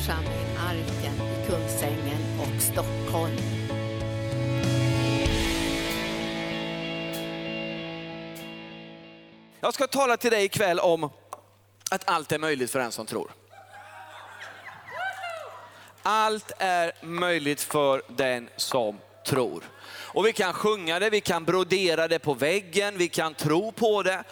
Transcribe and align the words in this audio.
församling 0.00 0.56
Arken 0.58 1.14
i 1.14 1.46
Kungsängen 1.46 2.40
och 2.40 2.62
Stockholm. 2.62 3.36
Jag 9.60 9.74
ska 9.74 9.86
tala 9.86 10.16
till 10.16 10.30
dig 10.30 10.44
ikväll 10.44 10.78
om 10.78 11.10
att 11.90 12.08
allt 12.08 12.32
är 12.32 12.38
möjligt 12.38 12.70
för 12.70 12.78
den 12.78 12.92
som 12.92 13.06
tror. 13.06 13.30
Allt 16.02 16.52
är 16.58 16.92
möjligt 17.02 17.60
för 17.60 18.02
den 18.08 18.48
som 18.56 18.98
tror. 19.26 19.64
Och 19.90 20.26
vi 20.26 20.32
kan 20.32 20.52
sjunga 20.52 20.98
det, 20.98 21.10
vi 21.10 21.20
kan 21.20 21.44
brodera 21.44 22.08
det 22.08 22.18
på 22.18 22.34
väggen, 22.34 22.98
vi 22.98 23.08
kan 23.08 23.34
tro 23.34 23.72
på 23.72 24.02
det. 24.02 24.24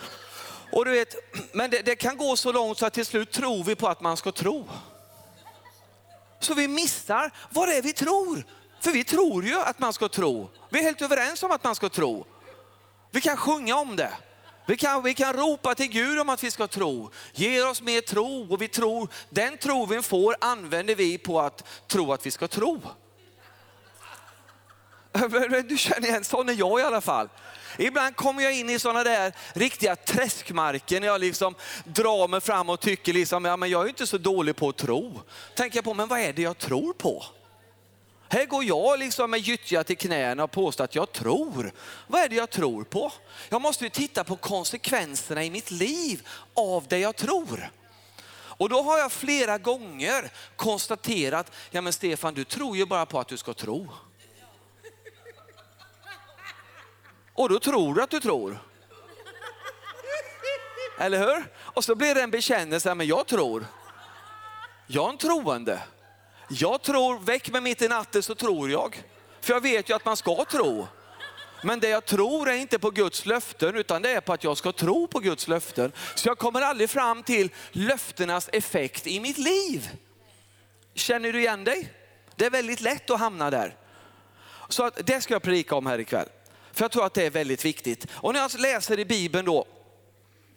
Och 0.73 0.85
du 0.85 0.91
vet, 0.91 1.15
men 1.53 1.71
det, 1.71 1.83
det 1.83 1.97
kan 1.97 2.17
gå 2.17 2.37
så 2.37 2.53
långt 2.53 2.79
så 2.79 2.87
att 2.87 2.95
till 2.95 3.07
slut 3.07 3.31
tror 3.31 3.65
vi 3.65 3.75
på 3.75 3.89
att 3.89 4.01
man 4.01 4.17
ska 4.17 4.33
tro. 4.33 4.69
Så 6.41 6.55
vi 6.55 6.69
missar 6.69 7.31
vad 7.51 7.69
det 7.69 7.77
är 7.77 7.83
vi 7.83 7.93
tror. 7.93 8.45
För 8.81 8.91
vi 8.91 9.05
tror 9.05 9.45
ju 9.45 9.61
att 9.61 9.79
man 9.79 9.93
ska 9.93 10.09
tro. 10.09 10.51
Vi 10.71 10.79
är 10.79 10.83
helt 10.83 11.03
överens 11.03 11.43
om 11.43 11.51
att 11.51 11.65
man 11.65 11.75
ska 11.75 11.89
tro. 11.89 12.27
Vi 13.11 13.21
kan 13.21 13.37
sjunga 13.37 13.77
om 13.77 13.97
det. 13.97 14.13
Vi 14.67 14.77
kan, 14.77 15.03
vi 15.03 15.15
kan 15.15 15.33
ropa 15.33 15.75
till 15.75 15.89
Gud 15.89 16.19
om 16.19 16.29
att 16.29 16.45
vi 16.45 16.51
ska 16.51 16.67
tro. 16.67 17.11
Ge 17.33 17.63
oss 17.63 17.83
mer 17.83 18.01
tro 18.01 18.53
och 18.53 18.63
vi 18.63 18.69
tror, 18.69 19.09
den 19.31 19.59
tro 19.59 19.87
vi 19.87 20.03
får 20.03 20.37
använder 20.41 20.95
vi 20.95 21.19
på 21.19 21.41
att 21.41 21.65
tro 21.87 22.13
att 22.13 22.27
vi 22.27 22.31
ska 22.31 22.49
tro. 22.49 22.83
Du 25.69 25.79
känner 25.79 26.09
igen, 26.09 26.25
sån 26.25 26.49
är 26.49 26.53
jag 26.53 26.81
i 26.81 26.83
alla 26.83 27.01
fall. 27.01 27.29
Ibland 27.79 28.17
kommer 28.17 28.43
jag 28.43 28.55
in 28.55 28.71
i 28.71 28.79
sådana 28.79 29.05
där 29.05 29.33
riktiga 29.53 29.97
träskmarker 29.97 31.01
när 31.01 31.07
jag 31.07 31.21
liksom 31.21 31.55
drar 31.85 32.29
mig 32.29 32.41
fram 32.41 32.71
och 32.71 32.81
tycker 32.81 33.13
liksom, 33.13 33.45
ja 33.45 33.57
men 33.57 33.71
jag 33.71 33.85
är 33.85 33.89
inte 33.89 34.07
så 34.07 34.19
dålig 34.19 34.57
på 34.57 34.69
att 34.69 34.77
tro. 34.77 35.21
Tänker 35.55 35.77
jag 35.77 35.85
på, 35.85 35.95
men 35.95 36.09
vad 36.09 36.21
är 36.21 36.33
det 36.33 36.43
jag 36.43 36.59
tror 36.59 36.93
på? 36.93 37.25
Här 38.31 38.47
går 38.47 38.65
jag 38.65 38.99
liksom 38.99 39.31
med 39.31 39.41
gyttja 39.41 39.85
till 39.85 39.97
knäna 39.97 40.45
och 40.45 40.51
påstår 40.51 40.85
att 40.85 40.95
jag 40.95 41.13
tror. 41.13 41.73
Vad 42.07 42.21
är 42.21 42.29
det 42.29 42.37
jag 42.37 42.51
tror 42.51 42.85
på? 42.85 43.13
Jag 43.49 43.63
måste 43.63 43.85
ju 43.85 43.91
titta 43.91 44.25
på 44.25 44.37
konsekvenserna 44.37 45.45
i 45.45 45.51
mitt 45.51 45.71
liv 45.71 46.29
av 46.55 46.85
det 46.89 46.99
jag 46.99 47.17
tror. 47.17 47.71
Och 48.59 48.69
då 48.69 48.83
har 48.83 48.99
jag 48.99 49.13
flera 49.13 49.59
gånger 49.59 50.31
konstaterat, 50.57 51.53
ja 51.71 51.81
men 51.81 51.93
Stefan 51.93 52.35
du 52.35 52.45
tror 52.45 52.77
ju 52.77 52.87
bara 52.87 53.07
på 53.07 53.21
att 53.21 53.29
du 53.29 53.37
ska 53.37 53.55
tro. 53.55 53.89
Och 57.39 57.49
då 57.49 57.59
tror 57.59 57.95
du 57.95 58.03
att 58.03 58.11
du 58.11 58.21
tror. 58.21 58.59
Eller 60.99 61.19
hur? 61.19 61.45
Och 61.59 61.85
så 61.85 61.95
blir 61.95 62.15
det 62.15 62.23
en 62.23 62.31
bekännelse, 62.31 62.95
men 62.95 63.07
jag 63.07 63.27
tror. 63.27 63.67
Jag 64.87 65.05
är 65.05 65.11
en 65.11 65.19
troende. 65.19 65.83
Jag 66.51 66.83
tror, 66.83 67.19
väck 67.19 67.51
mig 67.51 67.61
mitt 67.61 67.83
i 67.83 67.89
natten 67.89 68.23
så 68.23 68.35
tror 68.35 68.71
jag. 68.71 69.03
För 69.41 69.53
jag 69.53 69.61
vet 69.61 69.91
ju 69.91 69.95
att 69.95 70.05
man 70.05 70.17
ska 70.17 70.45
tro. 70.45 70.87
Men 71.63 71.81
det 71.81 71.89
jag 71.89 72.05
tror 72.05 72.49
är 72.49 72.57
inte 72.57 72.79
på 72.79 72.91
Guds 72.91 73.27
löften 73.27 73.77
utan 73.77 74.03
det 74.03 74.11
är 74.11 74.21
på 74.21 74.33
att 74.33 74.45
jag 74.45 74.57
ska 74.57 74.73
tro 74.73 75.07
på 75.07 75.21
Guds 75.21 75.49
löften. 75.49 75.93
Så 76.15 76.29
jag 76.29 76.39
kommer 76.39 76.63
aldrig 76.63 76.91
fram 76.91 77.23
till 77.23 77.51
löftenas 77.73 78.49
effekt 78.53 79.07
i 79.07 79.21
mitt 79.21 79.39
liv. 79.39 79.91
Känner 80.95 81.33
du 81.33 81.41
igen 81.41 81.65
dig? 81.65 81.93
Det 82.37 82.47
är 82.47 82.51
väldigt 82.51 82.81
lätt 82.81 83.11
att 83.11 83.21
hamna 83.21 83.51
där. 83.51 83.77
Så 84.69 84.85
att 84.85 85.07
det 85.07 85.21
ska 85.21 85.35
jag 85.35 85.43
predika 85.43 85.75
om 85.75 85.87
här 85.87 86.01
ikväll. 86.01 86.29
För 86.79 86.85
jag 86.85 86.93
tror 86.93 87.07
att 87.07 87.15
det 87.15 87.27
är 87.27 87.31
väldigt 87.31 87.65
viktigt. 87.65 88.07
Och 88.11 88.33
när 88.33 88.41
jag 88.41 88.61
läser 88.61 88.99
i 88.99 89.05
Bibeln 89.05 89.47
då, 89.47 89.67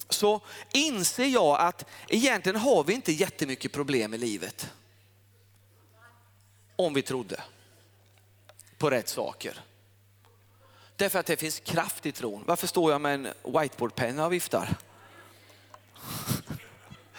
så 0.10 0.42
inser 0.74 1.26
jag 1.26 1.60
att 1.60 1.86
egentligen 2.08 2.56
har 2.56 2.84
vi 2.84 2.94
inte 2.94 3.12
jättemycket 3.12 3.72
problem 3.72 4.14
i 4.14 4.18
livet. 4.18 4.70
Om 6.76 6.94
vi 6.94 7.02
trodde 7.02 7.44
på 8.78 8.90
rätt 8.90 9.10
saker. 9.10 9.62
Därför 10.96 11.20
att 11.20 11.26
det 11.26 11.38
finns 11.38 11.60
kraft 11.60 12.06
i 12.06 12.12
tron. 12.12 12.44
Varför 12.48 12.68
står 12.68 12.92
jag 12.92 13.02
med 13.02 13.14
en 13.14 13.28
whiteboardpenna 13.54 14.26
och 14.26 14.34
viftar? 14.34 14.78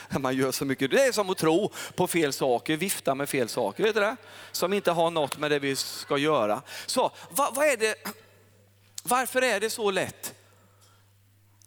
Man 0.19 0.37
gör 0.37 0.53
så 0.53 0.65
mycket. 0.65 0.91
Det 0.91 1.05
är 1.05 1.13
som 1.13 1.31
att 1.31 1.39
tro 1.39 1.73
på 1.95 2.07
fel 2.07 2.33
saker, 2.33 2.77
vifta 2.77 3.15
med 3.15 3.29
fel 3.29 3.49
saker. 3.49 3.83
Vet 3.83 3.95
du 3.95 4.01
det? 4.01 4.17
Som 4.53 4.73
inte 4.73 4.91
har 4.91 5.11
något 5.11 5.39
med 5.39 5.51
det 5.51 5.59
vi 5.59 5.77
ska 5.77 6.19
göra. 6.19 6.63
Så 6.87 7.13
vad, 7.31 7.55
vad 7.55 7.67
är 7.67 7.77
det 7.77 7.95
varför 9.03 9.43
är 9.43 9.61
det 9.61 9.71
så 9.71 9.91
lätt 9.91 10.35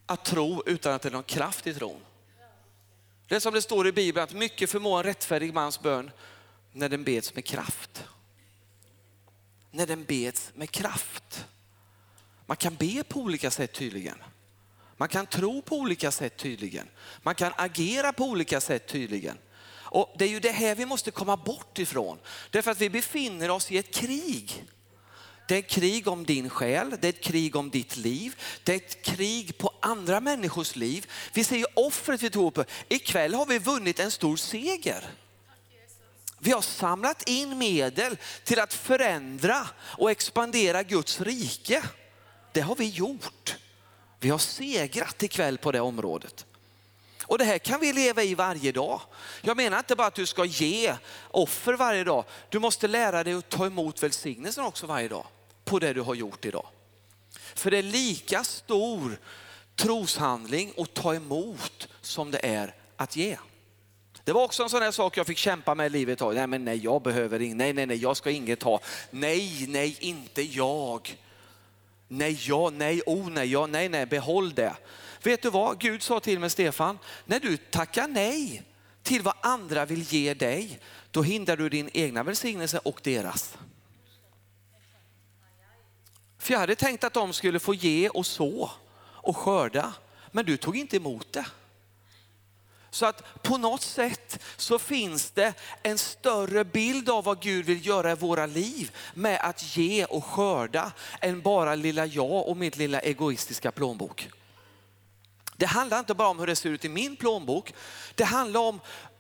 att 0.06 0.26
tro 0.26 0.64
utan 0.66 0.94
att 0.94 1.02
det 1.02 1.10
är 1.10 1.14
någon 1.14 1.24
kraft 1.24 1.68
i 1.68 1.74
tron? 1.74 2.02
Det 3.28 3.36
är 3.36 3.40
som 3.40 3.54
det 3.54 3.62
står 3.62 3.88
i 3.88 3.92
Bibeln 3.92 4.24
att 4.24 4.34
mycket 4.34 4.70
förmår 4.70 4.98
en 4.98 5.04
rättfärdig 5.04 5.54
mans 5.54 5.82
bön 5.82 6.12
när 6.72 6.90
den 6.90 7.04
beds 7.04 7.36
med 7.36 7.46
kraft. 7.46 8.04
När 9.72 9.88
den 9.88 10.04
beds 10.04 10.52
med 10.56 10.72
kraft. 10.72 11.46
Man 12.46 12.58
kan 12.58 12.76
be 12.76 13.04
på 13.04 13.20
olika 13.20 13.52
sätt 13.52 13.74
tydligen. 13.74 14.18
Man 14.98 15.08
kan 15.08 15.26
tro 15.26 15.62
på 15.62 15.76
olika 15.76 16.12
sätt 16.12 16.38
tydligen. 16.38 16.88
Man 17.24 17.36
kan 17.36 17.54
agera 17.56 18.14
på 18.14 18.24
olika 18.24 18.62
sätt 18.62 18.88
tydligen. 18.88 19.38
Och 19.68 20.16
Det 20.18 20.26
är 20.26 20.30
ju 20.30 20.40
det 20.40 20.52
här 20.52 20.76
vi 20.76 20.86
måste 20.86 21.12
komma 21.12 21.38
bort 21.38 21.80
ifrån. 21.80 22.20
Därför 22.50 22.72
att 22.72 22.82
vi 22.82 22.90
befinner 22.90 23.52
oss 23.52 23.72
i 23.72 23.78
ett 23.78 23.94
krig. 23.94 24.66
Det 25.48 25.56
är 25.56 25.60
ett 25.60 25.70
krig 25.70 26.08
om 26.08 26.26
din 26.26 26.50
själ, 26.50 26.98
det 27.02 27.08
är 27.08 27.10
ett 27.10 27.22
krig 27.22 27.56
om 27.56 27.70
ditt 27.70 27.98
liv, 27.98 28.36
det 28.64 28.72
är 28.72 28.76
ett 28.76 29.02
krig 29.02 29.58
på 29.58 29.72
andra 29.80 30.20
människors 30.20 30.76
liv. 30.76 31.08
Vi 31.34 31.44
ser 31.44 31.58
ju 31.58 31.66
offret 31.74 32.24
vi 32.24 32.30
tror 32.30 32.52
på. 32.52 32.66
Ikväll 32.88 33.34
har 33.34 33.46
vi 33.46 33.60
vunnit 33.60 34.00
en 34.00 34.12
stor 34.12 34.38
seger. 34.38 35.10
Vi 36.40 36.52
har 36.52 36.62
samlat 36.62 37.30
in 37.30 37.58
medel 37.58 38.18
till 38.44 38.60
att 38.60 38.74
förändra 38.74 39.68
och 39.78 40.12
expandera 40.12 40.84
Guds 40.84 41.22
rike. 41.22 41.84
Det 42.52 42.62
har 42.62 42.76
vi 42.76 42.90
gjort. 42.90 43.56
Vi 44.20 44.30
har 44.30 44.38
segrat 44.38 45.24
ikväll 45.24 45.58
på 45.58 45.72
det 45.72 45.82
området. 45.82 46.46
Och 47.28 47.38
det 47.38 47.46
här 47.46 47.58
kan 47.58 47.80
vi 47.80 47.94
leva 47.94 48.24
i 48.24 48.36
varje 48.36 48.72
dag. 48.72 49.02
Jag 49.42 49.58
menar 49.58 49.78
inte 49.78 49.96
bara 49.96 50.08
att 50.08 50.16
du 50.16 50.26
ska 50.26 50.46
ge 50.46 50.96
offer 51.32 51.74
varje 51.74 52.04
dag. 52.04 52.24
Du 52.50 52.60
måste 52.60 52.88
lära 52.88 53.24
dig 53.24 53.34
att 53.34 53.50
ta 53.50 53.66
emot 53.66 54.04
välsignelsen 54.04 54.64
också 54.66 54.88
varje 54.88 55.08
dag 55.08 55.26
på 55.66 55.80
det 55.80 55.94
du 55.94 56.02
har 56.02 56.16
gjort 56.16 56.46
idag. 56.46 56.68
För 57.56 57.72
det 57.72 57.78
är 57.78 57.84
lika 57.84 58.44
stor 58.44 59.20
troshandling 59.76 60.74
att 60.78 60.94
ta 60.94 61.16
emot 61.16 61.88
som 62.02 62.32
det 62.32 62.46
är 62.46 62.76
att 62.98 63.16
ge. 63.16 63.38
Det 64.24 64.34
var 64.34 64.44
också 64.44 64.64
en 64.64 64.70
sån 64.70 64.82
här 64.82 64.92
sak 64.92 65.18
jag 65.18 65.28
fick 65.28 65.38
kämpa 65.38 65.76
med 65.76 65.86
i 65.86 65.90
livet. 65.90 66.20
Nej, 66.22 66.48
men 66.48 66.66
nej, 66.66 66.78
jag 66.78 67.02
behöver 67.02 67.42
inget. 67.42 67.58
Nej, 67.58 67.74
nej, 67.74 67.86
nej, 67.86 67.98
jag 67.98 68.18
ska 68.18 68.32
inget 68.32 68.64
ha. 68.64 68.80
Nej, 69.10 69.66
nej, 69.68 69.98
inte 70.00 70.42
jag. 70.42 71.18
Nej, 72.08 72.40
ja, 72.48 72.70
nej, 72.70 73.02
oh, 73.06 73.30
nej, 73.30 73.52
ja, 73.52 73.68
nej, 73.68 73.90
nej, 73.90 74.06
behåll 74.06 74.54
det. 74.54 74.76
Vet 75.26 75.42
du 75.42 75.50
vad? 75.50 75.80
Gud 75.80 76.04
sa 76.04 76.20
till 76.20 76.40
mig, 76.40 76.50
Stefan, 76.50 77.00
när 77.26 77.40
du 77.40 77.58
tackar 77.58 78.08
nej 78.08 78.64
till 79.04 79.22
vad 79.22 79.34
andra 79.42 79.86
vill 79.86 80.02
ge 80.02 80.34
dig, 80.34 80.80
då 81.12 81.22
hindrar 81.22 81.58
du 81.58 81.70
din 81.70 81.90
egna 81.94 82.24
välsignelse 82.24 82.80
och 82.84 83.00
deras. 83.04 83.58
För 86.38 86.54
jag 86.54 86.60
hade 86.60 86.76
tänkt 86.76 87.04
att 87.04 87.14
de 87.14 87.34
skulle 87.34 87.60
få 87.60 87.74
ge 87.74 88.10
och 88.10 88.26
så 88.26 88.72
och 88.98 89.38
skörda, 89.38 89.94
men 90.32 90.46
du 90.46 90.58
tog 90.58 90.78
inte 90.78 90.98
emot 90.98 91.34
det. 91.34 91.46
Så 92.90 93.06
att 93.06 93.44
på 93.44 93.58
något 93.58 93.82
sätt 93.82 94.44
så 94.58 94.80
finns 94.80 95.32
det 95.32 95.54
en 95.84 95.98
större 95.98 96.66
bild 96.66 97.10
av 97.10 97.24
vad 97.24 97.42
Gud 97.42 97.66
vill 97.66 97.86
göra 97.86 98.12
i 98.12 98.16
våra 98.16 98.46
liv 98.46 98.96
med 99.14 99.40
att 99.44 99.78
ge 99.78 100.06
och 100.06 100.26
skörda 100.26 100.92
än 101.22 101.42
bara 101.42 101.76
lilla 101.76 102.06
jag 102.06 102.48
och 102.48 102.58
mitt 102.58 102.78
lilla 102.78 103.00
egoistiska 103.00 103.72
plånbok. 103.72 104.30
Det 105.58 105.66
handlar 105.66 106.00
inte 106.00 106.14
bara 106.14 106.28
om 106.28 106.40
hur 106.40 106.48
det 106.48 106.56
ser 106.56 106.70
ut 106.70 106.86
i 106.86 106.90
min 106.90 107.16
plånbok. 107.16 107.74
Det 108.16 108.24
handlar 108.24 108.60
om 108.60 108.80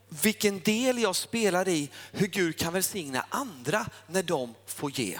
vilken 0.09 0.59
del 0.59 0.99
jag 0.99 1.15
spelar 1.15 1.67
i 1.67 1.89
hur 2.11 2.27
Gud 2.27 2.57
kan 2.57 2.73
välsigna 2.73 3.25
andra 3.29 3.85
när 4.07 4.23
de 4.23 4.53
får 4.65 4.99
ge. 4.99 5.19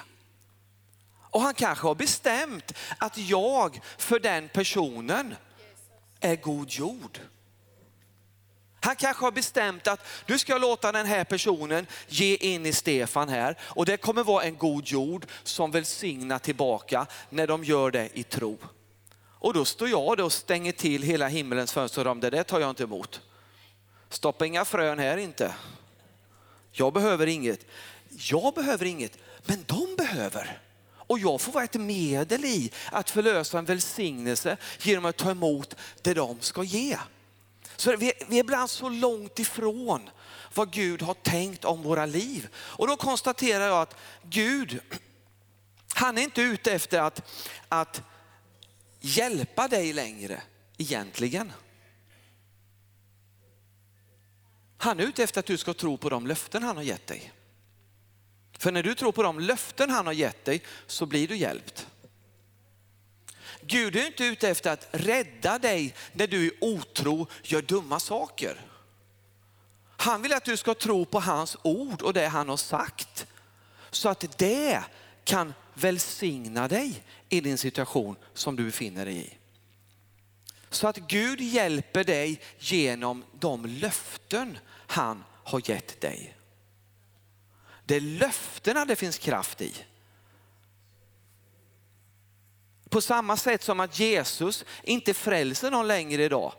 Och 1.36 1.42
han 1.42 1.54
kanske 1.54 1.88
har 1.88 1.96
bestämt 1.96 2.74
att 2.98 3.18
jag 3.18 3.82
för 3.98 4.20
den 4.20 4.50
personen 4.50 5.36
är 6.20 6.36
god 6.36 6.72
jord. 6.72 7.20
Han 8.82 8.96
kanske 8.96 9.26
har 9.26 9.32
bestämt 9.32 9.88
att 9.88 10.08
du 10.26 10.40
ska 10.40 10.58
låta 10.58 10.92
den 10.92 11.06
här 11.06 11.24
personen 11.24 11.88
ge 12.08 12.36
in 12.36 12.66
i 12.66 12.74
Stefan 12.74 13.30
här 13.30 13.58
och 13.62 13.86
det 13.86 13.98
kommer 13.98 14.24
vara 14.24 14.44
en 14.44 14.58
god 14.58 14.88
jord 14.88 15.26
som 15.44 15.72
välsignar 15.72 16.40
tillbaka 16.40 17.08
när 17.30 17.48
de 17.48 17.64
gör 17.64 17.92
det 17.92 18.10
i 18.14 18.24
tro. 18.24 18.58
Och 19.46 19.54
då 19.54 19.66
står 19.66 19.90
jag 19.90 20.18
där 20.18 20.24
och 20.24 20.34
stänger 20.34 20.72
till 20.72 21.04
hela 21.04 21.28
himmelens 21.28 21.72
fönster 21.72 22.08
om 22.08 22.20
det 22.20 22.30
där 22.30 22.44
tar 22.44 22.60
jag 22.60 22.70
inte 22.70 22.84
emot. 22.84 23.22
Stoppa 24.10 24.46
inga 24.46 24.66
frön 24.66 25.00
här 25.00 25.18
inte. 25.18 25.56
Jag 26.72 26.94
behöver 26.94 27.28
inget. 27.28 27.66
Jag 28.10 28.54
behöver 28.54 28.86
inget, 28.86 29.18
men 29.44 29.64
de 29.68 29.96
behöver. 29.96 30.62
Och 30.94 31.20
jag 31.20 31.42
får 31.42 31.52
vara 31.52 31.64
ett 31.64 31.74
medel 31.74 32.46
i 32.46 32.72
att 32.92 33.10
förlösa 33.10 33.60
en 33.60 33.66
välsignelse 33.66 34.58
genom 34.80 35.06
att 35.06 35.18
ta 35.18 35.32
emot 35.32 35.76
det 36.02 36.14
de 36.14 36.40
ska 36.40 36.64
ge. 36.64 36.98
Så 37.76 37.96
vi, 37.96 38.14
vi 38.28 38.36
är 38.36 38.40
ibland 38.40 38.70
så 38.70 38.90
långt 38.90 39.40
ifrån 39.40 40.10
vad 40.54 40.72
Gud 40.72 41.02
har 41.02 41.14
tänkt 41.14 41.66
om 41.66 41.84
våra 41.84 42.06
liv. 42.06 42.48
Och 42.56 42.88
då 42.88 42.96
konstaterar 42.96 43.68
jag 43.68 43.82
att 43.82 43.96
Gud, 44.24 44.80
han 45.96 46.18
är 46.18 46.22
inte 46.22 46.42
ute 46.42 46.72
efter 46.72 47.02
att, 47.02 47.22
att 47.70 48.02
hjälpa 49.06 49.68
dig 49.68 49.94
längre 49.94 50.42
egentligen. 50.78 51.52
Han 54.78 55.00
är 55.00 55.04
ute 55.04 55.24
efter 55.24 55.40
att 55.40 55.46
du 55.46 55.58
ska 55.58 55.74
tro 55.74 55.98
på 55.98 56.10
de 56.10 56.28
löften 56.28 56.64
han 56.64 56.76
har 56.76 56.84
gett 56.84 57.08
dig. 57.08 57.32
För 58.58 58.72
när 58.72 58.84
du 58.84 58.96
tror 58.96 59.12
på 59.12 59.24
de 59.24 59.40
löften 59.40 59.90
han 59.90 60.06
har 60.06 60.14
gett 60.14 60.46
dig 60.46 60.64
så 60.88 61.06
blir 61.06 61.28
du 61.28 61.36
hjälpt. 61.36 61.88
Gud 63.62 63.96
är 63.96 64.08
inte 64.08 64.26
ute 64.26 64.50
efter 64.50 64.72
att 64.72 64.88
rädda 64.92 65.60
dig 65.60 65.96
när 66.14 66.28
du 66.28 66.46
i 66.46 66.52
otro 66.62 67.28
gör 67.44 67.62
dumma 67.62 68.00
saker. 68.00 68.62
Han 69.98 70.22
vill 70.22 70.34
att 70.34 70.46
du 70.46 70.58
ska 70.58 70.74
tro 70.74 71.06
på 71.06 71.20
hans 71.20 71.58
ord 71.62 72.02
och 72.02 72.14
det 72.14 72.28
han 72.28 72.50
har 72.50 72.58
sagt. 72.58 73.28
Så 73.92 74.10
att 74.10 74.38
det 74.38 74.84
kan 75.24 75.54
välsigna 75.74 76.68
dig 76.68 77.04
i 77.30 77.42
din 77.42 77.58
situation 77.58 78.16
som 78.34 78.56
du 78.56 78.66
befinner 78.66 79.06
dig 79.06 79.18
i. 79.18 79.38
Så 80.70 80.88
att 80.88 80.98
Gud 80.98 81.42
hjälper 81.42 82.04
dig 82.04 82.42
genom 82.60 83.24
de 83.40 83.66
löften 83.66 84.58
han 84.88 85.24
har 85.44 85.70
gett 85.70 86.02
dig. 86.02 86.38
Det 87.86 87.96
är 87.96 88.02
löftena 88.02 88.86
det 88.86 88.96
finns 88.96 89.18
kraft 89.18 89.62
i. 89.62 89.74
På 92.90 93.02
samma 93.02 93.38
sätt 93.38 93.64
som 93.64 93.80
att 93.80 94.00
Jesus 94.00 94.66
inte 94.84 95.14
frälser 95.14 95.72
någon 95.72 95.88
längre 95.88 96.24
idag. 96.24 96.54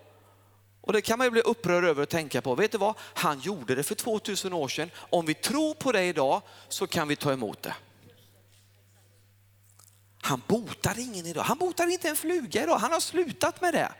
Och 0.81 0.93
det 0.93 1.01
kan 1.01 1.19
man 1.19 1.27
ju 1.27 1.31
bli 1.31 1.41
upprörd 1.41 1.85
över 1.85 2.03
att 2.03 2.11
tänka 2.11 2.43
på. 2.43 2.55
Vet 2.55 2.73
du 2.73 2.79
vad? 2.79 2.95
Han 2.99 3.41
gjorde 3.41 3.75
det 3.75 3.83
för 3.83 3.95
2000 3.95 4.53
år 4.53 4.69
sedan. 4.69 4.91
Om 4.97 5.27
vi 5.27 5.35
tror 5.35 5.75
på 5.75 5.93
det 5.93 6.05
idag 6.05 6.43
så 6.69 6.87
kan 6.87 7.09
vi 7.09 7.17
ta 7.17 7.33
emot 7.33 7.63
det. 7.63 7.75
Han 10.27 10.43
botar 10.47 10.99
ingen 10.99 11.27
idag. 11.27 11.43
Han 11.43 11.59
botar 11.59 11.87
inte 11.87 12.09
en 12.09 12.17
fluga 12.17 12.63
idag. 12.63 12.79
Han 12.79 12.93
har 12.93 13.01
slutat 13.01 13.61
med 13.61 13.75
det. 13.75 13.93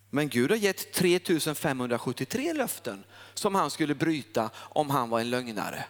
Men 0.09 0.29
Gud 0.29 0.49
har 0.49 0.57
gett 0.57 0.93
3573 0.93 2.53
löften 2.53 3.03
som 3.33 3.55
han 3.55 3.71
skulle 3.71 3.95
bryta 3.95 4.49
om 4.55 4.89
han 4.89 5.09
var 5.09 5.19
en 5.19 5.29
lögnare 5.29 5.85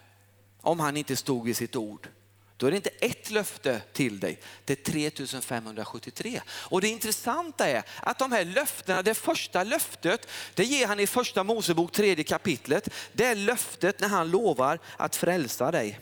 om 0.62 0.80
han 0.80 0.98
inte 0.98 1.16
stod 1.16 1.46
vid 1.46 1.56
sitt 1.56 1.76
ord. 1.76 2.10
Då 2.62 2.68
är 2.68 2.72
det 2.72 2.78
inte 2.78 2.90
ett 2.90 3.32
löfte 3.32 3.82
till 3.94 4.20
dig, 4.20 4.40
det 4.66 4.74
är 4.74 4.92
3573. 4.92 6.42
Och 6.50 6.82
det 6.82 6.88
intressanta 6.88 7.68
är 7.68 7.84
att 8.00 8.20
de 8.20 8.32
här 8.32 8.46
löftena, 8.46 9.02
det 9.02 9.14
första 9.14 9.64
löftet, 9.64 10.28
det 10.54 10.64
ger 10.64 10.88
han 10.88 11.00
i 11.00 11.08
första 11.08 11.44
Mosebok 11.44 11.92
tredje 11.92 12.24
kapitlet. 12.24 12.90
Det 13.14 13.26
är 13.26 13.36
löftet 13.36 14.00
när 14.00 14.08
han 14.08 14.32
lovar 14.32 14.80
att 14.98 15.16
frälsa 15.16 15.72
dig. 15.72 16.00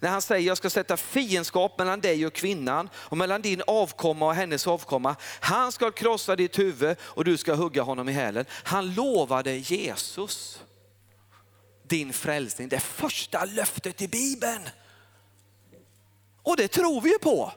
När 0.00 0.10
han 0.10 0.22
säger 0.22 0.46
jag 0.46 0.56
ska 0.56 0.70
sätta 0.70 0.96
fiendskap 0.96 1.78
mellan 1.78 2.00
dig 2.00 2.26
och 2.26 2.32
kvinnan 2.32 2.88
och 2.94 3.16
mellan 3.16 3.42
din 3.42 3.62
avkomma 3.66 4.26
och 4.26 4.34
hennes 4.34 4.66
avkomma. 4.66 5.16
Han 5.40 5.72
ska 5.72 5.90
krossa 5.90 6.36
ditt 6.36 6.58
huvud 6.58 6.96
och 7.00 7.24
du 7.24 7.36
ska 7.36 7.54
hugga 7.54 7.82
honom 7.82 8.08
i 8.08 8.12
hälen. 8.12 8.44
Han 8.50 8.94
lovade 8.94 9.56
Jesus 9.56 10.60
din 11.88 12.12
frälsning. 12.12 12.68
Det 12.68 12.80
första 12.80 13.44
löftet 13.44 14.02
i 14.02 14.08
Bibeln. 14.08 14.68
Och 16.42 16.56
det 16.56 16.68
tror 16.68 17.00
vi 17.00 17.18
på. 17.18 17.52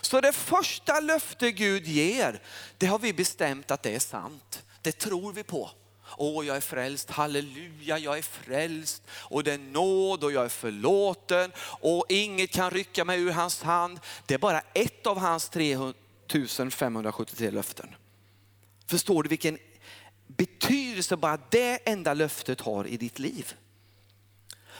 Så 0.00 0.20
det 0.20 0.32
första 0.32 1.00
löfte 1.00 1.52
Gud 1.52 1.86
ger, 1.86 2.42
det 2.78 2.86
har 2.86 2.98
vi 2.98 3.12
bestämt 3.12 3.70
att 3.70 3.82
det 3.82 3.94
är 3.94 3.98
sant. 3.98 4.62
Det 4.82 4.92
tror 4.92 5.32
vi 5.32 5.42
på. 5.42 5.70
Åh, 6.16 6.46
jag 6.46 6.56
är 6.56 6.60
frälst, 6.60 7.10
halleluja, 7.10 7.98
jag 7.98 8.18
är 8.18 8.22
frälst 8.22 9.02
och 9.10 9.44
det 9.44 9.52
är 9.52 9.58
nåd 9.58 10.24
och 10.24 10.32
jag 10.32 10.44
är 10.44 10.48
förlåten 10.48 11.52
och 11.80 12.04
inget 12.08 12.50
kan 12.50 12.70
rycka 12.70 13.04
mig 13.04 13.20
ur 13.20 13.30
hans 13.30 13.62
hand. 13.62 14.00
Det 14.26 14.34
är 14.34 14.38
bara 14.38 14.62
ett 14.74 15.06
av 15.06 15.18
hans 15.18 15.48
3573 15.48 17.50
löften. 17.50 17.94
Förstår 18.86 19.22
du 19.22 19.28
vilken 19.28 19.58
betydelse 20.36 21.16
bara 21.16 21.38
det 21.50 21.88
enda 21.88 22.14
löftet 22.14 22.60
har 22.60 22.86
i 22.86 22.96
ditt 22.96 23.18
liv. 23.18 23.54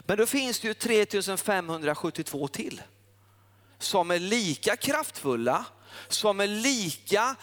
Men 0.00 0.18
då 0.18 0.26
finns 0.26 0.60
det 0.60 0.68
ju 0.68 0.74
3572 0.74 2.48
till 2.48 2.82
som 3.78 4.10
är 4.10 4.18
lika 4.18 4.76
kraftfulla, 4.76 5.64
som 6.08 6.40
är 6.40 6.46
lika 6.46 7.36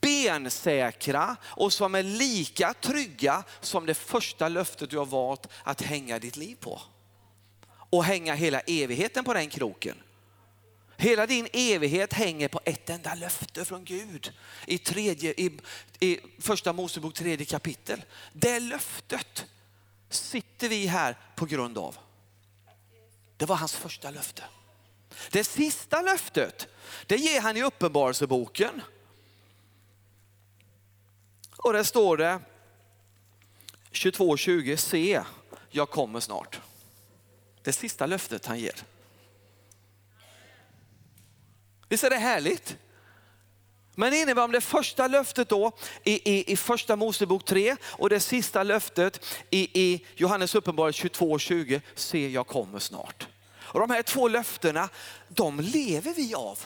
bensäkra 0.00 1.36
och 1.44 1.72
som 1.72 1.94
är 1.94 2.02
lika 2.02 2.74
trygga 2.74 3.44
som 3.60 3.86
det 3.86 3.94
första 3.94 4.48
löftet 4.48 4.90
du 4.90 4.98
har 4.98 5.06
valt 5.06 5.46
att 5.64 5.82
hänga 5.82 6.18
ditt 6.18 6.36
liv 6.36 6.56
på. 6.60 6.80
Och 7.90 8.04
hänga 8.04 8.34
hela 8.34 8.60
evigheten 8.60 9.24
på 9.24 9.34
den 9.34 9.48
kroken. 9.48 9.96
Hela 11.00 11.26
din 11.26 11.48
evighet 11.52 12.12
hänger 12.12 12.48
på 12.48 12.60
ett 12.64 12.90
enda 12.90 13.14
löfte 13.14 13.64
från 13.64 13.84
Gud 13.84 14.32
i, 14.66 14.78
tredje, 14.78 15.32
i, 15.36 15.58
i 16.00 16.20
första 16.38 16.72
Mosebok 16.72 17.14
tredje 17.14 17.46
kapitel. 17.46 18.04
Det 18.32 18.60
löftet 18.60 19.46
sitter 20.10 20.68
vi 20.68 20.86
här 20.86 21.18
på 21.36 21.46
grund 21.46 21.78
av. 21.78 21.96
Det 23.36 23.46
var 23.46 23.56
hans 23.56 23.74
första 23.74 24.10
löfte. 24.10 24.44
Det 25.30 25.44
sista 25.44 26.02
löftet, 26.02 26.68
det 27.06 27.16
ger 27.16 27.40
han 27.40 27.56
i 27.56 27.62
uppenbarelseboken. 27.62 28.82
Och 31.56 31.72
där 31.72 31.82
står 31.82 32.16
det 32.16 32.40
22.20, 33.92 34.76
se 34.76 35.22
jag 35.70 35.90
kommer 35.90 36.20
snart. 36.20 36.60
Det 37.62 37.72
sista 37.72 38.06
löftet 38.06 38.46
han 38.46 38.58
ger. 38.58 38.84
Visst 41.88 42.04
är 42.04 42.10
det 42.10 42.16
härligt? 42.16 42.76
Men 43.94 44.10
det 44.10 44.18
innebär 44.18 44.44
om 44.44 44.52
det 44.52 44.60
första 44.60 45.06
löftet 45.06 45.48
då 45.48 45.72
i, 46.04 46.34
i, 46.34 46.52
i 46.52 46.56
första 46.56 46.96
Mosebok 46.96 47.44
3 47.44 47.76
och 47.82 48.10
det 48.10 48.20
sista 48.20 48.62
löftet 48.62 49.24
i, 49.50 49.82
i 49.82 50.06
Johannes 50.14 50.54
uppenbarelse 50.54 51.08
22.20, 51.08 51.80
se 51.94 52.28
jag 52.28 52.46
kommer 52.46 52.78
snart. 52.78 53.28
Och 53.56 53.80
de 53.80 53.90
här 53.90 54.02
två 54.02 54.28
löftena, 54.28 54.88
de 55.28 55.60
lever 55.60 56.14
vi 56.14 56.34
av. 56.34 56.58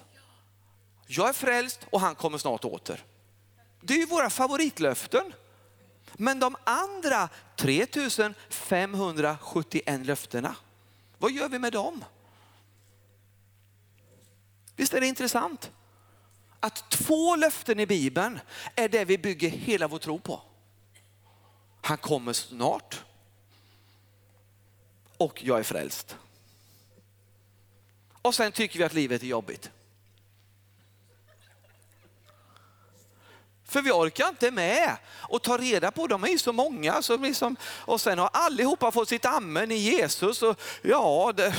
Jag 1.07 1.29
är 1.29 1.33
frälst 1.33 1.81
och 1.91 2.01
han 2.01 2.15
kommer 2.15 2.39
snart 2.39 2.65
åter. 2.65 3.05
Det 3.81 3.95
är 3.95 3.99
ju 3.99 4.07
våra 4.07 4.31
favoritlöften. 4.31 5.33
Men 6.13 6.41
de 6.41 6.57
andra 6.65 7.29
3571 7.57 10.07
löftena, 10.07 10.57
vad 11.19 11.33
gör 11.33 11.49
vi 11.49 11.59
med 11.59 11.73
dem? 11.73 12.05
Visst 14.83 14.95
är 14.95 15.01
det 15.01 15.07
intressant? 15.07 15.71
Att 16.61 16.91
två 16.91 17.37
löften 17.37 17.81
i 17.81 17.87
Bibeln 17.87 18.41
är 18.77 18.89
det 18.89 19.05
vi 19.05 19.19
bygger 19.19 19.49
hela 19.49 19.89
vår 19.89 19.99
tro 19.99 20.19
på. 20.19 20.43
Han 21.81 21.99
kommer 21.99 22.33
snart 22.33 23.01
och 25.17 25.45
jag 25.45 25.59
är 25.59 25.63
frälst. 25.63 26.17
Och 28.23 28.35
sen 28.35 28.53
tycker 28.53 28.79
vi 28.79 28.85
att 28.85 28.95
livet 28.95 29.23
är 29.23 29.27
jobbigt. 29.27 29.71
För 33.65 33.83
vi 33.83 33.91
orkar 33.91 34.29
inte 34.29 34.51
med 34.51 34.97
att 35.31 35.43
ta 35.43 35.59
reda 35.59 35.91
på, 35.91 36.07
de 36.07 36.25
är 36.25 36.29
ju 36.29 36.39
så 36.39 36.53
många. 36.53 37.03
Så 37.03 37.17
liksom, 37.17 37.57
och 37.65 38.01
sen 38.01 38.19
har 38.19 38.31
allihopa 38.33 38.91
fått 38.91 39.09
sitt 39.09 39.25
amen 39.25 39.71
i 39.71 39.77
Jesus. 39.77 40.43
Och 40.43 40.61
ja, 40.83 41.33
det, 41.37 41.55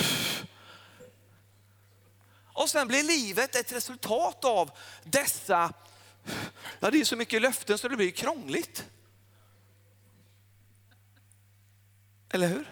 och 2.53 2.69
sen 2.69 2.87
blir 2.87 3.03
livet 3.03 3.55
ett 3.55 3.71
resultat 3.71 4.45
av 4.45 4.71
dessa, 5.03 5.73
ja 6.79 6.91
det 6.91 7.01
är 7.01 7.05
så 7.05 7.15
mycket 7.15 7.41
löften 7.41 7.77
så 7.77 7.87
det 7.87 7.95
blir 7.95 8.11
krångligt. 8.11 8.85
Eller 12.33 12.47
hur? 12.47 12.69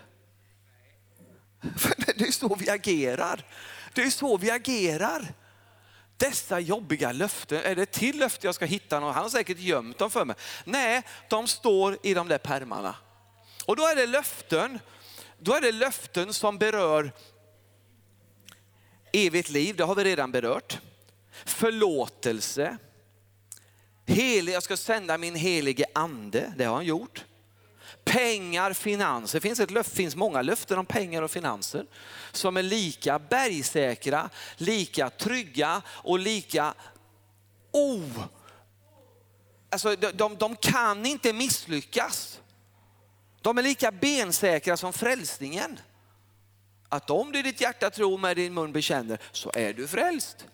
Det 2.16 2.28
är 2.28 2.32
så 2.32 2.56
vi 2.56 2.70
agerar. 2.70 3.46
Det 3.94 4.02
är 4.02 4.10
så 4.10 4.38
vi 4.38 4.52
agerar. 4.52 5.34
Dessa 6.18 6.60
jobbiga 6.60 7.12
löften, 7.12 7.64
är 7.64 7.76
det 7.76 7.86
till 7.86 8.20
löfte 8.20 8.48
jag 8.48 8.56
ska 8.56 8.66
hitta 8.66 9.00
någon? 9.00 9.14
Han 9.14 9.24
har 9.24 9.30
säkert 9.30 9.60
gömt 9.60 9.98
dem 9.98 10.12
för 10.12 10.26
mig. 10.26 10.36
Nej, 10.66 11.04
de 11.30 11.48
står 11.48 11.98
i 12.04 12.14
de 12.14 12.28
där 12.28 12.38
pärmarna. 12.38 12.96
Och 13.66 13.76
då 13.76 13.88
är 13.88 13.96
det 13.96 14.06
löften, 14.06 14.80
då 15.40 15.54
är 15.54 15.62
det 15.62 15.72
löften 15.72 16.34
som 16.34 16.58
berör 16.58 17.12
evigt 19.14 19.50
liv, 19.50 19.76
det 19.76 19.84
har 19.84 19.96
vi 19.96 20.04
redan 20.04 20.32
berört. 20.32 20.80
Förlåtelse, 21.46 22.78
helig, 24.06 24.54
jag 24.54 24.64
ska 24.64 24.78
sända 24.78 25.18
min 25.18 25.36
helige 25.36 25.86
ande, 25.94 26.54
det 26.58 26.64
har 26.64 26.76
han 26.76 26.86
gjort. 26.86 27.26
Pengar, 28.04 28.74
finanser. 28.74 29.40
Det 29.40 29.42
finns, 29.42 29.60
ett 29.60 29.72
löf, 29.72 29.88
finns 29.88 30.16
många 30.16 30.42
löften 30.42 30.78
om 30.80 30.86
pengar 30.86 31.22
och 31.22 31.32
finanser 31.32 31.86
som 32.32 32.58
är 32.58 32.64
lika 32.64 33.20
bergsäkra, 33.20 34.30
lika 34.58 35.10
trygga 35.10 35.82
och 35.88 36.20
lika 36.20 36.74
oh, 37.72 38.26
alltså 39.70 39.96
de, 39.96 40.12
de, 40.12 40.36
de 40.36 40.56
kan 40.56 41.06
inte 41.06 41.34
misslyckas. 41.34 42.40
De 43.42 43.58
är 43.58 43.64
lika 43.64 43.92
bensäkra 43.92 44.78
som 44.78 44.94
frälsningen. 44.94 45.80
Att 46.94 47.10
om 47.10 47.32
du 47.32 47.40
i 47.40 47.42
ditt 47.42 47.62
hjärta 47.62 47.90
tror 47.90 48.18
med 48.18 48.38
din 48.38 48.54
mun 48.54 48.72
bekänner 48.72 49.20
så 49.32 49.52
är 49.54 49.74
du 49.74 49.88
frälst. 49.88 50.46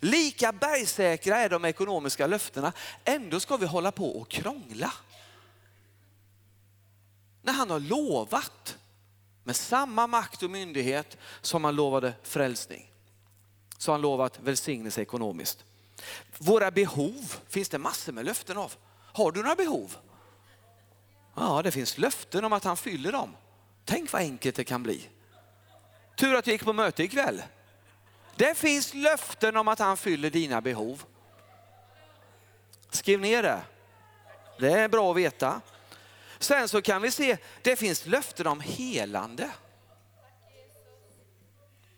Lika 0.00 0.52
bergsäkra 0.52 1.36
är 1.36 1.48
de 1.48 1.64
ekonomiska 1.64 2.26
löftena. 2.26 2.72
Ändå 3.04 3.40
ska 3.40 3.56
vi 3.56 3.66
hålla 3.66 3.92
på 3.92 4.20
och 4.20 4.28
krångla 4.28 4.92
när 7.42 7.52
han 7.52 7.70
har 7.70 7.80
lovat 7.80 8.78
med 9.44 9.56
samma 9.56 10.06
makt 10.06 10.42
och 10.42 10.50
myndighet 10.50 11.16
som 11.40 11.64
han 11.64 11.76
lovade 11.76 12.14
frälsning. 12.22 12.90
Så 13.78 13.92
han 13.92 14.00
lovat 14.00 14.40
välsignelse 14.40 15.02
ekonomiskt. 15.02 15.64
Våra 16.38 16.70
behov 16.70 17.34
finns 17.48 17.68
det 17.68 17.78
massor 17.78 18.12
med 18.12 18.24
löften 18.24 18.58
av. 18.58 18.74
Har 19.12 19.32
du 19.32 19.42
några 19.42 19.54
behov? 19.54 19.96
Ja, 21.36 21.62
det 21.62 21.70
finns 21.70 21.98
löften 21.98 22.44
om 22.44 22.52
att 22.52 22.64
han 22.64 22.76
fyller 22.76 23.12
dem. 23.12 23.36
Tänk 23.84 24.12
vad 24.12 24.22
enkelt 24.22 24.56
det 24.56 24.64
kan 24.64 24.82
bli. 24.82 25.08
Tur 26.16 26.34
att 26.34 26.44
du 26.44 26.50
gick 26.50 26.64
på 26.64 26.72
möte 26.72 27.02
ikväll. 27.02 27.42
Det 28.36 28.54
finns 28.58 28.94
löften 28.94 29.56
om 29.56 29.68
att 29.68 29.78
han 29.78 29.96
fyller 29.96 30.30
dina 30.30 30.60
behov. 30.60 31.04
Skriv 32.90 33.20
ner 33.20 33.42
det. 33.42 33.62
Det 34.58 34.70
är 34.70 34.88
bra 34.88 35.10
att 35.10 35.16
veta. 35.16 35.60
Sen 36.38 36.68
så 36.68 36.82
kan 36.82 37.02
vi 37.02 37.10
se, 37.10 37.36
det 37.62 37.76
finns 37.76 38.06
löften 38.06 38.46
om 38.46 38.60
helande. 38.60 39.50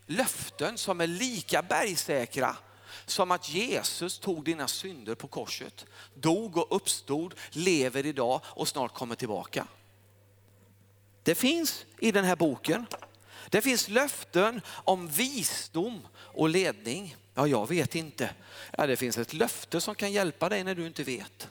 Löften 0.07 0.79
som 0.79 1.01
är 1.01 1.07
lika 1.07 1.63
bergsäkra 1.63 2.57
som 3.07 3.31
att 3.31 3.49
Jesus 3.49 4.19
tog 4.19 4.45
dina 4.45 4.69
synder 4.69 5.15
på 5.15 5.29
korset, 5.29 5.87
dog 6.15 6.57
och 6.57 6.77
uppstod, 6.77 7.35
lever 7.51 8.07
idag 8.07 8.41
och 8.45 8.69
snart 8.69 8.95
kommer 8.95 9.15
tillbaka. 9.15 9.67
Det 11.23 11.35
finns 11.35 11.85
i 11.99 12.13
den 12.13 12.25
här 12.25 12.37
boken. 12.37 12.87
Det 13.51 13.61
finns 13.63 13.89
löften 13.89 14.61
om 14.69 15.09
visdom 15.09 16.09
och 16.17 16.49
ledning. 16.49 17.17
Ja, 17.35 17.47
jag 17.47 17.69
vet 17.69 17.95
inte. 17.95 18.35
Ja, 18.79 18.87
det 18.87 18.97
finns 18.97 19.19
ett 19.19 19.33
löfte 19.33 19.81
som 19.81 19.95
kan 19.95 20.13
hjälpa 20.13 20.49
dig 20.49 20.65
när 20.65 20.75
du 20.75 20.87
inte 20.87 21.03
vet. 21.03 21.49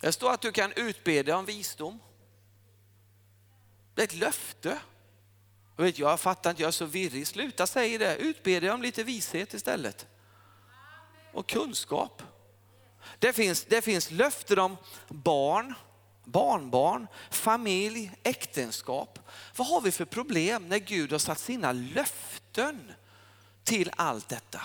Det 0.00 0.12
står 0.12 0.32
att 0.32 0.40
du 0.40 0.52
kan 0.52 0.72
utbe 0.72 1.22
dig 1.22 1.34
om 1.34 1.44
visdom. 1.44 1.98
Det 3.94 4.02
är 4.02 4.04
ett 4.04 4.14
löfte. 4.14 4.78
Jag, 5.76 5.84
vet, 5.84 5.98
jag 5.98 6.20
fattar 6.20 6.50
inte, 6.50 6.62
jag 6.62 6.68
är 6.68 6.72
så 6.72 6.84
virrig. 6.84 7.26
Sluta 7.26 7.66
säga 7.66 7.98
det. 7.98 8.16
Utbe 8.16 8.60
dig 8.60 8.70
om 8.70 8.82
lite 8.82 9.04
vishet 9.04 9.54
istället. 9.54 10.06
Och 11.32 11.48
kunskap. 11.48 12.22
Det 13.18 13.32
finns, 13.32 13.64
det 13.64 13.82
finns 13.82 14.10
löften 14.10 14.58
om 14.58 14.76
barn, 15.08 15.74
barnbarn, 16.24 17.06
familj, 17.30 18.10
äktenskap. 18.22 19.18
Vad 19.56 19.66
har 19.66 19.80
vi 19.80 19.90
för 19.92 20.04
problem 20.04 20.68
när 20.68 20.78
Gud 20.78 21.12
har 21.12 21.18
satt 21.18 21.38
sina 21.38 21.72
löften 21.72 22.92
till 23.64 23.90
allt 23.96 24.28
detta? 24.28 24.60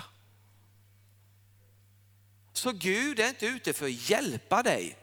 Så 2.53 2.71
Gud 2.71 3.19
är 3.19 3.29
inte 3.29 3.45
ute 3.45 3.73
för 3.73 3.85
att 3.85 4.09
hjälpa 4.09 4.63
dig. 4.63 4.97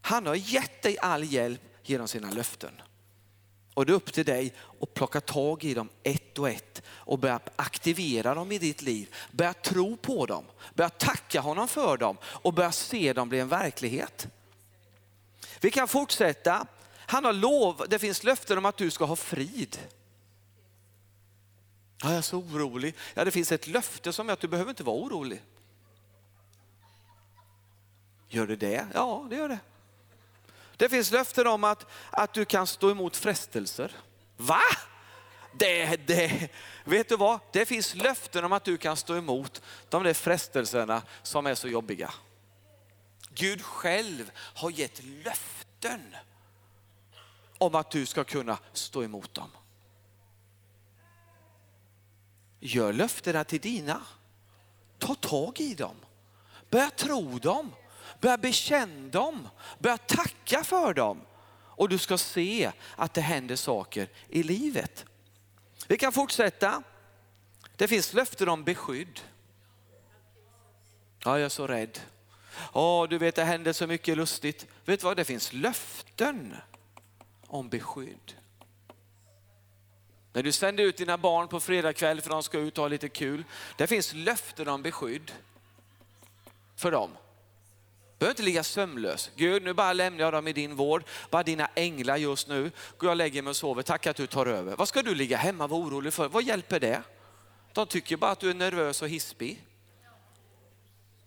Han 0.00 0.26
har 0.26 0.34
gett 0.34 0.82
dig 0.82 0.98
all 0.98 1.24
hjälp 1.24 1.60
genom 1.82 2.08
sina 2.08 2.30
löften. 2.30 2.72
Och 3.74 3.86
det 3.86 3.92
är 3.92 3.94
upp 3.94 4.12
till 4.12 4.24
dig 4.24 4.54
att 4.80 4.94
plocka 4.94 5.20
tag 5.20 5.64
i 5.64 5.74
dem 5.74 5.88
ett 6.02 6.38
och 6.38 6.50
ett 6.50 6.82
och 6.88 7.18
börja 7.18 7.40
aktivera 7.56 8.34
dem 8.34 8.52
i 8.52 8.58
ditt 8.58 8.82
liv. 8.82 9.14
Börja 9.30 9.54
tro 9.54 9.96
på 9.96 10.26
dem, 10.26 10.44
börja 10.74 10.90
tacka 10.90 11.40
honom 11.40 11.68
för 11.68 11.96
dem 11.96 12.16
och 12.24 12.52
börja 12.52 12.72
se 12.72 13.12
dem 13.12 13.28
bli 13.28 13.40
en 13.40 13.48
verklighet. 13.48 14.28
Vi 15.62 15.70
kan 15.70 15.88
fortsätta. 15.88 16.66
Han 16.96 17.24
har 17.24 17.32
lov, 17.32 17.86
det 17.88 17.98
finns 17.98 18.24
löften 18.24 18.58
om 18.58 18.66
att 18.66 18.76
du 18.76 18.90
ska 18.90 19.04
ha 19.04 19.16
frid. 19.16 19.78
Ja, 22.02 22.08
jag 22.08 22.18
är 22.18 22.22
så 22.22 22.38
orolig. 22.38 22.94
Ja, 23.14 23.24
det 23.24 23.30
finns 23.30 23.52
ett 23.52 23.66
löfte 23.66 24.12
som 24.12 24.28
är 24.28 24.32
att 24.32 24.40
du 24.40 24.48
behöver 24.48 24.70
inte 24.70 24.82
vara 24.82 24.96
orolig. 24.96 25.42
Gör 28.28 28.46
det 28.46 28.56
det? 28.56 28.86
Ja, 28.94 29.26
det 29.30 29.36
gör 29.36 29.48
det. 29.48 29.58
Det 30.76 30.88
finns 30.88 31.10
löften 31.10 31.46
om 31.46 31.64
att, 31.64 31.86
att 32.10 32.34
du 32.34 32.44
kan 32.44 32.66
stå 32.66 32.90
emot 32.90 33.16
frestelser. 33.16 33.96
Va? 34.36 34.60
Det, 35.58 36.06
det, 36.06 36.48
vet 36.84 37.08
du 37.08 37.16
vad? 37.16 37.40
Det 37.52 37.66
finns 37.66 37.94
löften 37.94 38.44
om 38.44 38.52
att 38.52 38.64
du 38.64 38.76
kan 38.76 38.96
stå 38.96 39.16
emot 39.16 39.62
de 39.88 40.02
där 40.02 40.14
frestelserna 40.14 41.02
som 41.22 41.46
är 41.46 41.54
så 41.54 41.68
jobbiga. 41.68 42.10
Gud 43.34 43.62
själv 43.62 44.30
har 44.34 44.70
gett 44.70 45.02
löften 45.04 46.16
om 47.58 47.74
att 47.74 47.90
du 47.90 48.06
ska 48.06 48.24
kunna 48.24 48.58
stå 48.72 49.04
emot 49.04 49.34
dem. 49.34 49.50
Gör 52.60 52.92
löftena 52.92 53.44
till 53.44 53.60
dina. 53.60 54.02
Ta 54.98 55.14
tag 55.14 55.60
i 55.60 55.74
dem. 55.74 55.96
Börja 56.70 56.90
tro 56.90 57.38
dem. 57.38 57.70
Börja 58.20 58.38
bekänna 58.38 59.08
dem, 59.08 59.48
börja 59.78 59.98
tacka 59.98 60.64
för 60.64 60.94
dem. 60.94 61.20
Och 61.54 61.88
du 61.88 61.98
ska 61.98 62.18
se 62.18 62.72
att 62.96 63.14
det 63.14 63.20
händer 63.20 63.56
saker 63.56 64.08
i 64.28 64.42
livet. 64.42 65.04
Vi 65.86 65.96
kan 65.98 66.12
fortsätta. 66.12 66.82
Det 67.76 67.88
finns 67.88 68.12
löften 68.12 68.48
om 68.48 68.64
beskydd. 68.64 69.20
Ja, 71.24 71.38
jag 71.38 71.44
är 71.44 71.48
så 71.48 71.66
rädd. 71.66 72.00
Ja, 72.74 73.06
du 73.10 73.18
vet 73.18 73.34
det 73.34 73.44
händer 73.44 73.72
så 73.72 73.86
mycket 73.86 74.16
lustigt. 74.16 74.66
Vet 74.84 75.00
du 75.00 75.04
vad, 75.04 75.16
det 75.16 75.24
finns 75.24 75.52
löften 75.52 76.56
om 77.46 77.68
beskydd. 77.68 78.34
När 80.32 80.42
du 80.42 80.52
sänder 80.52 80.84
ut 80.84 80.96
dina 80.96 81.18
barn 81.18 81.48
på 81.48 81.60
fredagkväll 81.60 82.20
för 82.20 82.30
de 82.30 82.42
ska 82.42 82.58
ut 82.58 82.78
och 82.78 82.84
ha 82.84 82.88
lite 82.88 83.08
kul. 83.08 83.44
Det 83.76 83.86
finns 83.86 84.14
löften 84.14 84.68
om 84.68 84.82
beskydd 84.82 85.32
för 86.76 86.90
dem 86.90 87.10
Du 88.12 88.18
behöver 88.18 88.32
inte 88.32 88.42
ligga 88.42 88.62
sömnlös. 88.64 89.30
Gud, 89.36 89.62
nu 89.62 89.72
bara 89.72 89.92
lämnar 89.92 90.24
jag 90.24 90.32
dem 90.32 90.48
i 90.48 90.52
din 90.52 90.76
vård. 90.76 91.04
Bara 91.30 91.42
dina 91.42 91.68
änglar 91.74 92.16
just 92.16 92.48
nu. 92.48 92.70
Går 92.96 93.10
jag 93.10 93.16
lägger 93.16 93.42
mig 93.42 93.50
och 93.50 93.56
sover. 93.56 93.82
Tack 93.82 94.06
att 94.06 94.16
du 94.16 94.26
tar 94.26 94.46
över. 94.46 94.76
Vad 94.76 94.88
ska 94.88 95.02
du 95.02 95.14
ligga 95.14 95.36
hemma 95.36 95.64
och 95.64 95.70
vara 95.70 95.80
orolig 95.80 96.12
för? 96.12 96.28
Vad 96.28 96.42
hjälper 96.42 96.80
det? 96.80 97.02
De 97.72 97.86
tycker 97.86 98.16
bara 98.16 98.30
att 98.30 98.40
du 98.40 98.50
är 98.50 98.54
nervös 98.54 99.02
och 99.02 99.08
hispig. 99.08 99.64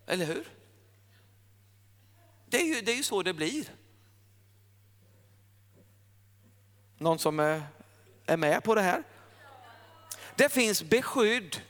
Eller 0.07 0.25
hur? 0.25 0.45
Det 2.55 2.61
är 2.61 2.65
ju, 2.65 2.81
det 2.81 2.91
är 2.91 2.95
ju 2.95 3.03
så 3.03 3.23
det 3.23 3.33
blir. 3.33 3.69
Någon 6.97 7.19
som 7.19 7.39
är, 7.39 7.63
är 8.25 8.37
med 8.37 8.63
på 8.63 8.75
det 8.75 8.81
här? 8.81 9.03
Det 10.35 10.49
finns 10.49 10.83
beskydd. 10.83 11.61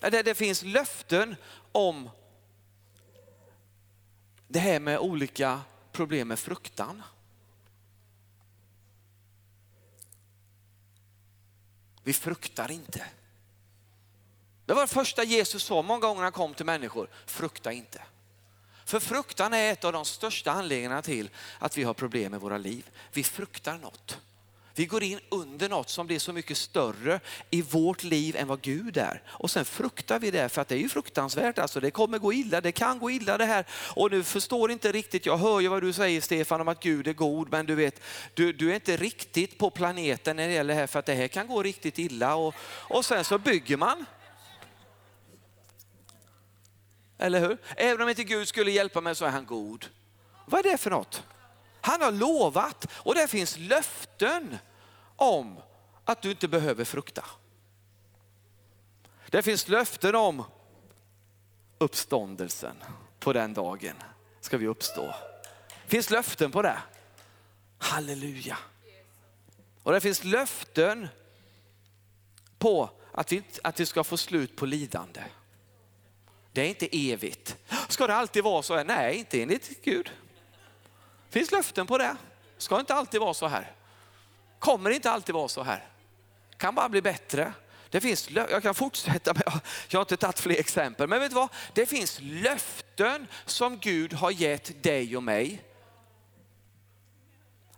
Det, 0.00 0.22
det 0.22 0.34
finns 0.34 0.62
löften 0.62 1.36
om 1.72 2.10
det 4.48 4.58
här 4.58 4.80
med 4.80 4.98
olika 4.98 5.60
problem 5.92 6.28
med 6.28 6.38
fruktan. 6.38 7.02
Vi 12.02 12.12
fruktar 12.12 12.70
inte. 12.70 13.06
Det 14.66 14.74
var 14.74 14.82
det 14.82 14.88
första 14.88 15.24
Jesus 15.24 15.62
sa 15.62 15.82
många 15.82 16.00
gånger 16.00 16.16
när 16.16 16.22
han 16.22 16.32
kom 16.32 16.54
till 16.54 16.66
människor. 16.66 17.08
Frukta 17.26 17.72
inte. 17.72 18.02
För 18.90 19.00
fruktan 19.00 19.54
är 19.54 19.72
ett 19.72 19.84
av 19.84 19.92
de 19.92 20.04
största 20.04 20.50
anledningarna 20.50 21.02
till 21.02 21.30
att 21.58 21.78
vi 21.78 21.82
har 21.82 21.94
problem 21.94 22.30
med 22.30 22.40
våra 22.40 22.58
liv. 22.58 22.90
Vi 23.12 23.24
fruktar 23.24 23.78
något. 23.78 24.18
Vi 24.74 24.86
går 24.86 25.02
in 25.02 25.20
under 25.28 25.68
något 25.68 25.90
som 25.90 26.06
blir 26.06 26.18
så 26.18 26.32
mycket 26.32 26.56
större 26.56 27.20
i 27.50 27.62
vårt 27.62 28.02
liv 28.02 28.36
än 28.36 28.48
vad 28.48 28.60
Gud 28.60 28.96
är. 28.96 29.22
Och 29.26 29.50
sen 29.50 29.64
fruktar 29.64 30.18
vi 30.18 30.30
det 30.30 30.48
för 30.48 30.62
att 30.62 30.68
det 30.68 30.74
är 30.74 30.78
ju 30.78 30.88
fruktansvärt. 30.88 31.58
Alltså 31.58 31.80
det 31.80 31.90
kommer 31.90 32.18
gå 32.18 32.32
illa, 32.32 32.60
det 32.60 32.72
kan 32.72 32.98
gå 32.98 33.10
illa 33.10 33.38
det 33.38 33.44
här. 33.44 33.66
Och 33.72 34.10
nu 34.10 34.22
förstår 34.22 34.70
inte 34.70 34.92
riktigt, 34.92 35.26
jag 35.26 35.36
hör 35.36 35.60
ju 35.60 35.68
vad 35.68 35.82
du 35.82 35.92
säger 35.92 36.20
Stefan 36.20 36.60
om 36.60 36.68
att 36.68 36.82
Gud 36.82 37.08
är 37.08 37.12
god, 37.12 37.50
men 37.50 37.66
du 37.66 37.74
vet, 37.74 38.00
du, 38.34 38.52
du 38.52 38.70
är 38.70 38.74
inte 38.74 38.96
riktigt 38.96 39.58
på 39.58 39.70
planeten 39.70 40.36
när 40.36 40.48
det 40.48 40.54
gäller 40.54 40.74
det 40.74 40.80
här 40.80 40.86
för 40.86 40.98
att 40.98 41.06
det 41.06 41.14
här 41.14 41.28
kan 41.28 41.46
gå 41.46 41.62
riktigt 41.62 41.98
illa. 41.98 42.34
Och, 42.34 42.54
och 42.64 43.04
sen 43.04 43.24
så 43.24 43.38
bygger 43.38 43.76
man. 43.76 44.06
Eller 47.20 47.40
hur? 47.40 47.58
Även 47.76 48.02
om 48.02 48.08
inte 48.08 48.24
Gud 48.24 48.48
skulle 48.48 48.70
hjälpa 48.70 49.00
mig 49.00 49.14
så 49.14 49.24
är 49.24 49.30
han 49.30 49.46
god. 49.46 49.86
Vad 50.46 50.66
är 50.66 50.70
det 50.70 50.78
för 50.78 50.90
något? 50.90 51.22
Han 51.80 52.02
har 52.02 52.12
lovat 52.12 52.86
och 52.92 53.14
det 53.14 53.28
finns 53.28 53.58
löften 53.58 54.58
om 55.16 55.60
att 56.04 56.22
du 56.22 56.30
inte 56.30 56.48
behöver 56.48 56.84
frukta. 56.84 57.24
Det 59.30 59.42
finns 59.42 59.68
löften 59.68 60.14
om 60.14 60.44
uppståndelsen. 61.78 62.76
På 63.18 63.32
den 63.32 63.54
dagen 63.54 63.94
ska 64.40 64.58
vi 64.58 64.66
uppstå. 64.66 65.14
Det 65.84 65.90
finns 65.90 66.10
löften 66.10 66.50
på 66.50 66.62
det. 66.62 66.78
Halleluja. 67.78 68.58
Och 69.82 69.92
det 69.92 70.00
finns 70.00 70.24
löften 70.24 71.08
på 72.58 72.90
att 73.12 73.32
vi, 73.32 73.42
att 73.62 73.80
vi 73.80 73.86
ska 73.86 74.04
få 74.04 74.16
slut 74.16 74.56
på 74.56 74.66
lidande. 74.66 75.22
Det 76.52 76.60
är 76.60 76.68
inte 76.68 77.10
evigt. 77.10 77.56
Ska 77.88 78.06
det 78.06 78.14
alltid 78.14 78.44
vara 78.44 78.62
så 78.62 78.76
här? 78.76 78.84
Nej, 78.84 79.16
inte 79.16 79.42
enligt 79.42 79.84
Gud. 79.84 80.10
Det 81.30 81.38
finns 81.38 81.50
löften 81.50 81.86
på 81.86 81.98
det. 81.98 82.16
Ska 82.58 82.80
inte 82.80 82.94
alltid 82.94 83.20
vara 83.20 83.34
så 83.34 83.46
här. 83.46 83.72
Kommer 84.58 84.90
inte 84.90 85.10
alltid 85.10 85.34
vara 85.34 85.48
så 85.48 85.62
här. 85.62 85.88
Kan 86.56 86.74
bara 86.74 86.88
bli 86.88 87.02
bättre. 87.02 87.52
Det 87.90 88.00
finns, 88.00 88.30
jag 88.30 88.62
kan 88.62 88.74
fortsätta, 88.74 89.34
med, 89.34 89.42
jag 89.88 89.98
har 89.98 90.02
inte 90.02 90.16
tagit 90.16 90.40
fler 90.40 90.60
exempel. 90.60 91.08
Men 91.08 91.20
vet 91.20 91.30
du 91.30 91.34
vad? 91.34 91.48
Det 91.74 91.86
finns 91.86 92.18
löften 92.22 93.26
som 93.46 93.78
Gud 93.78 94.12
har 94.12 94.30
gett 94.30 94.82
dig 94.82 95.16
och 95.16 95.22
mig. 95.22 95.62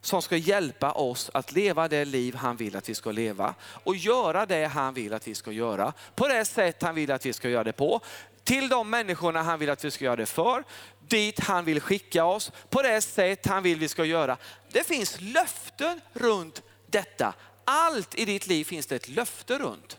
Som 0.00 0.22
ska 0.22 0.36
hjälpa 0.36 0.92
oss 0.92 1.30
att 1.34 1.52
leva 1.52 1.88
det 1.88 2.04
liv 2.04 2.34
han 2.34 2.56
vill 2.56 2.76
att 2.76 2.88
vi 2.88 2.94
ska 2.94 3.12
leva. 3.12 3.54
Och 3.62 3.96
göra 3.96 4.46
det 4.46 4.64
han 4.64 4.94
vill 4.94 5.14
att 5.14 5.28
vi 5.28 5.34
ska 5.34 5.52
göra. 5.52 5.92
På 6.14 6.28
det 6.28 6.44
sätt 6.44 6.82
han 6.82 6.94
vill 6.94 7.10
att 7.10 7.26
vi 7.26 7.32
ska 7.32 7.48
göra 7.48 7.64
det 7.64 7.72
på 7.72 8.00
till 8.44 8.68
de 8.68 8.90
människorna 8.90 9.42
han 9.42 9.58
vill 9.58 9.70
att 9.70 9.84
vi 9.84 9.90
ska 9.90 10.04
göra 10.04 10.16
det 10.16 10.26
för, 10.26 10.64
dit 11.08 11.40
han 11.40 11.64
vill 11.64 11.80
skicka 11.80 12.24
oss, 12.24 12.52
på 12.70 12.82
det 12.82 13.00
sätt 13.00 13.46
han 13.46 13.62
vill 13.62 13.78
vi 13.78 13.88
ska 13.88 14.04
göra. 14.04 14.36
Det 14.72 14.86
finns 14.86 15.20
löften 15.20 16.00
runt 16.12 16.62
detta. 16.86 17.34
Allt 17.64 18.14
i 18.14 18.24
ditt 18.24 18.46
liv 18.46 18.64
finns 18.64 18.86
det 18.86 18.96
ett 18.96 19.08
löfte 19.08 19.58
runt. 19.58 19.98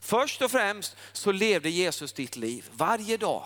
Först 0.00 0.42
och 0.42 0.50
främst 0.50 0.96
så 1.12 1.32
levde 1.32 1.70
Jesus 1.70 2.12
ditt 2.12 2.36
liv 2.36 2.70
varje 2.76 3.16
dag. 3.16 3.44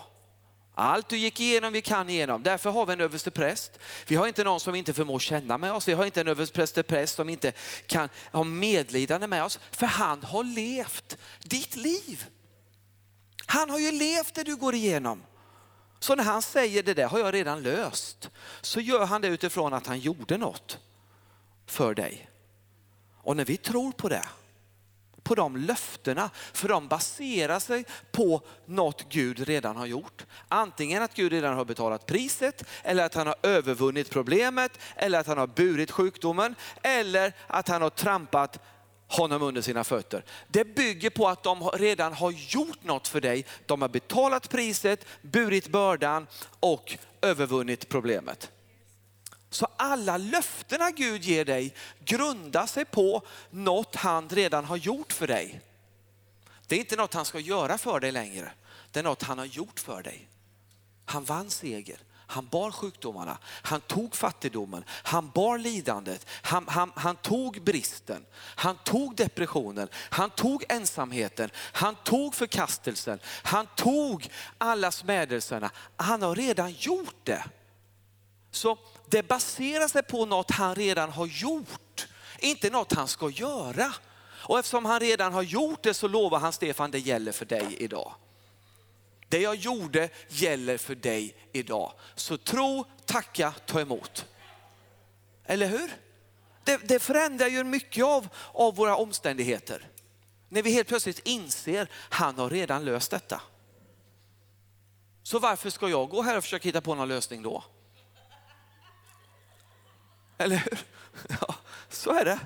Allt 0.75 1.09
du 1.09 1.17
gick 1.17 1.39
igenom, 1.39 1.73
vi 1.73 1.81
kan 1.81 2.09
igenom. 2.09 2.43
Därför 2.43 2.69
har 2.69 2.85
vi 2.85 2.93
en 2.93 3.01
överstepräst. 3.01 3.79
Vi 4.07 4.15
har 4.15 4.27
inte 4.27 4.43
någon 4.43 4.59
som 4.59 4.75
inte 4.75 4.93
förmår 4.93 5.19
känna 5.19 5.57
med 5.57 5.73
oss. 5.73 5.87
Vi 5.87 5.93
har 5.93 6.05
inte 6.05 6.21
en 6.21 6.27
överstepräst 6.27 7.15
som 7.15 7.29
inte 7.29 7.51
kan 7.87 8.09
ha 8.31 8.43
medlidande 8.43 9.27
med 9.27 9.43
oss. 9.43 9.59
För 9.71 9.85
han 9.85 10.23
har 10.23 10.43
levt 10.43 11.17
ditt 11.43 11.75
liv. 11.75 12.25
Han 13.45 13.69
har 13.69 13.79
ju 13.79 13.91
levt 13.91 14.33
det 14.33 14.43
du 14.43 14.55
går 14.55 14.75
igenom. 14.75 15.23
Så 15.99 16.15
när 16.15 16.23
han 16.23 16.41
säger 16.41 16.83
det 16.83 16.93
där 16.93 17.07
har 17.07 17.19
jag 17.19 17.33
redan 17.33 17.63
löst, 17.63 18.29
så 18.61 18.79
gör 18.79 19.05
han 19.05 19.21
det 19.21 19.27
utifrån 19.27 19.73
att 19.73 19.87
han 19.87 19.99
gjorde 19.99 20.37
något 20.37 20.79
för 21.65 21.93
dig. 21.93 22.29
Och 23.17 23.37
när 23.37 23.45
vi 23.45 23.57
tror 23.57 23.91
på 23.91 24.09
det, 24.09 24.25
på 25.23 25.35
de 25.35 25.57
löftena, 25.57 26.29
för 26.53 26.67
de 26.67 26.87
baserar 26.87 27.59
sig 27.59 27.85
på 28.11 28.41
något 28.65 29.09
Gud 29.09 29.39
redan 29.39 29.75
har 29.75 29.85
gjort. 29.85 30.25
Antingen 30.47 31.03
att 31.03 31.13
Gud 31.13 31.31
redan 31.31 31.55
har 31.55 31.65
betalat 31.65 32.05
priset, 32.05 32.63
eller 32.83 33.05
att 33.05 33.15
han 33.15 33.27
har 33.27 33.35
övervunnit 33.43 34.09
problemet, 34.09 34.79
eller 34.95 35.19
att 35.19 35.27
han 35.27 35.37
har 35.37 35.47
burit 35.47 35.91
sjukdomen, 35.91 36.55
eller 36.81 37.33
att 37.47 37.67
han 37.67 37.81
har 37.81 37.89
trampat 37.89 38.59
honom 39.07 39.41
under 39.41 39.61
sina 39.61 39.83
fötter. 39.83 40.23
Det 40.47 40.65
bygger 40.65 41.09
på 41.09 41.27
att 41.27 41.43
de 41.43 41.69
redan 41.69 42.13
har 42.13 42.31
gjort 42.31 42.83
något 42.83 43.07
för 43.07 43.21
dig. 43.21 43.45
De 43.65 43.81
har 43.81 43.89
betalat 43.89 44.49
priset, 44.49 45.05
burit 45.21 45.67
bördan 45.67 46.27
och 46.59 46.97
övervunnit 47.21 47.89
problemet. 47.89 48.51
Så 49.49 49.67
alla 49.77 50.17
löftena 50.17 50.91
Gud 50.91 51.23
ger 51.23 51.45
dig 51.45 51.75
grundar 51.99 52.65
sig 52.65 52.85
på 52.85 53.21
något 53.49 53.95
han 53.95 54.29
redan 54.29 54.65
har 54.65 54.77
gjort 54.77 55.13
för 55.13 55.27
dig. 55.27 55.61
Det 56.67 56.75
är 56.75 56.79
inte 56.79 56.95
något 56.95 57.13
han 57.13 57.25
ska 57.25 57.39
göra 57.39 57.77
för 57.77 57.99
dig 57.99 58.11
längre. 58.11 58.51
Det 58.91 58.99
är 58.99 59.03
något 59.03 59.23
han 59.23 59.37
har 59.37 59.45
gjort 59.45 59.79
för 59.79 60.03
dig. 60.03 60.27
Han 61.05 61.23
vann 61.23 61.49
seger. 61.49 61.97
Han 62.27 62.47
bar 62.47 62.71
sjukdomarna, 62.71 63.37
han 63.43 63.81
tog 63.81 64.15
fattigdomen, 64.15 64.83
han 64.87 65.29
bar 65.29 65.57
lidandet, 65.57 66.25
han, 66.41 66.67
han, 66.67 66.91
han 66.95 67.15
tog 67.15 67.61
bristen, 67.61 68.25
han 68.35 68.77
tog 68.83 69.15
depressionen, 69.15 69.87
han 69.93 70.29
tog 70.29 70.63
ensamheten, 70.69 71.49
han 71.55 71.95
tog 71.95 72.35
förkastelsen, 72.35 73.19
han 73.43 73.67
tog 73.75 74.29
alla 74.57 74.91
smädelserna. 74.91 75.71
Han 75.95 76.21
har 76.21 76.35
redan 76.35 76.71
gjort 76.71 77.15
det. 77.23 77.43
Så 78.51 78.77
det 79.09 79.23
baserar 79.23 79.87
sig 79.87 80.03
på 80.03 80.25
något 80.25 80.51
han 80.51 80.75
redan 80.75 81.09
har 81.09 81.25
gjort, 81.25 82.07
inte 82.39 82.69
något 82.69 82.93
han 82.93 83.07
ska 83.07 83.29
göra. 83.29 83.93
Och 84.45 84.59
eftersom 84.59 84.85
han 84.85 84.99
redan 84.99 85.33
har 85.33 85.41
gjort 85.41 85.83
det 85.83 85.93
så 85.93 86.07
lovar 86.07 86.39
han 86.39 86.53
Stefan, 86.53 86.91
det 86.91 86.99
gäller 86.99 87.31
för 87.31 87.45
dig 87.45 87.75
idag. 87.79 88.13
Det 89.33 89.39
jag 89.39 89.55
gjorde 89.55 90.09
gäller 90.29 90.77
för 90.77 90.95
dig 90.95 91.35
idag. 91.51 91.93
Så 92.15 92.37
tro, 92.37 92.85
tacka, 93.05 93.53
ta 93.65 93.81
emot. 93.81 94.25
Eller 95.45 95.67
hur? 95.67 95.91
Det, 96.63 96.77
det 96.77 96.99
förändrar 96.99 97.47
ju 97.47 97.63
mycket 97.63 98.05
av, 98.05 98.27
av 98.53 98.75
våra 98.75 98.95
omständigheter. 98.95 99.87
När 100.49 100.61
vi 100.61 100.71
helt 100.71 100.87
plötsligt 100.87 101.19
inser, 101.19 101.89
han 101.93 102.37
har 102.37 102.49
redan 102.49 102.85
löst 102.85 103.11
detta. 103.11 103.41
Så 105.23 105.39
varför 105.39 105.69
ska 105.69 105.89
jag 105.89 106.09
gå 106.09 106.21
här 106.21 106.37
och 106.37 106.43
försöka 106.43 106.67
hitta 106.67 106.81
på 106.81 106.95
någon 106.95 107.07
lösning 107.07 107.43
då? 107.43 107.63
Eller 110.37 110.55
hur? 110.55 110.79
Ja, 111.41 111.55
så 111.89 112.11
är 112.11 112.25
det. 112.25 112.39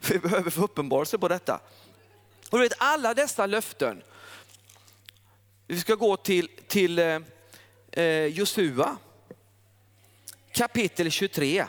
Vi 0.08 0.18
behöver 0.18 0.50
få 0.50 0.64
uppenbarelse 0.64 1.18
på 1.18 1.28
detta. 1.28 1.60
Och 2.50 2.58
du 2.58 2.64
vet 2.64 2.78
alla 2.78 3.14
dessa 3.14 3.46
löften 3.46 4.02
vi 5.70 5.80
ska 5.80 5.94
gå 5.94 6.16
till, 6.16 6.48
till 6.68 6.98
eh, 6.98 7.18
eh 7.92 8.26
Josua 8.26 8.96
kapitel 10.52 11.10
23. 11.10 11.66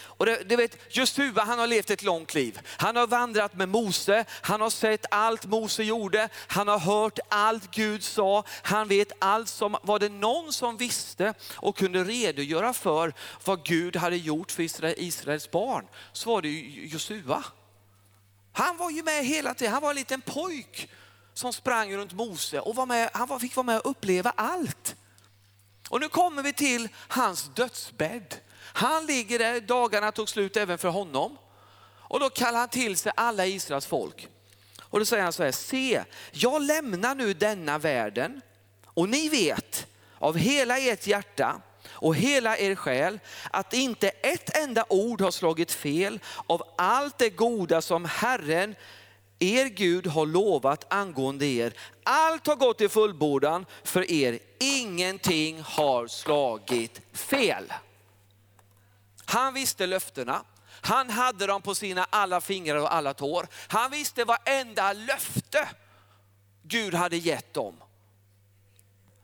Och 0.00 0.26
det, 0.26 0.42
det 0.48 0.56
vet, 0.56 0.78
Josua 0.96 1.44
han 1.44 1.58
har 1.58 1.66
levt 1.66 1.90
ett 1.90 2.02
långt 2.02 2.34
liv. 2.34 2.60
Han 2.66 2.96
har 2.96 3.06
vandrat 3.06 3.54
med 3.54 3.68
Mose, 3.68 4.24
han 4.30 4.60
har 4.60 4.70
sett 4.70 5.06
allt 5.10 5.44
Mose 5.46 5.84
gjorde, 5.84 6.28
han 6.34 6.68
har 6.68 6.78
hört 6.78 7.18
allt 7.28 7.70
Gud 7.70 8.04
sa, 8.04 8.44
han 8.62 8.88
vet 8.88 9.12
allt 9.18 9.48
som, 9.48 9.76
var 9.82 9.98
det 9.98 10.08
någon 10.08 10.52
som 10.52 10.76
visste 10.76 11.34
och 11.54 11.76
kunde 11.76 12.04
redogöra 12.04 12.72
för 12.72 13.12
vad 13.44 13.64
Gud 13.64 13.96
hade 13.96 14.16
gjort 14.16 14.50
för 14.50 14.62
Israel, 14.62 14.94
Israels 14.96 15.50
barn, 15.50 15.86
så 16.12 16.30
var 16.30 16.42
det 16.42 16.48
Josua. 16.68 17.44
Han 18.52 18.76
var 18.76 18.90
ju 18.90 19.02
med 19.02 19.24
hela 19.24 19.54
tiden, 19.54 19.72
han 19.72 19.82
var 19.82 19.90
en 19.90 19.96
liten 19.96 20.20
pojk 20.20 20.88
som 21.38 21.52
sprang 21.52 21.96
runt 21.96 22.12
Mose 22.12 22.60
och 22.60 22.74
var 22.74 22.86
med, 22.86 23.10
han 23.12 23.40
fick 23.40 23.56
vara 23.56 23.66
med 23.66 23.78
och 23.80 23.90
uppleva 23.90 24.32
allt. 24.36 24.96
Och 25.88 26.00
nu 26.00 26.08
kommer 26.08 26.42
vi 26.42 26.52
till 26.52 26.88
hans 26.94 27.50
dödsbädd. 27.54 28.34
Han 28.58 29.06
ligger 29.06 29.38
där, 29.38 29.60
dagarna 29.60 30.12
tog 30.12 30.28
slut 30.28 30.56
även 30.56 30.78
för 30.78 30.88
honom. 30.88 31.38
Och 31.88 32.20
då 32.20 32.30
kallar 32.30 32.58
han 32.58 32.68
till 32.68 32.96
sig 32.96 33.12
alla 33.16 33.46
Israels 33.46 33.86
folk. 33.86 34.28
Och 34.80 34.98
då 34.98 35.04
säger 35.04 35.22
han 35.22 35.32
så 35.32 35.42
här, 35.42 35.52
se, 35.52 36.04
jag 36.32 36.62
lämnar 36.62 37.14
nu 37.14 37.34
denna 37.34 37.78
världen 37.78 38.40
och 38.86 39.08
ni 39.08 39.28
vet 39.28 39.86
av 40.18 40.36
hela 40.36 40.78
ert 40.78 41.06
hjärta 41.06 41.60
och 41.88 42.16
hela 42.16 42.58
er 42.58 42.74
själ 42.74 43.20
att 43.50 43.72
inte 43.74 44.08
ett 44.08 44.56
enda 44.56 44.84
ord 44.88 45.20
har 45.20 45.30
slagit 45.30 45.72
fel 45.72 46.20
av 46.46 46.62
allt 46.78 47.18
det 47.18 47.30
goda 47.30 47.82
som 47.82 48.04
Herren 48.04 48.74
er 49.38 49.68
Gud 49.68 50.06
har 50.06 50.26
lovat 50.26 50.92
angående 50.92 51.46
er. 51.46 51.72
Allt 52.02 52.46
har 52.46 52.56
gått 52.56 52.80
i 52.80 52.88
fullbordan 52.88 53.66
för 53.84 54.10
er. 54.10 54.38
Ingenting 54.60 55.62
har 55.62 56.06
slagit 56.06 57.00
fel. 57.12 57.72
Han 59.24 59.54
visste 59.54 59.86
löftena. 59.86 60.44
Han 60.80 61.10
hade 61.10 61.46
dem 61.46 61.62
på 61.62 61.74
sina 61.74 62.06
alla 62.10 62.40
fingrar 62.40 62.76
och 62.76 62.94
alla 62.94 63.14
tår. 63.14 63.48
Han 63.68 63.90
visste 63.90 64.24
varenda 64.24 64.92
löfte 64.92 65.68
Gud 66.62 66.94
hade 66.94 67.16
gett 67.16 67.54
dem. 67.54 67.74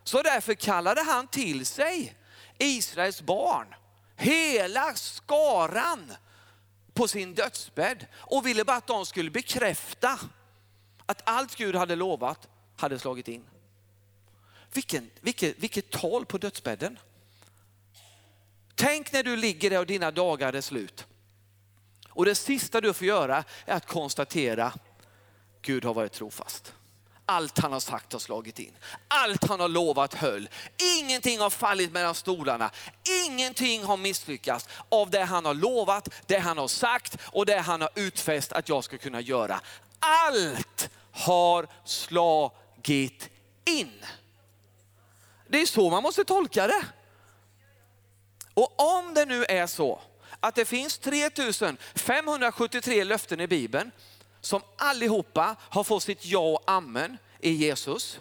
Så 0.04 0.22
därför 0.22 0.54
kallade 0.54 1.02
han 1.02 1.26
till 1.26 1.66
sig 1.66 2.16
Israels 2.58 3.22
barn, 3.22 3.74
hela 4.16 4.94
skaran 4.94 6.12
på 6.94 7.08
sin 7.08 7.34
dödsbädd 7.34 8.06
och 8.14 8.46
ville 8.46 8.64
bara 8.64 8.76
att 8.76 8.86
de 8.86 9.06
skulle 9.06 9.30
bekräfta 9.30 10.18
att 11.06 11.22
allt 11.24 11.56
Gud 11.56 11.74
hade 11.74 11.96
lovat 11.96 12.48
hade 12.76 12.98
slagit 12.98 13.28
in. 13.28 13.44
Vilken, 14.72 15.10
vilket, 15.20 15.58
vilket 15.58 15.90
tal 15.90 16.26
på 16.26 16.38
dödsbädden. 16.38 16.98
Tänk 18.74 19.12
när 19.12 19.22
du 19.22 19.36
ligger 19.36 19.70
där 19.70 19.78
och 19.78 19.86
dina 19.86 20.10
dagar 20.10 20.52
är 20.52 20.60
slut. 20.60 21.06
Och 22.08 22.24
det 22.24 22.34
sista 22.34 22.80
du 22.80 22.92
får 22.92 23.06
göra 23.06 23.44
är 23.64 23.74
att 23.74 23.86
konstatera, 23.86 24.72
Gud 25.62 25.84
har 25.84 25.94
varit 25.94 26.12
trofast. 26.12 26.74
Allt 27.26 27.58
han 27.58 27.72
har 27.72 27.80
sagt 27.80 28.12
har 28.12 28.20
slagit 28.20 28.58
in. 28.58 28.72
Allt 29.08 29.44
han 29.44 29.60
har 29.60 29.68
lovat 29.68 30.14
höll. 30.14 30.48
Ingenting 30.98 31.40
har 31.40 31.50
fallit 31.50 31.92
mellan 31.92 32.14
stolarna. 32.14 32.70
Ingenting 33.26 33.84
har 33.84 33.96
misslyckats 33.96 34.68
av 34.88 35.10
det 35.10 35.24
han 35.24 35.44
har 35.44 35.54
lovat, 35.54 36.08
det 36.26 36.38
han 36.38 36.58
har 36.58 36.68
sagt 36.68 37.16
och 37.24 37.46
det 37.46 37.58
han 37.58 37.80
har 37.80 37.90
utfäst 37.94 38.52
att 38.52 38.68
jag 38.68 38.84
ska 38.84 38.98
kunna 38.98 39.20
göra. 39.20 39.60
Allt 39.98 40.90
har 41.12 41.66
slagit 41.84 43.30
in. 43.64 44.04
Det 45.48 45.60
är 45.60 45.66
så 45.66 45.90
man 45.90 46.02
måste 46.02 46.24
tolka 46.24 46.66
det. 46.66 46.84
Och 48.54 48.98
om 48.98 49.14
det 49.14 49.24
nu 49.24 49.44
är 49.44 49.66
så 49.66 50.00
att 50.40 50.54
det 50.54 50.64
finns 50.64 50.98
3573 50.98 53.04
löften 53.04 53.40
i 53.40 53.46
Bibeln 53.46 53.90
som 54.44 54.62
allihopa 54.76 55.56
har 55.60 55.84
fått 55.84 56.02
sitt 56.02 56.26
ja 56.26 56.38
och 56.38 56.62
amen 56.66 57.18
i 57.40 57.50
Jesus. 57.50 58.20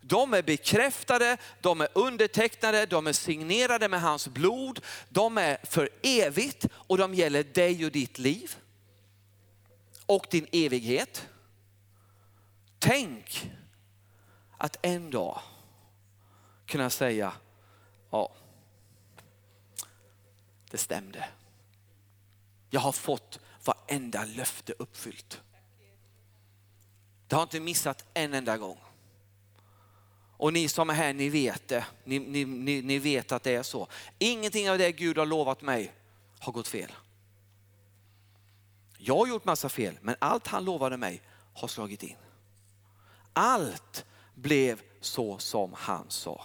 De 0.00 0.34
är 0.34 0.42
bekräftade, 0.42 1.36
de 1.60 1.80
är 1.80 1.88
undertecknade, 1.92 2.86
de 2.86 3.06
är 3.06 3.12
signerade 3.12 3.88
med 3.88 4.00
hans 4.00 4.28
blod. 4.28 4.80
De 5.08 5.38
är 5.38 5.58
för 5.62 5.88
evigt 6.02 6.66
och 6.72 6.98
de 6.98 7.14
gäller 7.14 7.44
dig 7.44 7.84
och 7.84 7.92
ditt 7.92 8.18
liv. 8.18 8.56
Och 10.06 10.26
din 10.30 10.46
evighet. 10.52 11.28
Tänk 12.78 13.50
att 14.58 14.76
en 14.82 15.10
dag 15.10 15.40
kunna 16.66 16.90
säga, 16.90 17.32
ja, 18.10 18.32
det 20.70 20.78
stämde. 20.78 21.28
Jag 22.70 22.80
har 22.80 22.92
fått 22.92 23.38
varenda 23.64 24.24
löfte 24.24 24.74
uppfyllt. 24.78 25.40
Det 27.32 27.36
har 27.36 27.42
inte 27.42 27.60
missat 27.60 28.04
en 28.14 28.34
enda 28.34 28.58
gång. 28.58 28.78
Och 30.36 30.52
ni 30.52 30.68
som 30.68 30.90
är 30.90 30.94
här, 30.94 31.12
ni 31.12 31.28
vet 31.28 31.68
det. 31.68 31.86
Ni, 32.04 32.18
ni, 32.18 32.44
ni, 32.44 32.82
ni 32.82 32.98
vet 32.98 33.32
att 33.32 33.42
det 33.42 33.54
är 33.54 33.62
så. 33.62 33.88
Ingenting 34.18 34.70
av 34.70 34.78
det 34.78 34.92
Gud 34.92 35.18
har 35.18 35.26
lovat 35.26 35.62
mig 35.62 35.92
har 36.38 36.52
gått 36.52 36.68
fel. 36.68 36.92
Jag 38.98 39.16
har 39.16 39.26
gjort 39.26 39.44
massa 39.44 39.68
fel, 39.68 39.98
men 40.00 40.16
allt 40.18 40.46
han 40.46 40.64
lovade 40.64 40.96
mig 40.96 41.22
har 41.54 41.68
slagit 41.68 42.02
in. 42.02 42.16
Allt 43.32 44.04
blev 44.34 44.80
så 45.00 45.38
som 45.38 45.72
han 45.76 46.06
sa. 46.08 46.44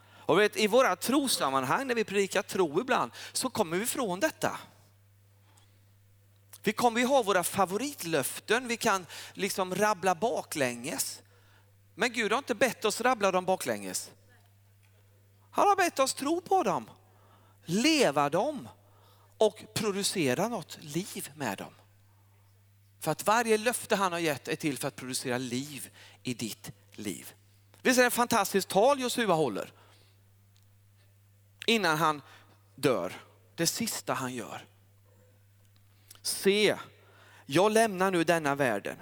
Och 0.00 0.38
vet, 0.38 0.56
I 0.56 0.66
våra 0.66 0.96
trosammanhang 0.96 1.86
när 1.86 1.94
vi 1.94 2.04
predikar 2.04 2.42
tro 2.42 2.80
ibland 2.80 3.12
så 3.32 3.50
kommer 3.50 3.76
vi 3.76 3.82
ifrån 3.82 4.20
detta. 4.20 4.58
Vi 6.68 6.72
kommer 6.72 7.00
ju 7.00 7.06
ha 7.06 7.22
våra 7.22 7.44
favoritlöften, 7.44 8.68
vi 8.68 8.76
kan 8.76 9.06
liksom 9.32 9.74
rabbla 9.74 10.14
baklänges. 10.14 11.22
Men 11.94 12.12
Gud 12.12 12.32
har 12.32 12.38
inte 12.38 12.54
bett 12.54 12.84
oss 12.84 13.00
rabbla 13.00 13.30
dem 13.32 13.44
baklänges. 13.44 14.10
Han 15.50 15.68
har 15.68 15.76
bett 15.76 15.98
oss 15.98 16.14
tro 16.14 16.40
på 16.40 16.62
dem, 16.62 16.90
leva 17.64 18.30
dem 18.30 18.68
och 19.38 19.64
producera 19.74 20.48
något 20.48 20.78
liv 20.80 21.30
med 21.36 21.58
dem. 21.58 21.74
För 23.00 23.10
att 23.10 23.26
varje 23.26 23.58
löfte 23.58 23.96
han 23.96 24.12
har 24.12 24.18
gett 24.18 24.48
är 24.48 24.56
till 24.56 24.78
för 24.78 24.88
att 24.88 24.96
producera 24.96 25.38
liv 25.38 25.90
i 26.22 26.34
ditt 26.34 26.72
liv. 26.92 27.32
Visst 27.82 27.98
är 27.98 28.02
det 28.02 28.06
ett 28.06 28.14
fantastiskt 28.14 28.68
tal 28.68 29.00
Josua 29.00 29.34
håller? 29.34 29.72
Innan 31.66 31.98
han 31.98 32.22
dör, 32.74 33.12
det 33.54 33.66
sista 33.66 34.14
han 34.14 34.34
gör. 34.34 34.67
Se, 36.28 36.76
jag 37.46 37.72
lämnar 37.72 38.10
nu 38.10 38.24
denna 38.24 38.54
världen. 38.54 38.96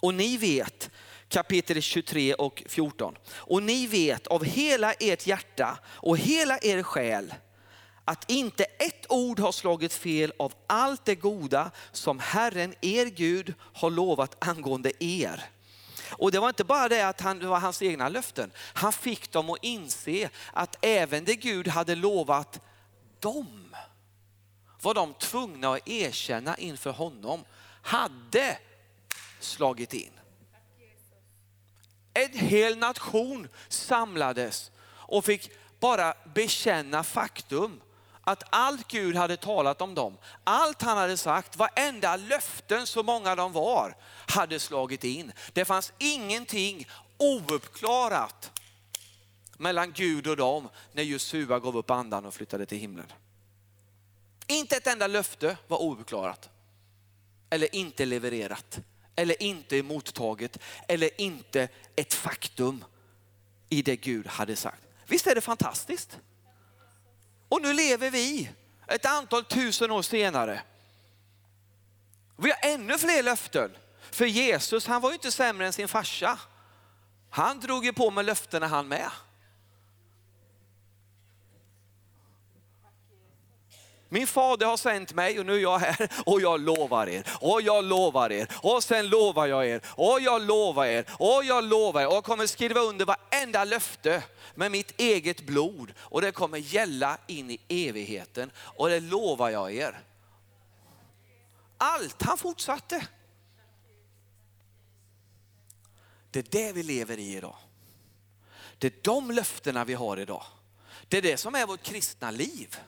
Och 0.00 0.14
ni 0.14 0.36
vet, 0.36 0.90
kapitel 1.28 1.82
23 1.82 2.34
och 2.34 2.62
14. 2.66 3.16
Och 3.28 3.62
ni 3.62 3.86
vet 3.86 4.26
av 4.26 4.44
hela 4.44 4.92
ert 4.92 5.26
hjärta 5.26 5.78
och 5.84 6.18
hela 6.18 6.58
er 6.62 6.82
själ 6.82 7.34
att 8.04 8.30
inte 8.30 8.64
ett 8.64 9.06
ord 9.08 9.40
har 9.40 9.52
slagit 9.52 9.92
fel 9.92 10.32
av 10.38 10.52
allt 10.66 11.04
det 11.04 11.14
goda 11.14 11.70
som 11.92 12.18
Herren, 12.18 12.74
er 12.80 13.06
Gud, 13.06 13.54
har 13.72 13.90
lovat 13.90 14.44
angående 14.44 15.04
er. 15.04 15.44
Och 16.10 16.32
det 16.32 16.38
var 16.38 16.48
inte 16.48 16.64
bara 16.64 16.88
det 16.88 17.08
att 17.08 17.20
han, 17.20 17.38
det 17.38 17.46
var 17.46 17.60
hans 17.60 17.82
egna 17.82 18.08
löften. 18.08 18.50
Han 18.56 18.92
fick 18.92 19.32
dem 19.32 19.50
att 19.50 19.58
inse 19.62 20.30
att 20.52 20.76
även 20.80 21.24
det 21.24 21.34
Gud 21.34 21.68
hade 21.68 21.94
lovat 21.94 22.60
dem 23.20 23.61
var 24.82 24.94
de 24.94 25.14
tvungna 25.14 25.72
att 25.72 25.88
erkänna 25.88 26.56
inför 26.56 26.90
honom 26.90 27.44
hade 27.82 28.58
slagit 29.40 29.94
in. 29.94 30.12
En 32.14 32.32
hel 32.32 32.78
nation 32.78 33.48
samlades 33.68 34.70
och 34.86 35.24
fick 35.24 35.50
bara 35.80 36.14
bekänna 36.34 37.04
faktum 37.04 37.80
att 38.24 38.42
allt 38.50 38.88
Gud 38.88 39.16
hade 39.16 39.36
talat 39.36 39.82
om 39.82 39.94
dem, 39.94 40.18
allt 40.44 40.82
han 40.82 40.98
hade 40.98 41.16
sagt, 41.16 41.56
varenda 41.56 42.16
löften, 42.16 42.86
så 42.86 43.02
många 43.02 43.34
de 43.34 43.52
var, 43.52 43.96
hade 44.28 44.58
slagit 44.58 45.04
in. 45.04 45.32
Det 45.52 45.64
fanns 45.64 45.92
ingenting 45.98 46.88
ouppklarat 47.18 48.60
mellan 49.56 49.92
Gud 49.92 50.26
och 50.26 50.36
dem 50.36 50.68
när 50.92 51.02
Josua 51.02 51.58
gav 51.58 51.76
upp 51.76 51.90
andan 51.90 52.26
och 52.26 52.34
flyttade 52.34 52.66
till 52.66 52.78
himlen. 52.78 53.06
Inte 54.46 54.76
ett 54.76 54.86
enda 54.86 55.06
löfte 55.06 55.56
var 55.66 55.82
ouppklarat. 55.82 56.50
Eller 57.50 57.74
inte 57.74 58.04
levererat. 58.04 58.78
Eller 59.16 59.42
inte 59.42 59.82
mottaget. 59.82 60.58
Eller 60.88 61.20
inte 61.20 61.68
ett 61.96 62.14
faktum 62.14 62.84
i 63.68 63.82
det 63.82 63.96
Gud 63.96 64.26
hade 64.26 64.56
sagt. 64.56 64.82
Visst 65.06 65.26
är 65.26 65.34
det 65.34 65.40
fantastiskt? 65.40 66.18
Och 67.48 67.62
nu 67.62 67.72
lever 67.72 68.10
vi 68.10 68.50
ett 68.86 69.06
antal 69.06 69.44
tusen 69.44 69.90
år 69.90 70.02
senare. 70.02 70.62
Vi 72.36 72.50
har 72.50 72.70
ännu 72.70 72.98
fler 72.98 73.22
löften. 73.22 73.76
För 74.10 74.26
Jesus 74.26 74.86
han 74.86 75.02
var 75.02 75.10
ju 75.10 75.14
inte 75.14 75.30
sämre 75.30 75.66
än 75.66 75.72
sin 75.72 75.88
farsa. 75.88 76.38
Han 77.30 77.60
drog 77.60 77.84
ju 77.84 77.92
på 77.92 78.10
med 78.10 78.24
löftena 78.24 78.66
han 78.66 78.88
med. 78.88 79.10
Min 84.12 84.26
fader 84.26 84.66
har 84.66 84.76
sänt 84.76 85.14
mig 85.14 85.40
och 85.40 85.46
nu 85.46 85.54
är 85.54 85.58
jag 85.58 85.78
här 85.78 86.08
och 86.26 86.40
jag 86.40 86.60
lovar 86.60 87.08
er 87.08 87.26
och 87.40 87.62
jag 87.62 87.84
lovar 87.84 88.32
er 88.32 88.48
och 88.62 88.84
sen 88.84 89.08
lovar 89.08 89.46
jag 89.46 89.66
er 89.66 89.80
och 89.88 90.20
jag 90.20 90.42
lovar 90.42 90.86
er 90.86 91.04
och 91.18 91.44
jag 91.44 91.64
lovar 91.64 92.00
er 92.00 92.06
och 92.06 92.14
jag 92.14 92.24
kommer 92.24 92.46
skriva 92.46 92.80
under 92.80 93.04
varenda 93.04 93.64
löfte 93.64 94.22
med 94.54 94.70
mitt 94.70 95.00
eget 95.00 95.40
blod 95.40 95.92
och 95.98 96.20
det 96.20 96.32
kommer 96.32 96.58
gälla 96.58 97.18
in 97.26 97.50
i 97.50 97.88
evigheten 97.88 98.50
och 98.56 98.88
det 98.88 99.00
lovar 99.00 99.50
jag 99.50 99.74
er. 99.74 100.00
Allt, 101.78 102.22
han 102.22 102.38
fortsatte. 102.38 103.06
Det 106.30 106.38
är 106.38 106.46
det 106.50 106.72
vi 106.72 106.82
lever 106.82 107.18
i 107.18 107.36
idag. 107.36 107.56
Det 108.78 108.86
är 108.86 109.02
de 109.02 109.30
löftena 109.30 109.84
vi 109.84 109.94
har 109.94 110.16
idag. 110.16 110.44
Det 111.08 111.18
är 111.18 111.22
det 111.22 111.36
som 111.36 111.54
är 111.54 111.66
vårt 111.66 111.82
kristna 111.82 112.30
liv. 112.30 112.78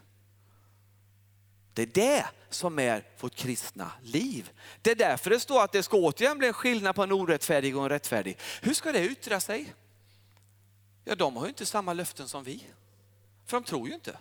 Det 1.75 1.83
är 1.83 1.87
det 1.87 2.27
som 2.51 2.79
är 2.79 3.05
vårt 3.21 3.35
kristna 3.35 3.91
liv. 4.03 4.51
Det 4.83 4.91
är 4.91 4.95
därför 4.95 5.31
det 5.31 5.41
står 5.41 5.65
att 5.65 5.73
det 5.73 5.83
ska 5.83 5.97
återigen 5.97 6.39
bli 6.39 6.49
en 6.49 6.55
skillnad 6.55 6.95
på 6.95 7.03
en 7.03 7.13
orättfärdig 7.13 7.77
och 7.77 7.83
en 7.83 7.89
rättfärdig. 7.89 8.39
Hur 8.63 8.75
ska 8.75 8.93
det 8.93 9.05
yttra 9.05 9.41
sig? 9.41 9.75
Ja, 11.05 11.15
de 11.15 11.37
har 11.37 11.43
ju 11.43 11.49
inte 11.49 11.67
samma 11.67 11.93
löften 11.93 12.29
som 12.29 12.45
vi. 12.45 12.67
För 13.47 13.57
de 13.57 13.65
tror 13.65 13.89
ju 13.89 13.95
inte. 13.95 14.19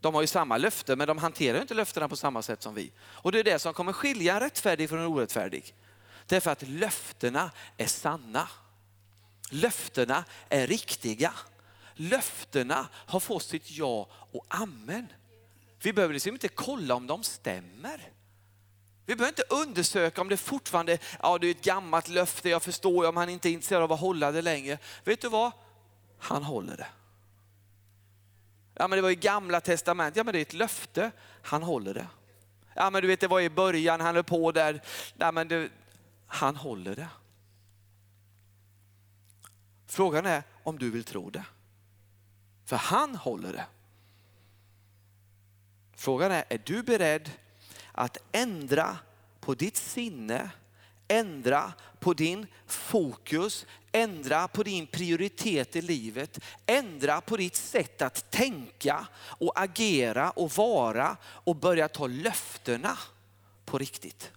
De 0.00 0.14
har 0.14 0.20
ju 0.20 0.26
samma 0.26 0.56
löfte 0.56 0.96
men 0.96 1.08
de 1.08 1.18
hanterar 1.18 1.60
inte 1.60 1.74
löftena 1.74 2.08
på 2.08 2.16
samma 2.16 2.42
sätt 2.42 2.62
som 2.62 2.74
vi. 2.74 2.92
Och 2.98 3.32
det 3.32 3.38
är 3.38 3.44
det 3.44 3.58
som 3.58 3.74
kommer 3.74 3.92
skilja 3.92 4.34
en 4.34 4.40
rättfärdig 4.40 4.88
från 4.88 4.98
en 4.98 5.06
orättfärdig. 5.06 5.74
Därför 6.26 6.50
att 6.50 6.68
löftena 6.68 7.50
är 7.76 7.86
sanna. 7.86 8.48
Löftena 9.50 10.24
är 10.48 10.66
riktiga. 10.66 11.32
Löftena 11.94 12.88
har 12.92 13.20
fått 13.20 13.42
sitt 13.42 13.70
ja 13.70 14.08
och 14.32 14.46
amen. 14.48 15.06
Vi 15.86 15.92
behöver 15.92 16.14
liksom 16.14 16.32
inte 16.32 16.48
kolla 16.48 16.94
om 16.94 17.06
de 17.06 17.22
stämmer. 17.22 18.12
Vi 19.06 19.16
behöver 19.16 19.28
inte 19.28 19.54
undersöka 19.54 20.20
om 20.20 20.28
det 20.28 20.36
fortfarande, 20.36 20.98
ja 21.22 21.38
det 21.38 21.46
är 21.46 21.50
ett 21.50 21.64
gammalt 21.64 22.08
löfte, 22.08 22.48
jag 22.48 22.62
förstår 22.62 23.08
om 23.08 23.16
han 23.16 23.28
inte 23.28 23.48
är 23.48 23.50
intresserad 23.50 23.82
av 23.82 23.92
att 23.92 24.00
hålla 24.00 24.32
det 24.32 24.42
längre. 24.42 24.78
Vet 25.04 25.20
du 25.20 25.28
vad? 25.28 25.52
Han 26.18 26.42
håller 26.42 26.76
det. 26.76 26.86
Ja 28.74 28.88
men 28.88 28.96
det 28.96 29.02
var 29.02 29.10
i 29.10 29.14
gamla 29.14 29.60
testamentet, 29.60 30.16
ja 30.16 30.24
men 30.24 30.32
det 30.32 30.38
är 30.38 30.42
ett 30.42 30.52
löfte, 30.52 31.10
han 31.42 31.62
håller 31.62 31.94
det. 31.94 32.06
Ja 32.74 32.90
men 32.90 33.02
du 33.02 33.08
vet 33.08 33.20
det 33.20 33.28
var 33.28 33.40
i 33.40 33.50
början, 33.50 34.00
han 34.00 34.14
höll 34.14 34.24
på 34.24 34.52
där, 34.52 34.82
ja, 35.16 35.32
men 35.32 35.48
det, 35.48 35.68
han 36.26 36.56
håller 36.56 36.96
det. 36.96 37.08
Frågan 39.86 40.26
är 40.26 40.42
om 40.62 40.78
du 40.78 40.90
vill 40.90 41.04
tro 41.04 41.30
det. 41.30 41.44
För 42.64 42.76
han 42.76 43.16
håller 43.16 43.52
det. 43.52 43.64
Frågan 45.96 46.32
är, 46.32 46.44
är 46.48 46.60
du 46.64 46.82
beredd 46.82 47.30
att 47.92 48.18
ändra 48.32 48.98
på 49.40 49.54
ditt 49.54 49.76
sinne, 49.76 50.50
ändra 51.08 51.72
på 52.00 52.14
din 52.14 52.46
fokus, 52.66 53.66
ändra 53.92 54.48
på 54.48 54.62
din 54.62 54.86
prioritet 54.86 55.76
i 55.76 55.82
livet, 55.82 56.40
ändra 56.66 57.20
på 57.20 57.36
ditt 57.36 57.56
sätt 57.56 58.02
att 58.02 58.30
tänka 58.30 59.06
och 59.16 59.60
agera 59.60 60.30
och 60.30 60.50
vara 60.50 61.16
och 61.24 61.56
börja 61.56 61.88
ta 61.88 62.06
löftena 62.06 62.98
på 63.64 63.78
riktigt. 63.78 64.32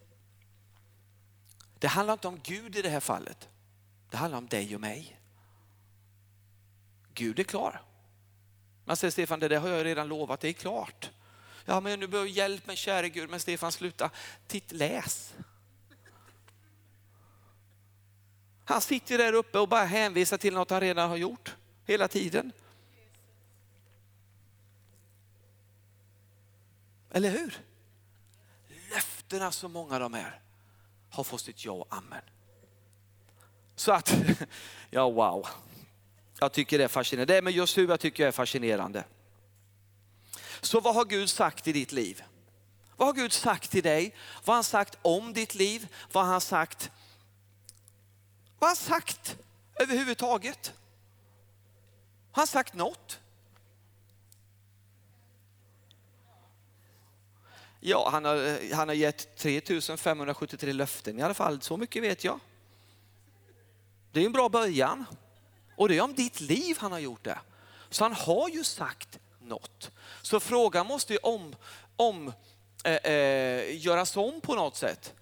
Det 1.79 1.87
handlar 1.87 2.13
inte 2.13 2.27
om 2.27 2.39
Gud 2.43 2.75
i 2.75 2.81
det 2.81 2.89
här 2.89 2.99
fallet. 2.99 3.49
Det 4.09 4.17
handlar 4.17 4.37
om 4.37 4.47
dig 4.47 4.75
och 4.75 4.81
mig. 4.81 5.19
Gud 7.13 7.39
är 7.39 7.43
klar. 7.43 7.81
Man 8.85 8.97
säger 8.97 9.11
Stefan, 9.11 9.39
det 9.39 9.47
där 9.47 9.59
har 9.59 9.69
jag 9.69 9.85
redan 9.85 10.07
lovat, 10.07 10.39
det 10.39 10.47
är 10.47 10.53
klart. 10.53 11.11
Ja, 11.69 11.79
men 11.79 11.99
nu 11.99 12.07
behöver 12.07 12.29
hjälp 12.29 12.67
med 12.67 12.77
käre 12.77 13.09
Gud. 13.09 13.29
Men 13.29 13.39
Stefan, 13.39 13.71
sluta. 13.71 14.09
Titt, 14.47 14.71
läs. 14.71 15.33
Han 18.65 18.81
sitter 18.81 19.17
där 19.17 19.33
uppe 19.33 19.59
och 19.59 19.67
bara 19.67 19.85
hänvisar 19.85 20.37
till 20.37 20.53
något 20.53 20.69
han 20.69 20.81
redan 20.81 21.09
har 21.09 21.17
gjort 21.17 21.55
hela 21.85 22.07
tiden. 22.07 22.51
Eller 27.11 27.29
hur? 27.29 27.57
Löftena 28.93 29.51
så 29.51 29.67
många 29.67 29.99
de 29.99 30.13
är 30.13 30.41
har 31.09 31.23
fått 31.23 31.41
sitt 31.41 31.65
ja 31.65 31.71
och 31.71 31.87
amen. 31.89 32.21
Så 33.75 33.91
att, 33.91 34.15
ja 34.89 35.09
wow. 35.09 35.47
Jag 36.39 36.51
tycker 36.51 36.77
det 36.77 36.83
är 36.83 36.87
fascinerande. 36.87 37.33
Det 37.33 37.41
med 37.41 37.53
just 37.53 37.77
hur 37.77 37.89
jag 37.89 37.99
tycker 37.99 38.23
jag 38.23 38.27
är 38.27 38.31
fascinerande. 38.31 39.03
Så 40.61 40.79
vad 40.79 40.95
har 40.95 41.05
Gud 41.05 41.29
sagt 41.29 41.67
i 41.67 41.71
ditt 41.71 41.91
liv? 41.91 42.23
Vad 42.95 43.07
har 43.07 43.13
Gud 43.13 43.33
sagt 43.33 43.71
till 43.71 43.83
dig? 43.83 44.15
Vad 44.35 44.47
har 44.47 44.53
han 44.55 44.63
sagt 44.63 44.97
om 45.01 45.33
ditt 45.33 45.55
liv? 45.55 45.87
Vad 46.11 46.25
har 46.25 46.31
han 46.31 46.41
sagt? 46.41 46.91
Vad 48.59 48.69
har 48.69 48.75
han 48.75 48.75
sagt 48.75 49.37
överhuvudtaget? 49.75 50.73
Har 52.31 52.41
han 52.41 52.47
sagt 52.47 52.73
något? 52.73 53.19
Ja, 57.79 58.09
han 58.11 58.25
har, 58.25 58.73
han 58.75 58.87
har 58.87 58.95
gett 58.95 59.35
3573 59.37 60.73
löften 60.73 61.19
i 61.19 61.21
alla 61.21 61.33
fall, 61.33 61.61
så 61.61 61.77
mycket 61.77 62.03
vet 62.03 62.23
jag. 62.23 62.39
Det 64.11 64.21
är 64.21 64.25
en 64.25 64.31
bra 64.31 64.49
början. 64.49 65.05
Och 65.75 65.89
det 65.89 65.97
är 65.97 66.01
om 66.01 66.13
ditt 66.13 66.41
liv 66.41 66.77
han 66.79 66.91
har 66.91 66.99
gjort 66.99 67.23
det. 67.23 67.39
Så 67.89 68.03
han 68.03 68.13
har 68.13 68.49
ju 68.49 68.63
sagt 68.63 69.19
något. 69.41 69.91
Så 70.29 70.39
frågan 70.39 70.87
måste 70.87 71.13
ju 71.13 71.19
om, 71.19 71.55
om, 71.95 72.33
eh, 72.83 72.93
eh, 72.93 73.85
göras 73.85 74.17
om 74.17 74.41
på 74.41 74.55
något 74.55 74.75
sätt. 74.75 75.13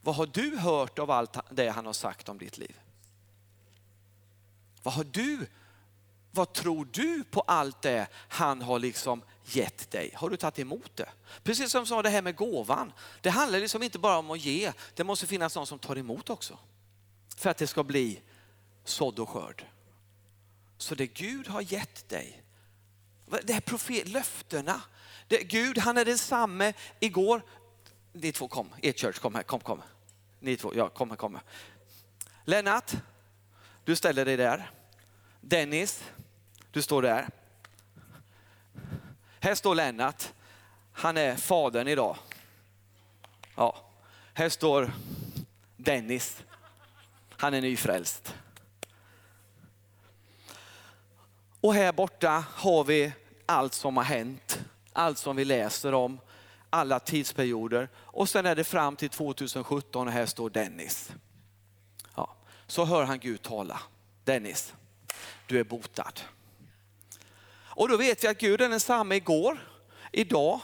Vad 0.00 0.14
har 0.14 0.26
du 0.26 0.56
hört 0.56 0.98
av 0.98 1.10
allt 1.10 1.36
det 1.50 1.68
han 1.68 1.86
har 1.86 1.92
sagt 1.92 2.28
om 2.28 2.38
ditt 2.38 2.58
liv? 2.58 2.80
Vad 4.82 4.94
har 4.94 5.04
du, 5.04 5.46
vad 6.30 6.52
tror 6.52 6.88
du 6.92 7.24
på 7.24 7.40
allt 7.40 7.82
det 7.82 8.06
han 8.28 8.62
har 8.62 8.78
liksom 8.78 9.22
gett 9.44 9.90
dig? 9.90 10.12
Har 10.14 10.30
du 10.30 10.36
tagit 10.36 10.58
emot 10.58 10.96
det? 10.96 11.08
Precis 11.42 11.70
som 11.70 11.86
sa 11.86 12.02
det 12.02 12.10
här 12.10 12.22
med 12.22 12.36
gåvan. 12.36 12.92
Det 13.20 13.30
handlar 13.30 13.58
liksom 13.58 13.82
inte 13.82 13.98
bara 13.98 14.18
om 14.18 14.30
att 14.30 14.40
ge, 14.40 14.72
det 14.94 15.04
måste 15.04 15.26
finnas 15.26 15.56
någon 15.56 15.66
som 15.66 15.78
tar 15.78 15.98
emot 15.98 16.30
också. 16.30 16.58
För 17.36 17.50
att 17.50 17.58
det 17.58 17.66
ska 17.66 17.84
bli 17.84 18.20
sådd 18.84 19.18
och 19.18 19.28
skörd. 19.28 19.66
Så 20.78 20.94
det 20.94 21.06
Gud 21.06 21.48
har 21.48 21.72
gett 21.72 22.08
dig, 22.08 22.42
det 23.42 23.52
här 23.52 23.60
profet, 23.60 24.08
löftena. 24.08 24.80
Det, 25.28 25.42
Gud 25.42 25.78
han 25.78 25.98
är 25.98 26.04
densamme 26.04 26.72
igår. 27.00 27.42
Ni 28.12 28.32
två 28.32 28.48
kom, 28.48 28.74
er 28.82 28.92
church 28.92 29.18
kom 29.18 29.34
här, 29.34 29.42
kom 29.42 29.60
kom. 29.60 29.82
Ni 30.38 30.56
två, 30.56 30.72
ja 30.74 30.88
kom 30.88 31.10
här, 31.10 31.16
kom 31.16 31.34
här. 31.34 31.44
Lennart, 32.44 32.92
du 33.84 33.96
ställer 33.96 34.24
dig 34.24 34.36
där. 34.36 34.70
Dennis, 35.40 36.04
du 36.70 36.82
står 36.82 37.02
där. 37.02 37.28
Här 39.40 39.54
står 39.54 39.74
Lennart, 39.74 40.32
han 40.92 41.16
är 41.16 41.36
fadern 41.36 41.88
idag. 41.88 42.16
Ja, 43.56 43.90
här 44.34 44.48
står 44.48 44.92
Dennis, 45.76 46.42
han 47.36 47.54
är 47.54 47.60
nyfrälst. 47.60 48.34
Och 51.60 51.74
här 51.74 51.92
borta 51.92 52.44
har 52.50 52.84
vi 52.84 53.12
allt 53.46 53.74
som 53.74 53.96
har 53.96 54.04
hänt, 54.04 54.60
allt 54.92 55.18
som 55.18 55.36
vi 55.36 55.44
läser 55.44 55.94
om, 55.94 56.18
alla 56.70 57.00
tidsperioder. 57.00 57.88
Och 57.96 58.28
sen 58.28 58.46
är 58.46 58.54
det 58.54 58.64
fram 58.64 58.96
till 58.96 59.08
2017 59.08 60.06
och 60.06 60.12
här 60.12 60.26
står 60.26 60.50
Dennis. 60.50 61.10
Ja, 62.16 62.34
så 62.66 62.84
hör 62.84 63.04
han 63.04 63.18
Gud 63.18 63.42
tala. 63.42 63.80
Dennis, 64.24 64.74
du 65.46 65.60
är 65.60 65.64
botad. 65.64 66.20
Och 67.74 67.88
då 67.88 67.96
vet 67.96 68.24
vi 68.24 68.28
att 68.28 68.38
Gud 68.38 68.60
är 68.60 68.68
densamme 68.68 69.14
igår, 69.14 69.58
idag 70.12 70.60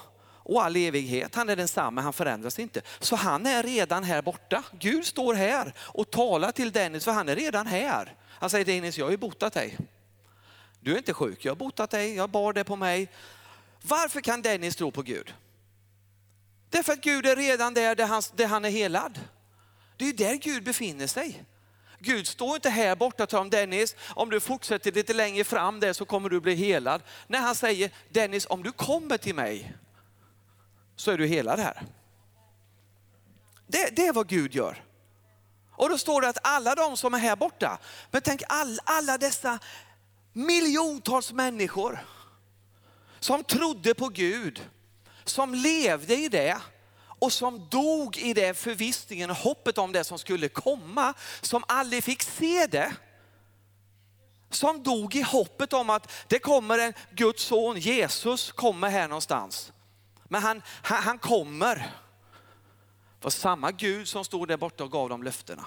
och 0.48 0.64
all 0.64 0.76
evighet. 0.76 1.34
Han 1.34 1.48
är 1.48 1.56
densamme, 1.56 2.00
han 2.00 2.12
förändras 2.12 2.58
inte. 2.58 2.80
Så 2.98 3.16
han 3.16 3.46
är 3.46 3.62
redan 3.62 4.04
här 4.04 4.22
borta. 4.22 4.62
Gud 4.78 5.06
står 5.06 5.34
här 5.34 5.72
och 5.78 6.10
talar 6.10 6.52
till 6.52 6.72
Dennis 6.72 7.04
för 7.04 7.12
han 7.12 7.28
är 7.28 7.36
redan 7.36 7.66
här. 7.66 8.14
Han 8.26 8.50
säger 8.50 8.64
Dennis, 8.64 8.98
jag 8.98 9.06
har 9.06 9.10
ju 9.10 9.16
botat 9.16 9.52
dig. 9.52 9.78
Du 10.80 10.92
är 10.92 10.98
inte 10.98 11.14
sjuk, 11.14 11.44
jag 11.44 11.50
har 11.50 11.56
botat 11.56 11.90
dig, 11.90 12.14
jag 12.14 12.30
bar 12.30 12.52
det 12.52 12.64
på 12.64 12.76
mig. 12.76 13.08
Varför 13.82 14.20
kan 14.20 14.42
Dennis 14.42 14.76
tro 14.76 14.90
på 14.90 15.02
Gud? 15.02 15.34
Därför 16.70 16.92
att 16.92 17.00
Gud 17.00 17.26
är 17.26 17.36
redan 17.36 17.74
där, 17.74 17.94
där 17.94 18.06
han, 18.06 18.22
där 18.34 18.46
han 18.46 18.64
är 18.64 18.70
helad. 18.70 19.20
Det 19.96 20.08
är 20.08 20.12
där 20.12 20.34
Gud 20.34 20.64
befinner 20.64 21.06
sig. 21.06 21.44
Gud 21.98 22.26
står 22.26 22.54
inte 22.54 22.70
här 22.70 22.96
borta 22.96 23.24
och 23.24 23.34
om 23.34 23.50
Dennis, 23.50 23.96
om 24.08 24.30
du 24.30 24.40
fortsätter 24.40 24.92
lite 24.92 25.14
längre 25.14 25.44
fram 25.44 25.80
där 25.80 25.92
så 25.92 26.04
kommer 26.04 26.28
du 26.28 26.40
bli 26.40 26.54
helad. 26.54 27.02
När 27.26 27.38
han 27.38 27.54
säger 27.54 27.90
Dennis, 28.08 28.46
om 28.50 28.62
du 28.62 28.72
kommer 28.72 29.18
till 29.18 29.34
mig 29.34 29.76
så 30.96 31.10
är 31.10 31.18
du 31.18 31.26
helad 31.26 31.60
här. 31.60 31.82
Det, 33.66 33.96
det 33.96 34.06
är 34.06 34.12
vad 34.12 34.28
Gud 34.28 34.54
gör. 34.54 34.84
Och 35.72 35.88
då 35.88 35.98
står 35.98 36.20
det 36.20 36.28
att 36.28 36.38
alla 36.42 36.74
de 36.74 36.96
som 36.96 37.14
är 37.14 37.18
här 37.18 37.36
borta, 37.36 37.78
men 38.10 38.22
tänk 38.22 38.42
all, 38.48 38.80
alla 38.84 39.18
dessa 39.18 39.58
miljontals 40.32 41.32
människor 41.32 41.98
som 43.20 43.44
trodde 43.44 43.94
på 43.94 44.08
Gud, 44.08 44.68
som 45.24 45.54
levde 45.54 46.16
i 46.16 46.28
det 46.28 46.56
och 47.18 47.32
som 47.32 47.68
dog 47.68 48.16
i 48.16 48.34
det 48.34 48.54
förvissningen 48.54 49.30
och 49.30 49.36
hoppet 49.36 49.78
om 49.78 49.92
det 49.92 50.04
som 50.04 50.18
skulle 50.18 50.48
komma, 50.48 51.14
som 51.40 51.64
aldrig 51.68 52.04
fick 52.04 52.22
se 52.22 52.66
det. 52.66 52.92
Som 54.50 54.82
dog 54.82 55.14
i 55.14 55.22
hoppet 55.22 55.72
om 55.72 55.90
att 55.90 56.12
det 56.28 56.38
kommer 56.38 56.78
en 56.78 56.92
Guds 57.10 57.42
son, 57.42 57.78
Jesus 57.78 58.52
kommer 58.52 58.88
här 58.88 59.08
någonstans. 59.08 59.72
Men 60.24 60.42
han, 60.42 60.62
han, 60.82 61.02
han 61.02 61.18
kommer. 61.18 61.74
Det 61.74 63.24
var 63.24 63.30
samma 63.30 63.70
Gud 63.70 64.08
som 64.08 64.24
stod 64.24 64.48
där 64.48 64.56
borta 64.56 64.84
och 64.84 64.92
gav 64.92 65.08
dem 65.08 65.22
löftena. 65.22 65.66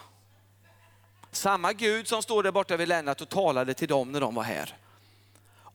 Samma 1.32 1.74
Gud 1.74 2.08
som 2.08 2.24
står 2.24 2.44
där 2.44 2.52
borta 2.52 2.78
vid 2.78 2.88
Lennart 2.88 3.22
och 3.22 3.30
talade 3.30 3.74
till 3.74 3.88
dem 3.88 4.12
när 4.12 4.22
de 4.22 4.36
var 4.36 4.44
här. 4.44 4.78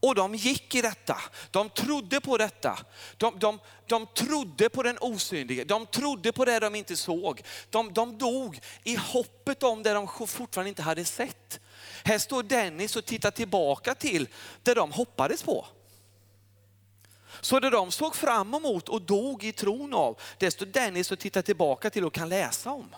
Och 0.01 0.15
de 0.15 0.35
gick 0.35 0.75
i 0.75 0.83
detta. 0.83 1.21
De 1.51 1.71
trodde 1.71 2.21
på 2.21 2.37
detta. 2.37 2.79
De, 3.17 3.39
de, 3.39 3.59
de 3.87 4.07
trodde 4.07 4.69
på 4.69 4.83
den 4.83 4.99
osynliga. 5.01 5.65
De 5.65 5.87
trodde 5.87 6.33
på 6.33 6.45
det 6.45 6.61
de 6.61 6.75
inte 6.75 6.97
såg. 6.97 7.43
De, 7.71 7.93
de 7.93 8.19
dog 8.19 8.61
i 8.85 8.97
hoppet 8.97 9.63
om 9.63 9.83
det 9.83 9.93
de 9.93 10.09
fortfarande 10.09 10.69
inte 10.69 10.83
hade 10.83 11.05
sett. 11.05 11.61
Här 12.05 12.19
står 12.19 12.43
Dennis 12.43 12.97
och 12.97 13.05
tittar 13.05 13.31
tillbaka 13.31 13.95
till 13.95 14.29
det 14.63 14.75
de 14.75 14.93
hoppades 14.93 15.43
på. 15.43 15.67
Så 17.41 17.61
det 17.61 17.71
de 17.71 17.91
såg 17.91 18.17
fram 18.17 18.55
emot 18.55 18.89
och 18.89 19.03
dog 19.03 19.45
i 19.45 19.53
tron 19.53 19.95
av, 19.95 20.21
det 20.39 20.51
står 20.51 20.67
Dennis 20.67 21.13
och 21.13 21.19
tittar 21.19 21.43
tillbaka 21.43 21.91
till 21.91 22.05
och 22.05 22.13
kan 22.13 22.29
läsa 22.29 22.71
om. 22.71 22.95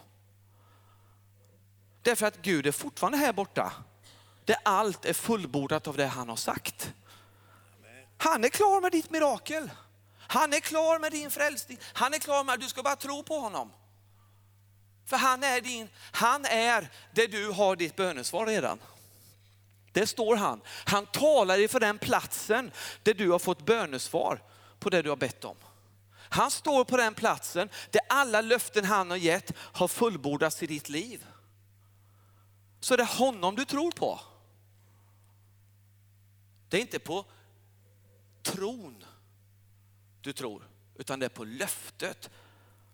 Därför 2.02 2.26
att 2.26 2.42
Gud 2.42 2.66
är 2.66 2.72
fortfarande 2.72 3.18
här 3.18 3.32
borta. 3.32 3.72
Där 4.44 4.56
allt 4.62 5.04
är 5.04 5.12
fullbordat 5.12 5.86
av 5.86 5.96
det 5.96 6.06
han 6.06 6.28
har 6.28 6.36
sagt. 6.36 6.92
Han 8.18 8.44
är 8.44 8.48
klar 8.48 8.80
med 8.80 8.92
ditt 8.92 9.10
mirakel. 9.10 9.70
Han 10.18 10.52
är 10.52 10.60
klar 10.60 10.98
med 10.98 11.12
din 11.12 11.30
frälsning. 11.30 11.78
Han 11.92 12.14
är 12.14 12.18
klar 12.18 12.44
med 12.44 12.54
att 12.54 12.60
du 12.60 12.68
ska 12.68 12.82
bara 12.82 12.96
tro 12.96 13.22
på 13.22 13.38
honom. 13.38 13.72
För 15.06 15.16
han 15.16 15.44
är 15.44 15.60
din, 15.60 15.88
han 16.12 16.44
är 16.44 16.90
det 17.12 17.26
du 17.26 17.50
har 17.50 17.76
ditt 17.76 17.96
bönesvar 17.96 18.46
redan. 18.46 18.78
Det 19.92 20.06
står 20.06 20.36
han. 20.36 20.60
Han 20.84 21.06
talar 21.06 21.58
inför 21.58 21.80
den 21.80 21.98
platsen 21.98 22.70
där 23.02 23.14
du 23.14 23.30
har 23.30 23.38
fått 23.38 23.66
bönesvar 23.66 24.42
på 24.78 24.90
det 24.90 25.02
du 25.02 25.08
har 25.08 25.16
bett 25.16 25.44
om. 25.44 25.56
Han 26.30 26.50
står 26.50 26.84
på 26.84 26.96
den 26.96 27.14
platsen 27.14 27.68
där 27.90 28.00
alla 28.08 28.40
löften 28.40 28.84
han 28.84 29.10
har 29.10 29.16
gett 29.16 29.52
har 29.58 29.88
fullbordats 29.88 30.62
i 30.62 30.66
ditt 30.66 30.88
liv. 30.88 31.26
Så 32.80 32.94
är 32.94 32.98
det 32.98 33.04
honom 33.04 33.56
du 33.56 33.64
tror 33.64 33.90
på. 33.90 34.20
Det 36.68 36.76
är 36.76 36.80
inte 36.80 36.98
på 36.98 37.24
tron 38.42 39.04
du 40.20 40.32
tror, 40.32 40.68
utan 40.96 41.18
det 41.18 41.26
är 41.26 41.30
på 41.30 41.44
löftet 41.44 42.30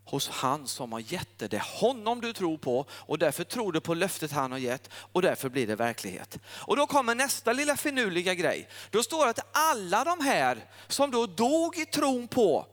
hos 0.05 0.29
han 0.29 0.67
som 0.67 0.91
har 0.91 0.99
gett 0.99 1.37
det. 1.37 1.47
Det 1.47 1.57
är 1.57 1.79
honom 1.79 2.21
du 2.21 2.33
tror 2.33 2.57
på 2.57 2.85
och 2.91 3.19
därför 3.19 3.43
tror 3.43 3.71
du 3.71 3.81
på 3.81 3.93
löftet 3.93 4.31
han 4.31 4.51
har 4.51 4.59
gett 4.59 4.89
och 4.93 5.21
därför 5.21 5.49
blir 5.49 5.67
det 5.67 5.75
verklighet. 5.75 6.39
Och 6.45 6.75
då 6.75 6.87
kommer 6.87 7.15
nästa 7.15 7.53
lilla 7.53 7.77
finurliga 7.77 8.33
grej. 8.33 8.69
Då 8.89 9.03
står 9.03 9.23
det 9.23 9.29
att 9.29 9.57
alla 9.57 10.03
de 10.03 10.19
här 10.19 10.65
som 10.87 11.11
då 11.11 11.27
dog 11.27 11.77
i 11.77 11.85
tron 11.85 12.27
på 12.27 12.67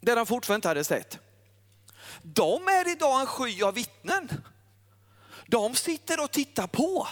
det 0.00 0.14
de 0.14 0.26
fortfarande 0.26 0.56
inte 0.56 0.68
hade 0.68 0.84
sett. 0.84 1.18
De 2.22 2.68
är 2.68 2.92
idag 2.92 3.20
en 3.20 3.26
sky 3.26 3.62
av 3.62 3.74
vittnen. 3.74 4.28
De 5.46 5.74
sitter 5.74 6.24
och 6.24 6.30
tittar 6.30 6.66
på 6.66 7.08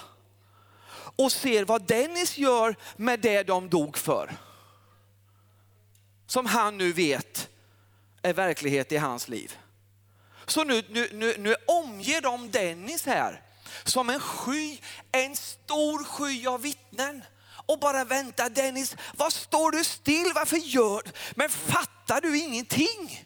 och 1.17 1.33
ser 1.33 1.65
vad 1.65 1.87
Dennis 1.87 2.39
gör 2.39 2.77
med 2.97 3.21
det 3.21 3.43
de 3.43 3.69
dog 3.69 3.99
för. 3.99 4.37
Som 6.27 6.47
han 6.47 6.79
nu 6.79 6.93
vet 6.93 7.49
är 8.23 8.33
verklighet 8.33 8.93
i 8.93 8.97
hans 8.97 9.29
liv. 9.29 9.59
Så 10.47 10.65
nu, 10.65 10.85
nu, 10.89 11.09
nu, 11.13 11.35
nu 11.39 11.55
omger 11.67 12.21
de 12.21 12.51
Dennis 12.51 13.07
här 13.07 13.43
som 13.85 14.11
en 14.11 14.21
sky, 14.21 14.79
en 15.13 15.37
stor 15.37 16.05
sky 16.05 16.47
av 16.47 16.63
vittnen. 16.63 17.23
Och 17.67 17.79
bara 17.79 18.05
vänta 18.05 18.49
Dennis, 18.49 18.97
vad 19.17 19.33
står 19.33 19.71
du 19.71 19.85
still? 19.85 20.33
Varför 20.35 20.57
gör 20.57 21.03
du? 21.05 21.11
Men 21.35 21.49
fattar 21.49 22.21
du 22.21 22.39
ingenting? 22.39 23.25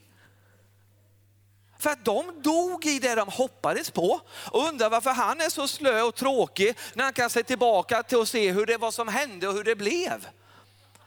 För 1.86 1.92
att 1.92 2.04
de 2.04 2.42
dog 2.42 2.86
i 2.86 2.98
det 2.98 3.14
de 3.14 3.28
hoppades 3.28 3.90
på 3.90 4.20
och 4.50 4.68
undrar 4.68 4.90
varför 4.90 5.10
han 5.10 5.40
är 5.40 5.48
så 5.48 5.68
slö 5.68 6.02
och 6.02 6.14
tråkig 6.14 6.76
när 6.94 7.04
han 7.04 7.12
kan 7.12 7.30
se 7.30 7.42
tillbaka 7.42 8.02
till 8.02 8.18
och 8.18 8.28
se 8.28 8.52
hur 8.52 8.66
det 8.66 8.76
var 8.76 8.90
som 8.90 9.08
hände 9.08 9.48
och 9.48 9.54
hur 9.54 9.64
det 9.64 9.76
blev. 9.76 10.28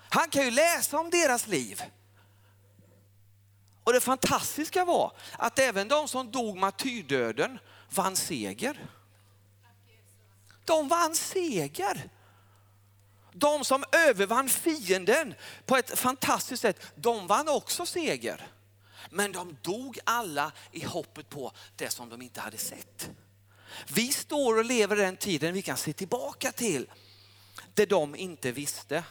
Han 0.10 0.30
kan 0.30 0.44
ju 0.44 0.52
läsa 0.52 1.00
om 1.00 1.10
deras 1.10 1.48
liv. 1.48 1.84
Och 3.84 3.94
det 3.94 4.02
fantastiska 4.02 4.86
var 4.86 5.12
att 5.38 5.60
även 5.60 5.88
de 5.88 6.08
som 6.08 6.32
dog 6.32 6.58
martyrdöden 6.58 7.60
vann 7.90 8.16
seger. 8.16 8.86
De 10.66 10.88
vann 10.88 11.16
seger. 11.16 12.10
De 13.32 13.66
som 13.66 13.84
övervann 13.92 14.50
fienden 14.50 15.34
på 15.66 15.78
ett 15.78 16.00
fantastiskt 16.00 16.62
sätt, 16.62 16.82
de 16.96 17.28
vann 17.28 17.50
också 17.50 17.86
seger. 17.86 18.48
Men 19.10 19.32
de 19.32 19.58
dog 19.62 20.00
alla 20.04 20.52
i 20.72 20.86
hoppet 20.86 21.30
på 21.30 21.52
det 21.76 21.90
som 21.90 22.10
de 22.10 22.22
inte 22.22 22.42
hade 22.42 22.58
sett. 22.58 23.10
Vi 23.88 24.12
står 24.12 24.58
och 24.58 24.66
lever 24.66 25.00
i 25.00 25.02
den 25.02 25.18
tiden 25.18 25.54
vi 25.54 25.62
kan 25.62 25.78
se 25.78 25.94
tillbaka 25.94 26.52
till 26.52 26.90
det 27.74 27.86
de 27.86 28.16
inte 28.16 28.52
visste, 28.52 29.04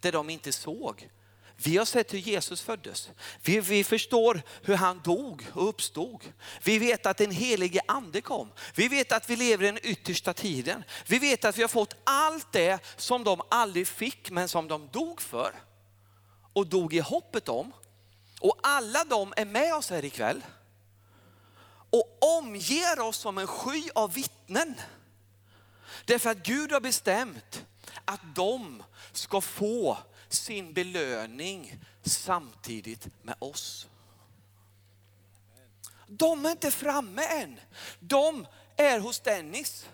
det 0.00 0.10
de 0.10 0.30
inte 0.30 0.52
såg. 0.52 1.08
Vi 1.56 1.76
har 1.76 1.84
sett 1.84 2.14
hur 2.14 2.18
Jesus 2.18 2.62
föddes. 2.62 3.10
Vi, 3.42 3.60
vi, 3.60 3.84
förstår 3.84 4.42
hur 4.62 4.74
han 4.74 5.00
dog 5.04 5.46
och 5.52 5.68
uppstod. 5.68 6.32
Vi 6.62 6.78
vet 6.78 7.06
att 7.06 7.16
den 7.16 7.30
helige 7.30 7.80
ande 7.88 8.20
kom. 8.20 8.52
Vi 8.74 8.88
vet 8.88 9.12
att 9.12 9.30
vi 9.30 9.36
lever 9.36 9.64
i 9.64 9.66
den 9.66 9.78
yttersta 9.82 10.34
tiden. 10.34 10.84
Vi 11.06 11.18
vet 11.18 11.44
att 11.44 11.58
vi 11.58 11.62
har 11.62 11.68
fått 11.68 11.96
allt 12.04 12.52
det 12.52 12.78
som 12.96 13.24
de 13.24 13.40
aldrig 13.50 13.88
fick 13.88 14.30
men 14.30 14.48
som 14.48 14.68
de 14.68 14.88
dog 14.92 15.20
för. 15.20 15.54
Och 16.52 16.66
dog 16.66 16.94
i 16.94 17.00
hoppet 17.00 17.48
om. 17.48 17.72
Och 18.40 18.58
alla 18.62 19.04
de 19.04 19.32
är 19.36 19.44
med 19.44 19.74
oss 19.74 19.90
här 19.90 20.04
ikväll. 20.04 20.44
Och 21.90 22.18
omger 22.38 23.00
oss 23.00 23.16
som 23.16 23.38
en 23.38 23.46
sky 23.46 23.88
av 23.94 24.12
vittnen. 24.12 24.74
Därför 26.04 26.30
att 26.30 26.42
Gud 26.42 26.72
har 26.72 26.80
bestämt 26.80 27.66
att 28.04 28.20
de 28.34 28.82
ska 29.12 29.40
få 29.40 29.98
sin 30.28 30.72
belöning 30.72 31.84
samtidigt 32.02 33.08
med 33.22 33.34
oss. 33.38 33.86
De 36.06 36.46
är 36.46 36.50
inte 36.50 36.70
framme 36.70 37.22
än. 37.24 37.60
De 38.00 38.46
är 38.76 39.00
hos 39.00 39.20
Dennis. 39.20 39.86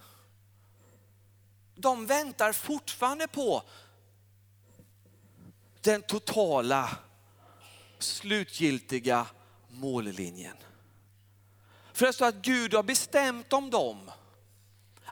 De 1.74 2.06
väntar 2.06 2.52
fortfarande 2.52 3.28
på 3.28 3.62
den 5.80 6.02
totala 6.02 6.96
slutgiltiga 8.02 9.26
mållinjen. 9.68 10.56
För 11.92 12.06
det 12.06 12.12
står 12.12 12.26
att 12.26 12.42
Gud 12.42 12.74
har 12.74 12.82
bestämt 12.82 13.52
om 13.52 13.70
dem 13.70 14.10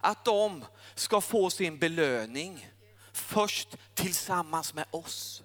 att 0.00 0.24
de 0.24 0.64
ska 0.94 1.20
få 1.20 1.50
sin 1.50 1.78
belöning 1.78 2.68
först 3.12 3.76
tillsammans 3.94 4.74
med 4.74 4.84
oss. 4.90 5.42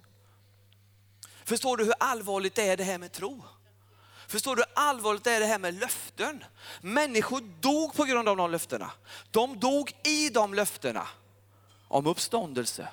Förstår 1.44 1.78
du 1.78 1.84
hur 1.84 1.94
allvarligt 2.00 2.56
det 2.56 2.68
är 2.68 2.78
det 2.78 2.84
här 2.84 2.98
med 2.98 3.12
tro? 3.12 3.44
Förstår 4.28 4.56
du 4.56 4.62
hur 4.62 4.74
allvarligt 4.76 5.24
det 5.24 5.32
är 5.32 5.40
det 5.40 5.46
här 5.46 5.60
med 5.60 5.74
löften? 5.74 6.44
Människor 6.82 7.42
dog 7.62 7.94
på 7.94 8.04
grund 8.04 8.30
av 8.30 8.38
de 8.38 8.52
löftena. 8.52 8.92
De 9.32 9.60
dog 9.60 9.92
i 10.04 10.30
de 10.30 10.54
löftena 10.54 11.08
om 11.88 12.08
uppståndelse, 12.08 12.88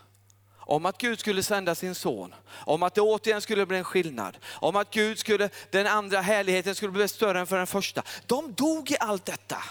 om 0.67 0.87
att 0.87 0.99
Gud 0.99 1.21
skulle 1.21 1.43
sända 1.43 1.75
sin 1.75 1.95
son, 1.95 2.35
om 2.51 2.83
att 2.83 2.95
det 2.95 3.01
återigen 3.01 3.41
skulle 3.41 3.67
bli 3.67 3.79
en 3.79 3.85
skillnad, 3.85 4.39
om 4.45 4.77
att 4.77 4.91
Gud 4.91 5.19
skulle, 5.19 5.51
den 5.71 5.87
andra 5.87 6.21
härligheten 6.21 6.75
skulle 6.75 6.93
bli 6.93 7.09
större 7.09 7.41
än 7.41 7.47
för 7.47 7.59
den 7.59 7.67
första. 7.67 8.03
De 8.27 8.53
dog 8.53 8.91
i 8.91 8.97
allt 9.01 9.25
detta. 9.25 9.65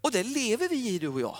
Och 0.00 0.12
det 0.12 0.22
lever 0.22 0.68
vi 0.68 0.88
i 0.88 0.98
du 0.98 1.08
och 1.08 1.20
jag. 1.20 1.38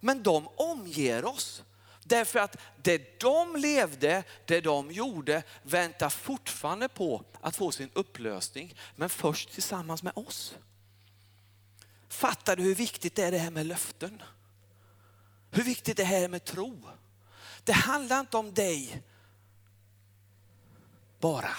Men 0.00 0.22
de 0.22 0.48
omger 0.56 1.24
oss. 1.24 1.62
Därför 2.04 2.38
att 2.38 2.56
det 2.82 3.20
de 3.20 3.56
levde, 3.56 4.24
det 4.46 4.60
de 4.60 4.90
gjorde, 4.90 5.42
väntar 5.62 6.08
fortfarande 6.08 6.88
på 6.88 7.24
att 7.40 7.56
få 7.56 7.72
sin 7.72 7.90
upplösning. 7.92 8.74
Men 8.96 9.08
först 9.08 9.52
tillsammans 9.52 10.02
med 10.02 10.12
oss. 10.16 10.54
Fattar 12.08 12.56
du 12.56 12.62
hur 12.62 12.74
viktigt 12.74 13.14
det 13.14 13.22
är 13.22 13.30
det 13.30 13.38
här 13.38 13.50
med 13.50 13.66
löften? 13.66 14.22
Hur 15.50 15.62
viktigt 15.62 15.96
det 15.96 16.04
här 16.04 16.22
är 16.22 16.28
med 16.28 16.44
tro? 16.44 16.88
Det 17.64 17.72
handlar 17.72 18.20
inte 18.20 18.36
om 18.36 18.54
dig 18.54 19.02
bara. 21.20 21.56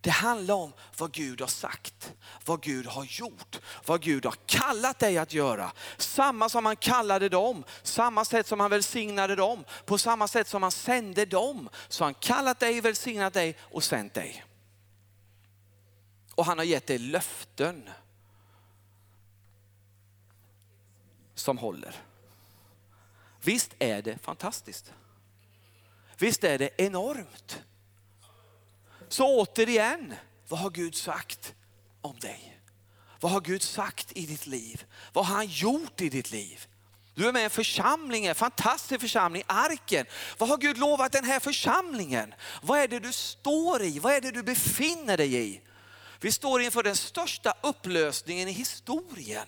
Det 0.00 0.10
handlar 0.10 0.54
om 0.54 0.72
vad 0.98 1.12
Gud 1.12 1.40
har 1.40 1.48
sagt, 1.48 2.12
vad 2.44 2.62
Gud 2.62 2.86
har 2.86 3.04
gjort, 3.04 3.60
vad 3.86 4.02
Gud 4.02 4.24
har 4.24 4.34
kallat 4.46 4.98
dig 4.98 5.18
att 5.18 5.32
göra. 5.32 5.72
Samma 5.96 6.48
som 6.48 6.66
han 6.66 6.76
kallade 6.76 7.28
dem, 7.28 7.64
samma 7.82 8.24
sätt 8.24 8.46
som 8.46 8.60
han 8.60 8.70
välsignade 8.70 9.36
dem, 9.36 9.64
på 9.84 9.98
samma 9.98 10.28
sätt 10.28 10.48
som 10.48 10.62
han 10.62 10.72
sände 10.72 11.24
dem. 11.24 11.68
Så 11.88 12.04
han 12.04 12.14
kallat 12.14 12.60
dig, 12.60 12.80
välsignat 12.80 13.34
dig 13.34 13.56
och 13.60 13.84
sänt 13.84 14.14
dig. 14.14 14.44
Och 16.34 16.44
han 16.44 16.58
har 16.58 16.64
gett 16.64 16.86
dig 16.86 16.98
löften 16.98 17.90
som 21.34 21.58
håller. 21.58 22.02
Visst 23.44 23.74
är 23.78 24.02
det 24.02 24.18
fantastiskt? 24.18 24.92
Visst 26.18 26.44
är 26.44 26.58
det 26.58 26.70
enormt? 26.76 27.62
Så 29.08 29.40
återigen, 29.40 30.14
vad 30.48 30.60
har 30.60 30.70
Gud 30.70 30.94
sagt 30.94 31.54
om 32.00 32.18
dig? 32.18 32.60
Vad 33.20 33.32
har 33.32 33.40
Gud 33.40 33.62
sagt 33.62 34.12
i 34.12 34.26
ditt 34.26 34.46
liv? 34.46 34.84
Vad 35.12 35.26
har 35.26 35.34
han 35.34 35.46
gjort 35.46 36.00
i 36.00 36.08
ditt 36.08 36.30
liv? 36.30 36.66
Du 37.14 37.28
är 37.28 37.32
med 37.32 37.40
i 37.40 37.44
en 37.44 37.50
församling, 37.50 38.26
en 38.26 38.34
fantastisk 38.34 39.00
församling, 39.00 39.42
Arken. 39.46 40.06
Vad 40.38 40.48
har 40.48 40.56
Gud 40.56 40.78
lovat 40.78 41.12
den 41.12 41.24
här 41.24 41.40
församlingen? 41.40 42.34
Vad 42.62 42.78
är 42.78 42.88
det 42.88 42.98
du 42.98 43.12
står 43.12 43.82
i? 43.82 43.98
Vad 43.98 44.12
är 44.12 44.20
det 44.20 44.30
du 44.30 44.42
befinner 44.42 45.16
dig 45.16 45.34
i? 45.34 45.60
Vi 46.20 46.32
står 46.32 46.62
inför 46.62 46.82
den 46.82 46.96
största 46.96 47.54
upplösningen 47.62 48.48
i 48.48 48.52
historien. 48.52 49.46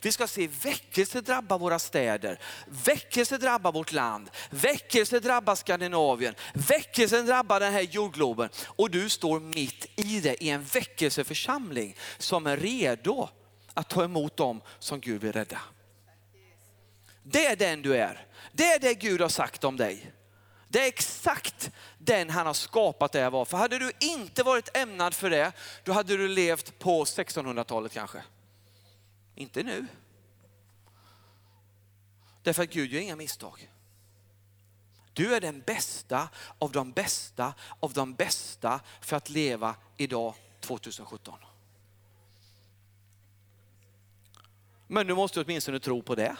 Vi 0.00 0.12
ska 0.12 0.26
se 0.26 0.46
väckelse 0.46 1.20
drabba 1.20 1.58
våra 1.58 1.78
städer, 1.78 2.40
väckelse 2.66 3.38
drabba 3.38 3.70
vårt 3.70 3.92
land, 3.92 4.30
väckelse 4.50 5.20
drabba 5.20 5.56
Skandinavien, 5.56 6.34
väckelse 6.54 7.22
drabba 7.22 7.58
den 7.58 7.72
här 7.72 7.82
jordgloben. 7.82 8.48
Och 8.66 8.90
du 8.90 9.08
står 9.08 9.40
mitt 9.40 9.86
i 9.96 10.20
det, 10.20 10.44
i 10.44 10.50
en 10.50 10.64
väckelseförsamling 10.64 11.96
som 12.18 12.46
är 12.46 12.56
redo 12.56 13.28
att 13.74 13.88
ta 13.88 14.04
emot 14.04 14.36
dem 14.36 14.60
som 14.78 15.00
Gud 15.00 15.20
vill 15.20 15.32
rädda. 15.32 15.60
Det 17.22 17.46
är 17.46 17.56
den 17.56 17.82
du 17.82 17.96
är. 17.96 18.26
Det 18.52 18.66
är 18.66 18.78
det 18.78 18.94
Gud 18.94 19.20
har 19.20 19.28
sagt 19.28 19.64
om 19.64 19.76
dig. 19.76 20.12
Det 20.68 20.80
är 20.80 20.88
exakt 20.88 21.70
den 21.98 22.30
han 22.30 22.46
har 22.46 22.54
skapat 22.54 23.12
dig 23.12 23.24
att 23.24 23.32
vara. 23.32 23.44
För 23.44 23.56
hade 23.56 23.78
du 23.78 23.92
inte 24.00 24.42
varit 24.42 24.76
ämnad 24.76 25.14
för 25.14 25.30
det, 25.30 25.52
då 25.84 25.92
hade 25.92 26.16
du 26.16 26.28
levt 26.28 26.78
på 26.78 27.04
1600-talet 27.04 27.92
kanske. 27.92 28.22
Inte 29.38 29.62
nu. 29.62 29.86
Därför 32.42 32.62
att 32.62 32.70
Gud 32.70 32.92
gör 32.92 33.00
inga 33.00 33.16
misstag. 33.16 33.70
Du 35.12 35.34
är 35.34 35.40
den 35.40 35.60
bästa 35.60 36.28
av 36.58 36.72
de 36.72 36.92
bästa 36.92 37.54
av 37.80 37.92
de 37.92 38.14
bästa 38.14 38.80
för 39.00 39.16
att 39.16 39.30
leva 39.30 39.76
idag 39.96 40.34
2017. 40.60 41.38
Men 44.86 45.06
du 45.06 45.14
måste 45.14 45.40
åtminstone 45.40 45.80
tro 45.80 46.02
på 46.02 46.14
det. 46.14 46.36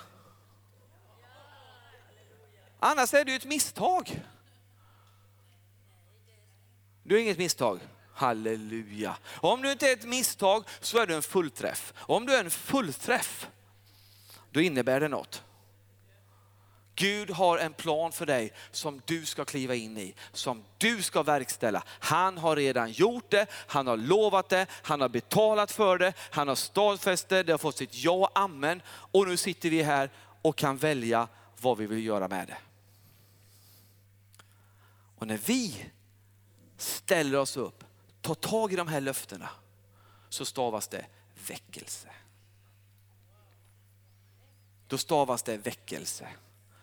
Annars 2.79 3.15
är 3.15 3.25
det 3.25 3.31
ju 3.31 3.37
ett 3.37 3.45
misstag. 3.45 4.25
Du 7.03 7.17
är 7.17 7.23
inget 7.23 7.39
misstag. 7.39 7.81
Halleluja. 8.19 9.17
Om 9.35 9.63
du 9.63 9.73
inte 9.73 9.89
är 9.89 9.93
ett 9.93 10.05
misstag 10.05 10.65
så 10.81 10.99
är 10.99 11.07
du 11.07 11.15
en 11.15 11.23
fullträff. 11.23 11.93
Om 11.97 12.27
du 12.27 12.35
är 12.35 12.45
en 12.45 12.51
fullträff, 12.51 13.49
då 14.51 14.61
innebär 14.61 15.01
det 15.01 15.09
något. 15.09 15.43
Gud 16.95 17.31
har 17.31 17.59
en 17.59 17.73
plan 17.73 18.13
för 18.13 18.27
dig 18.27 18.53
som 18.71 19.03
du 19.05 19.27
ska 19.27 19.45
kliva 19.45 19.75
in 19.75 19.99
i, 19.99 20.15
som 20.33 20.65
du 20.79 21.03
ska 21.03 21.23
verkställa. 21.23 21.83
Han 21.89 22.39
har 22.39 22.57
redan 22.57 22.91
gjort 22.93 23.31
det, 23.31 23.47
han 23.51 23.87
har 23.87 23.97
lovat 23.97 24.49
det, 24.49 24.67
han 24.71 25.01
har 25.01 25.09
betalat 25.09 25.73
för 25.73 25.99
det, 25.99 26.13
han 26.31 26.49
har 26.49 26.55
stadfäst 26.55 27.29
det, 27.29 27.43
det 27.43 27.53
har 27.53 27.59
fått 27.59 27.77
sitt 27.77 27.95
ja 27.95 28.13
och 28.13 28.39
amen. 28.39 28.83
Och 28.89 29.29
nu 29.29 29.37
sitter 29.37 29.71
vi 29.71 29.83
här 29.83 30.11
och 30.43 30.57
kan 30.57 30.77
välja 30.77 31.29
vad 31.61 31.79
vi 31.79 31.87
vill 31.87 32.05
göra 32.05 32.29
med 32.29 32.47
det. 32.47 32.59
Och 35.19 35.27
när 35.27 35.39
vi 35.47 35.87
ställer 36.77 37.39
oss 37.39 37.57
upp, 37.57 37.85
ta 38.29 38.35
tag 38.35 38.73
i 38.73 38.77
de 38.77 38.89
här 38.89 39.01
löftena, 39.01 39.49
så 40.29 40.45
stavas 40.45 40.89
det 40.89 41.07
väckelse. 41.49 42.09
Då 44.89 44.99
stavas 44.99 45.43
det 45.43 45.57
väckelse. 45.57 46.29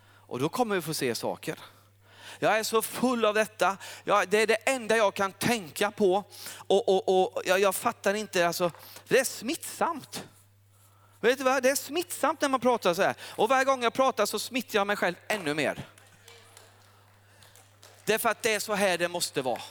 Och 0.05 0.39
då 0.39 0.49
kommer 0.49 0.75
vi 0.75 0.81
få 0.81 0.93
se 0.93 1.15
saker. 1.15 1.59
Jag 2.39 2.59
är 2.59 2.63
så 2.63 2.81
full 2.81 3.25
av 3.25 3.33
detta. 3.33 3.77
Jag, 4.03 4.29
det 4.29 4.41
är 4.41 4.47
det 4.47 4.55
enda 4.55 4.97
jag 4.97 5.13
kan 5.13 5.31
tänka 5.31 5.91
på. 5.91 6.23
Och, 6.67 6.89
och, 6.89 7.33
och 7.33 7.41
jag, 7.45 7.59
jag, 7.59 7.75
fattar 7.75 8.13
inte, 8.13 8.47
alltså, 8.47 8.71
det 9.07 9.19
är 9.19 9.25
smittsamt. 9.25 10.23
Vet 11.21 11.37
du 11.37 11.43
vad? 11.43 11.63
Det 11.63 11.69
är 11.69 11.75
smittsamt 11.75 12.41
när 12.41 12.49
man 12.49 12.59
pratar 12.59 12.93
så 12.93 13.01
här. 13.01 13.15
Och 13.21 13.49
varje 13.49 13.65
gång 13.65 13.83
jag 13.83 13.93
pratar 13.93 14.25
så 14.25 14.39
smittar 14.39 14.79
jag 14.79 14.87
mig 14.87 14.95
själv 14.95 15.15
ännu 15.27 15.53
mer. 15.53 15.89
Därför 18.05 18.29
att 18.29 18.41
det 18.41 18.53
är 18.53 18.59
så 18.59 18.73
här 18.73 18.97
det 18.97 19.07
måste 19.07 19.41
vara. 19.41 19.61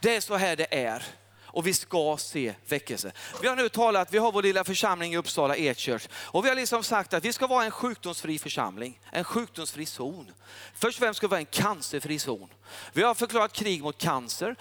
Det 0.00 0.16
är 0.16 0.20
så 0.20 0.36
här 0.36 0.56
det 0.56 0.74
är. 0.84 1.02
Och 1.50 1.66
vi 1.66 1.74
ska 1.74 2.16
se 2.16 2.54
väckelse. 2.68 3.12
Vi 3.42 3.48
har 3.48 3.56
nu 3.56 3.68
talat, 3.68 4.12
vi 4.12 4.18
har 4.18 4.32
vår 4.32 4.42
lilla 4.42 4.64
församling 4.64 5.14
i 5.14 5.16
Uppsala 5.16 5.56
E-church. 5.56 6.08
Och 6.12 6.44
vi 6.44 6.48
har 6.48 6.56
liksom 6.56 6.82
sagt 6.84 7.14
att 7.14 7.24
vi 7.24 7.32
ska 7.32 7.46
vara 7.46 7.64
en 7.64 7.70
sjukdomsfri 7.70 8.38
församling, 8.38 9.00
en 9.12 9.24
sjukdomsfri 9.24 9.86
zon. 9.86 10.32
Först 10.74 10.98
och 10.98 11.02
främst 11.02 11.16
ska 11.16 11.26
vi 11.26 11.30
vara 11.30 11.40
en 11.40 11.46
cancerfri 11.46 12.18
zon. 12.18 12.48
Vi 12.92 13.02
har 13.02 13.14
förklarat 13.14 13.52
krig 13.52 13.82
mot 13.82 13.98
cancer. 13.98 14.56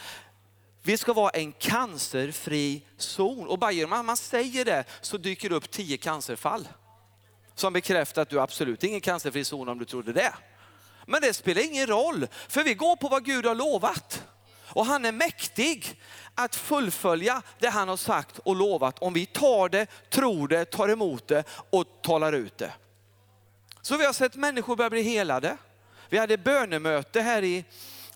Vi 0.83 0.97
ska 0.97 1.13
vara 1.13 1.29
en 1.29 1.51
cancerfri 1.51 2.81
zon. 2.97 3.47
Och 3.47 3.59
bara 3.59 3.71
genom 3.71 3.99
att 3.99 4.05
man 4.05 4.17
säger 4.17 4.65
det 4.65 4.83
så 5.01 5.17
dyker 5.17 5.49
det 5.49 5.55
upp 5.55 5.71
tio 5.71 5.97
cancerfall. 5.97 6.67
Som 7.55 7.73
bekräftar 7.73 8.21
att 8.21 8.29
du 8.29 8.39
absolut 8.39 8.83
är 8.83 8.87
ingen 8.87 9.01
cancerfri 9.01 9.43
zon 9.43 9.69
om 9.69 9.79
du 9.79 9.85
trodde 9.85 10.13
det. 10.13 10.33
Men 11.05 11.21
det 11.21 11.33
spelar 11.33 11.61
ingen 11.61 11.87
roll, 11.87 12.27
för 12.47 12.63
vi 12.63 12.73
går 12.73 12.95
på 12.95 13.07
vad 13.07 13.25
Gud 13.25 13.45
har 13.45 13.55
lovat. 13.55 14.23
Och 14.77 14.85
han 14.85 15.05
är 15.05 15.11
mäktig 15.11 15.99
att 16.35 16.55
fullfölja 16.55 17.41
det 17.59 17.69
han 17.69 17.89
har 17.89 17.97
sagt 17.97 18.39
och 18.39 18.55
lovat 18.55 18.99
om 18.99 19.13
vi 19.13 19.25
tar 19.25 19.69
det, 19.69 19.87
tror 20.09 20.47
det, 20.47 20.65
tar 20.65 20.89
emot 20.89 21.27
det 21.27 21.43
och 21.69 21.85
talar 22.01 22.33
ut 22.33 22.57
det. 22.57 22.73
Så 23.81 23.97
vi 23.97 24.05
har 24.05 24.13
sett 24.13 24.35
människor 24.35 24.75
börja 24.75 24.89
bli 24.89 25.01
helade. 25.01 25.57
Vi 26.09 26.17
hade 26.17 26.37
bönemöte 26.37 27.21
här 27.21 27.43
i, 27.43 27.65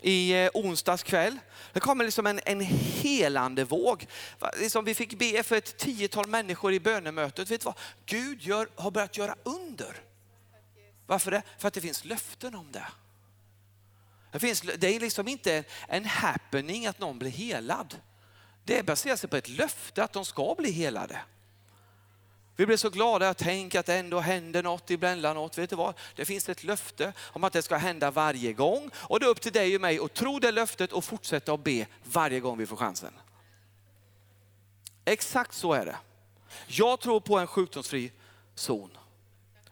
i 0.01 0.31
eh, 0.31 0.49
onsdags 0.53 1.03
kväll. 1.03 1.39
Det 1.73 1.79
kom 1.79 2.01
liksom 2.01 2.27
en, 2.27 2.39
en 2.45 2.61
helande 3.01 3.63
våg. 3.63 4.07
Liksom 4.59 4.85
vi 4.85 4.93
fick 4.93 5.19
be 5.19 5.43
för 5.43 5.55
ett 5.55 5.77
tiotal 5.77 6.27
människor 6.27 6.73
i 6.73 6.79
bönemötet. 6.79 7.51
Vet 7.51 7.61
du 7.61 7.65
vad? 7.65 7.77
Gud 8.05 8.41
gör, 8.41 8.69
har 8.75 8.91
börjat 8.91 9.17
göra 9.17 9.35
under. 9.43 9.95
Varför 11.07 11.31
det? 11.31 11.41
För 11.57 11.67
att 11.67 11.73
det 11.73 11.81
finns 11.81 12.05
löften 12.05 12.55
om 12.55 12.71
det. 12.71 12.85
Det, 14.31 14.39
finns, 14.39 14.61
det 14.61 14.95
är 14.95 14.99
liksom 14.99 15.27
inte 15.27 15.63
en 15.87 16.05
happening 16.05 16.87
att 16.87 16.99
någon 16.99 17.19
blir 17.19 17.31
helad. 17.31 17.99
Det 18.63 18.83
baserar 18.83 19.15
sig 19.15 19.29
på 19.29 19.37
ett 19.37 19.49
löfte 19.49 20.03
att 20.03 20.13
de 20.13 20.25
ska 20.25 20.55
bli 20.57 20.71
helade. 20.71 21.21
Vi 22.55 22.65
blir 22.65 22.77
så 22.77 22.89
glada 22.89 23.29
att 23.29 23.37
tänka 23.37 23.79
att 23.79 23.85
det 23.85 23.95
ändå 23.95 24.19
händer 24.19 24.63
något 24.63 24.91
emellanåt. 24.91 25.57
Vet 25.57 25.69
du 25.69 25.75
vad? 25.75 25.95
Det 26.15 26.25
finns 26.25 26.49
ett 26.49 26.63
löfte 26.63 27.13
om 27.19 27.43
att 27.43 27.53
det 27.53 27.61
ska 27.61 27.77
hända 27.77 28.11
varje 28.11 28.53
gång. 28.53 28.89
Och 28.95 29.19
det 29.19 29.25
är 29.25 29.29
upp 29.29 29.41
till 29.41 29.51
dig 29.51 29.75
och 29.75 29.81
mig 29.81 29.99
att 29.99 30.13
tro 30.13 30.39
det 30.39 30.51
löftet 30.51 30.91
och 30.91 31.03
fortsätta 31.03 31.53
att 31.53 31.63
be 31.63 31.87
varje 32.03 32.39
gång 32.39 32.57
vi 32.57 32.65
får 32.65 32.75
chansen. 32.75 33.13
Exakt 35.05 35.53
så 35.53 35.73
är 35.73 35.85
det. 35.85 35.97
Jag 36.67 36.99
tror 36.99 37.19
på 37.19 37.39
en 37.39 37.47
sjukdomsfri 37.47 38.11
zon. 38.55 38.97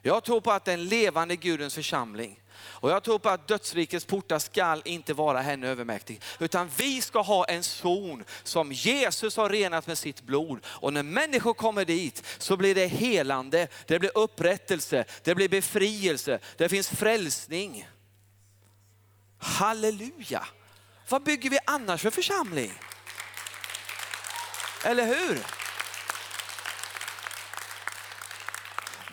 Jag 0.01 0.23
tror 0.23 0.41
på 0.41 0.51
att 0.51 0.65
den 0.65 0.85
levande 0.85 1.35
Gudens 1.35 1.75
församling 1.75 2.41
och 2.61 2.89
jag 2.91 3.03
tror 3.03 3.19
på 3.19 3.29
att 3.29 3.47
dödsrikets 3.47 4.05
portar 4.05 4.39
skall 4.39 4.81
inte 4.85 5.13
vara 5.13 5.41
henne 5.41 5.67
övermäktig. 5.67 6.21
Utan 6.39 6.69
vi 6.77 7.01
ska 7.01 7.21
ha 7.21 7.45
en 7.45 7.63
zon 7.63 8.23
som 8.43 8.71
Jesus 8.71 9.37
har 9.37 9.49
renat 9.49 9.87
med 9.87 9.97
sitt 9.97 10.21
blod. 10.21 10.65
Och 10.65 10.93
när 10.93 11.03
människor 11.03 11.53
kommer 11.53 11.85
dit 11.85 12.23
så 12.37 12.57
blir 12.57 12.75
det 12.75 12.87
helande, 12.87 13.67
det 13.87 13.99
blir 13.99 14.17
upprättelse, 14.17 15.05
det 15.23 15.35
blir 15.35 15.49
befrielse, 15.49 16.39
det 16.57 16.69
finns 16.69 16.89
frälsning. 16.89 17.87
Halleluja! 19.37 20.47
Vad 21.09 21.23
bygger 21.23 21.49
vi 21.49 21.57
annars 21.65 22.01
för 22.01 22.09
församling? 22.09 22.73
Eller 24.85 25.05
hur? 25.05 25.39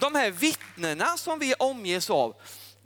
De 0.00 0.14
här 0.14 0.30
vittnena 0.30 1.16
som 1.16 1.38
vi 1.38 1.54
omges 1.54 2.10
av, 2.10 2.34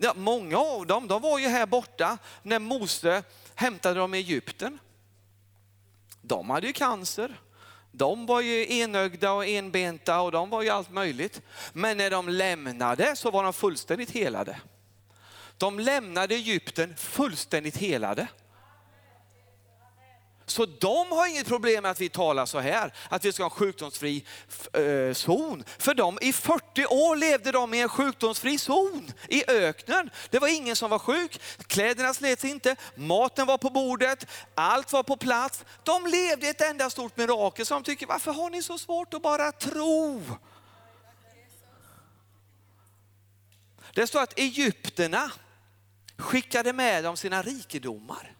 ja, 0.00 0.12
många 0.16 0.58
av 0.58 0.86
dem 0.86 1.08
de 1.08 1.22
var 1.22 1.38
ju 1.38 1.48
här 1.48 1.66
borta 1.66 2.18
när 2.42 2.58
Mose 2.58 3.22
hämtade 3.54 4.00
dem 4.00 4.14
i 4.14 4.18
Egypten. 4.18 4.78
De 6.22 6.50
hade 6.50 6.66
ju 6.66 6.72
cancer. 6.72 7.40
De 7.92 8.26
var 8.26 8.40
ju 8.40 8.78
enögda 8.78 9.32
och 9.32 9.46
enbenta 9.46 10.20
och 10.20 10.32
de 10.32 10.50
var 10.50 10.62
ju 10.62 10.68
allt 10.68 10.90
möjligt. 10.90 11.42
Men 11.72 11.96
när 11.96 12.10
de 12.10 12.28
lämnade 12.28 13.16
så 13.16 13.30
var 13.30 13.44
de 13.44 13.52
fullständigt 13.52 14.10
helade. 14.10 14.60
De 15.56 15.80
lämnade 15.80 16.34
Egypten 16.34 16.96
fullständigt 16.96 17.76
helade. 17.76 18.28
Så 20.50 20.66
de 20.66 21.12
har 21.12 21.26
inget 21.26 21.46
problem 21.46 21.82
med 21.82 21.90
att 21.90 22.00
vi 22.00 22.08
talar 22.08 22.46
så 22.46 22.58
här, 22.58 22.92
att 23.08 23.24
vi 23.24 23.32
ska 23.32 23.42
ha 23.42 23.50
en 23.50 23.56
sjukdomsfri 23.56 24.24
eh, 24.72 25.14
zon. 25.14 25.64
För 25.78 25.94
de, 25.94 26.18
i 26.22 26.32
40 26.32 26.86
år 26.86 27.16
levde 27.16 27.52
de 27.52 27.74
i 27.74 27.80
en 27.80 27.88
sjukdomsfri 27.88 28.58
zon 28.58 29.12
i 29.28 29.50
öknen. 29.50 30.10
Det 30.30 30.38
var 30.38 30.48
ingen 30.48 30.76
som 30.76 30.90
var 30.90 30.98
sjuk, 30.98 31.40
kläderna 31.66 32.14
slets 32.14 32.44
inte, 32.44 32.76
maten 32.94 33.46
var 33.46 33.58
på 33.58 33.70
bordet, 33.70 34.26
allt 34.54 34.92
var 34.92 35.02
på 35.02 35.16
plats. 35.16 35.64
De 35.82 36.06
levde 36.06 36.48
ett 36.48 36.60
enda 36.60 36.90
stort 36.90 37.16
mirakel 37.16 37.66
så 37.66 37.74
de 37.74 37.82
tycker, 37.82 38.06
varför 38.06 38.32
har 38.32 38.50
ni 38.50 38.62
så 38.62 38.78
svårt 38.78 39.14
att 39.14 39.22
bara 39.22 39.52
tro? 39.52 40.22
Det 43.94 44.06
står 44.06 44.22
att 44.22 44.38
egyptierna 44.38 45.32
skickade 46.16 46.72
med 46.72 47.04
dem 47.04 47.16
sina 47.16 47.42
rikedomar. 47.42 48.39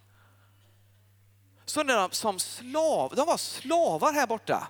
Så 1.71 1.83
när 1.83 1.97
de, 1.97 2.11
som 2.11 2.39
slav, 2.39 3.15
de 3.17 3.27
var 3.27 3.37
slavar 3.37 4.13
här 4.13 4.27
borta. 4.27 4.69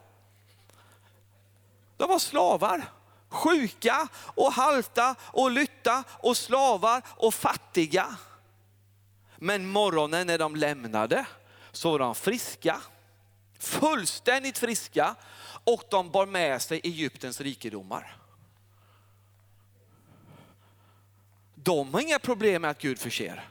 De 1.97 2.09
var 2.09 2.19
slavar. 2.19 2.85
Sjuka 3.29 4.09
och 4.15 4.53
halta 4.53 5.15
och 5.23 5.51
lytta 5.51 6.05
och 6.11 6.37
slavar 6.37 7.03
och 7.09 7.35
fattiga. 7.35 8.17
Men 9.37 9.67
morgonen 9.67 10.27
när 10.27 10.39
de 10.39 10.57
lämnade 10.57 11.27
så 11.73 11.91
var 11.91 11.99
de 11.99 12.15
friska, 12.15 12.81
fullständigt 13.59 14.59
friska 14.59 15.15
och 15.65 15.83
de 15.91 16.11
bar 16.11 16.27
med 16.27 16.63
sig 16.63 16.81
Egyptens 16.85 17.41
rikedomar. 17.41 18.17
De 21.55 21.95
har 21.95 22.01
inga 22.01 22.19
problem 22.19 22.63
med 22.63 22.71
att 22.71 22.81
Gud 22.81 22.99
förser. 22.99 23.50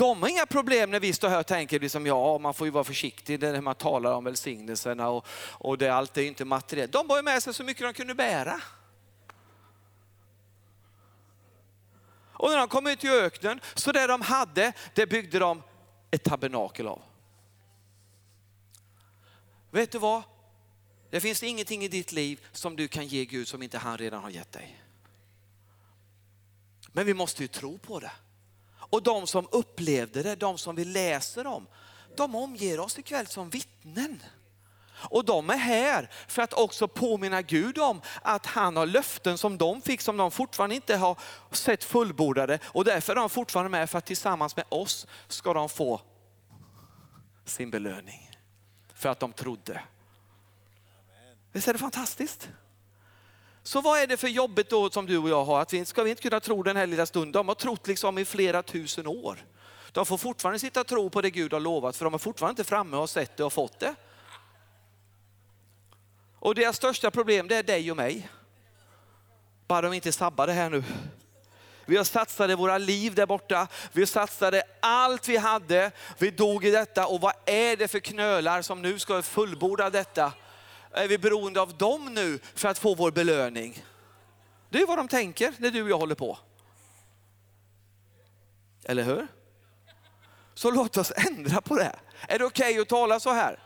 De 0.00 0.22
har 0.22 0.28
inga 0.28 0.46
problem 0.46 0.90
när 0.90 1.00
vi 1.00 1.12
står 1.12 1.28
här 1.28 1.38
och 1.38 1.46
tänker 1.46 1.80
liksom, 1.80 2.06
ja, 2.06 2.38
man 2.38 2.54
får 2.54 2.66
ju 2.66 2.70
vara 2.70 2.84
försiktig 2.84 3.40
när 3.40 3.60
man 3.60 3.74
talar 3.74 4.12
om 4.12 4.24
välsignelserna 4.24 5.08
och, 5.08 5.26
och 5.50 5.78
det, 5.78 5.88
allt 5.88 6.16
är 6.16 6.22
inte 6.22 6.44
materiellt. 6.44 6.92
De 6.92 7.06
bar 7.06 7.22
med 7.22 7.42
sig 7.42 7.54
så 7.54 7.64
mycket 7.64 7.82
de 7.82 7.92
kunde 7.92 8.14
bära. 8.14 8.60
Och 12.32 12.50
när 12.50 12.56
de 12.56 12.68
kom 12.68 12.86
ut 12.86 13.04
i 13.04 13.08
öknen, 13.08 13.60
så 13.74 13.92
det 13.92 14.06
de 14.06 14.20
hade, 14.20 14.72
det 14.94 15.06
byggde 15.06 15.38
de 15.38 15.62
ett 16.10 16.24
tabernakel 16.24 16.86
av. 16.86 17.02
Vet 19.70 19.92
du 19.92 19.98
vad? 19.98 20.22
Det 21.10 21.20
finns 21.20 21.42
ingenting 21.42 21.84
i 21.84 21.88
ditt 21.88 22.12
liv 22.12 22.46
som 22.52 22.76
du 22.76 22.88
kan 22.88 23.06
ge 23.06 23.24
Gud 23.24 23.48
som 23.48 23.62
inte 23.62 23.78
han 23.78 23.98
redan 23.98 24.22
har 24.22 24.30
gett 24.30 24.52
dig. 24.52 24.82
Men 26.92 27.06
vi 27.06 27.14
måste 27.14 27.42
ju 27.42 27.48
tro 27.48 27.78
på 27.78 28.00
det. 28.00 28.12
Och 28.90 29.02
de 29.02 29.26
som 29.26 29.48
upplevde 29.50 30.22
det, 30.22 30.36
de 30.36 30.58
som 30.58 30.76
vi 30.76 30.84
läser 30.84 31.46
om, 31.46 31.66
de 32.16 32.34
omger 32.34 32.80
oss 32.80 32.98
ikväll 32.98 33.26
som 33.26 33.50
vittnen. 33.50 34.22
Och 34.92 35.24
de 35.24 35.50
är 35.50 35.56
här 35.56 36.10
för 36.28 36.42
att 36.42 36.52
också 36.52 36.88
påminna 36.88 37.42
Gud 37.42 37.78
om 37.78 38.00
att 38.22 38.46
han 38.46 38.76
har 38.76 38.86
löften 38.86 39.38
som 39.38 39.58
de 39.58 39.82
fick 39.82 40.00
som 40.00 40.16
de 40.16 40.30
fortfarande 40.30 40.74
inte 40.74 40.96
har 40.96 41.18
sett 41.52 41.84
fullbordade. 41.84 42.58
Och 42.64 42.84
därför 42.84 43.12
är 43.12 43.16
de 43.16 43.30
fortfarande 43.30 43.70
med 43.70 43.90
för 43.90 43.98
att 43.98 44.06
tillsammans 44.06 44.56
med 44.56 44.64
oss 44.68 45.06
ska 45.28 45.54
de 45.54 45.68
få 45.68 46.00
sin 47.44 47.70
belöning. 47.70 48.30
För 48.94 49.08
att 49.08 49.20
de 49.20 49.32
trodde. 49.32 49.82
Visst 51.52 51.68
är 51.68 51.72
det 51.72 51.78
fantastiskt? 51.78 52.48
Så 53.62 53.80
vad 53.80 54.00
är 54.00 54.06
det 54.06 54.16
för 54.16 54.28
jobbet 54.28 54.70
då 54.70 54.90
som 54.90 55.06
du 55.06 55.18
och 55.18 55.28
jag 55.28 55.44
har? 55.44 55.60
Att 55.60 55.72
vi, 55.72 55.84
ska 55.84 56.02
vi 56.02 56.10
inte 56.10 56.22
kunna 56.22 56.40
tro 56.40 56.62
den 56.62 56.76
här 56.76 56.86
lilla 56.86 57.06
stunden? 57.06 57.32
De 57.32 57.48
har 57.48 57.54
trott 57.54 57.86
liksom 57.86 58.18
i 58.18 58.24
flera 58.24 58.62
tusen 58.62 59.06
år. 59.06 59.44
De 59.92 60.06
får 60.06 60.18
fortfarande 60.18 60.58
sitta 60.58 60.80
och 60.80 60.86
tro 60.86 61.10
på 61.10 61.20
det 61.20 61.30
Gud 61.30 61.52
har 61.52 61.60
lovat 61.60 61.96
för 61.96 62.04
de 62.04 62.14
är 62.14 62.18
fortfarande 62.18 62.52
inte 62.60 62.68
framme 62.68 62.96
och 62.96 63.10
sett 63.10 63.36
det 63.36 63.44
och 63.44 63.52
fått 63.52 63.80
det. 63.80 63.94
Och 66.38 66.54
deras 66.54 66.76
största 66.76 67.10
problem 67.10 67.48
det 67.48 67.56
är 67.56 67.62
dig 67.62 67.90
och 67.90 67.96
mig. 67.96 68.28
Bara 69.66 69.80
de 69.80 69.92
inte 69.92 70.12
sabbar 70.12 70.46
det 70.46 70.52
här 70.52 70.70
nu. 70.70 70.84
Vi 71.84 71.96
har 71.96 72.04
satsat 72.04 72.58
våra 72.58 72.78
liv 72.78 73.14
där 73.14 73.26
borta. 73.26 73.68
Vi 73.92 74.06
satsade 74.06 74.62
allt 74.80 75.28
vi 75.28 75.36
hade. 75.36 75.90
Vi 76.18 76.30
dog 76.30 76.64
i 76.64 76.70
detta 76.70 77.06
och 77.06 77.20
vad 77.20 77.32
är 77.46 77.76
det 77.76 77.88
för 77.88 77.98
knölar 77.98 78.62
som 78.62 78.82
nu 78.82 78.98
ska 78.98 79.22
fullborda 79.22 79.90
detta? 79.90 80.32
Är 80.92 81.08
vi 81.08 81.18
beroende 81.18 81.60
av 81.60 81.76
dem 81.76 82.14
nu 82.14 82.38
för 82.54 82.68
att 82.68 82.78
få 82.78 82.94
vår 82.94 83.10
belöning? 83.10 83.84
Det 84.70 84.82
är 84.82 84.86
vad 84.86 84.98
de 84.98 85.08
tänker 85.08 85.54
när 85.58 85.70
du 85.70 85.82
och 85.82 85.90
jag 85.90 85.98
håller 85.98 86.14
på. 86.14 86.38
Eller 88.84 89.02
hur? 89.02 89.26
Så 90.54 90.70
låt 90.70 90.96
oss 90.96 91.12
ändra 91.16 91.60
på 91.60 91.76
det. 91.76 91.98
Är 92.28 92.38
det 92.38 92.44
okej 92.44 92.70
okay 92.70 92.82
att 92.82 92.88
tala 92.88 93.20
så 93.20 93.32
här? 93.32 93.58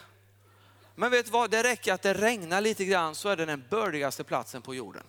Men 0.95 1.11
vet 1.11 1.25
du 1.25 1.31
vad, 1.31 1.51
det 1.51 1.63
räcker 1.63 1.93
att 1.93 2.01
det 2.01 2.13
regnar 2.13 2.61
lite 2.61 2.86
grann 2.86 3.15
så 3.15 3.29
är 3.29 3.38
det 3.38 3.45
den 3.45 3.63
bördigaste 3.69 4.23
platsen 4.23 4.61
på 4.61 4.75
jorden. 4.75 5.03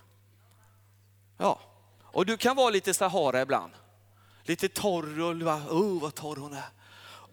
Ja, 1.38 1.60
och 2.02 2.26
du 2.26 2.36
kan 2.36 2.56
vara 2.56 2.70
lite 2.70 2.94
Sahara 2.94 3.42
ibland. 3.42 3.72
Lite 4.42 4.68
torr 4.68 5.20
och 5.20 5.30
oh 5.70 6.00
vad 6.00 6.14
torr 6.14 6.36
hon 6.36 6.52
är. 6.52 6.68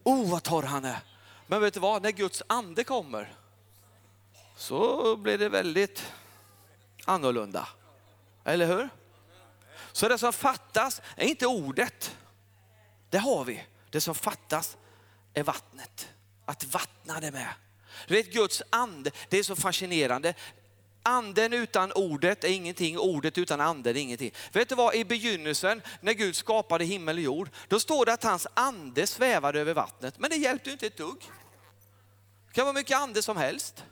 Oh 0.04 0.32
vad 0.32 0.44
torr 0.44 0.64
han 0.64 0.86
är. 0.86 1.00
Men 1.48 1.62
vet 1.62 1.74
du 1.74 1.80
vad, 1.80 2.02
när 2.02 2.12
Guds 2.12 2.44
ande 2.48 2.84
kommer 2.84 3.36
så 4.56 5.16
blir 5.16 5.38
det 5.38 5.50
väldigt 5.50 6.12
annorlunda. 7.06 7.68
Eller 8.44 8.66
hur? 8.66 8.90
Så 9.92 10.08
det 10.08 10.18
som 10.18 10.34
fattas 10.34 11.02
är 11.16 11.28
inte 11.28 11.48
ordet. 11.48 12.18
Det 13.10 13.18
har 13.18 13.46
vi. 13.46 13.64
Det 13.90 14.02
som 14.02 14.16
fattas 14.16 14.78
är 15.34 15.44
vattnet. 15.44 16.10
Att 16.46 16.64
vattna 16.64 17.20
det 17.20 17.32
med. 17.32 17.54
Du 18.08 18.14
vet 18.14 18.34
Guds 18.34 18.62
ande, 18.70 19.12
det 19.30 19.38
är 19.38 19.44
så 19.44 19.56
fascinerande. 19.56 20.34
Anden 21.04 21.54
utan 21.54 21.92
ordet 21.92 22.44
är 22.44 22.48
ingenting, 22.48 23.00
ordet 23.00 23.38
utan 23.38 23.62
anden 23.62 23.96
är 23.96 24.00
ingenting. 24.00 24.32
Vet 24.52 24.70
du 24.70 24.76
vad, 24.76 24.96
i 24.96 25.06
begynnelsen 25.06 25.82
när 26.02 26.14
Gud 26.14 26.36
skapade 26.36 26.86
himmel 26.86 27.18
och 27.18 27.24
jord, 27.24 27.50
då 27.68 27.80
står 27.80 28.06
det 28.06 28.14
att 28.14 28.24
hans 28.24 28.48
ande 28.54 29.08
svävade 29.08 29.60
över 29.60 29.74
vattnet. 29.74 30.20
Men 30.20 30.30
det 30.30 30.36
hjälpte 30.36 30.70
ju 30.70 30.74
inte 30.74 30.88
ett 30.88 30.98
dugg. 30.98 31.32
Det 32.48 32.54
kan 32.54 32.66
vara 32.66 32.74
mycket 32.74 32.98
ande 32.98 33.22
som 33.22 33.38
helst. 33.38 33.84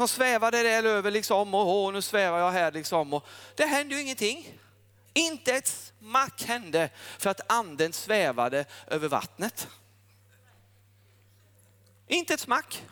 De 0.00 0.08
svävade 0.08 0.62
där 0.62 0.84
över 0.84 1.10
liksom 1.10 1.54
och 1.54 1.68
åh, 1.68 1.92
nu 1.92 2.02
svävar 2.02 2.38
jag 2.38 2.50
här 2.50 2.72
liksom. 2.72 3.12
Och 3.12 3.26
det 3.54 3.66
hände 3.66 3.94
ju 3.94 4.00
ingenting. 4.00 4.58
Inte 5.12 5.52
ett 5.54 5.66
smack 5.66 6.42
hände 6.44 6.90
för 7.18 7.30
att 7.30 7.52
anden 7.52 7.92
svävade 7.92 8.64
över 8.86 9.08
vattnet. 9.08 9.68
Inte 12.06 12.34
ett 12.34 12.40
smack. 12.40 12.86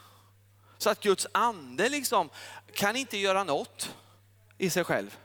Så 0.78 0.90
att 0.90 1.00
Guds 1.00 1.26
ande 1.32 1.88
liksom 1.88 2.30
kan 2.74 2.96
inte 2.96 3.18
göra 3.18 3.44
något 3.44 3.94
i 4.58 4.70
sig 4.70 4.84
själv. 4.84 5.18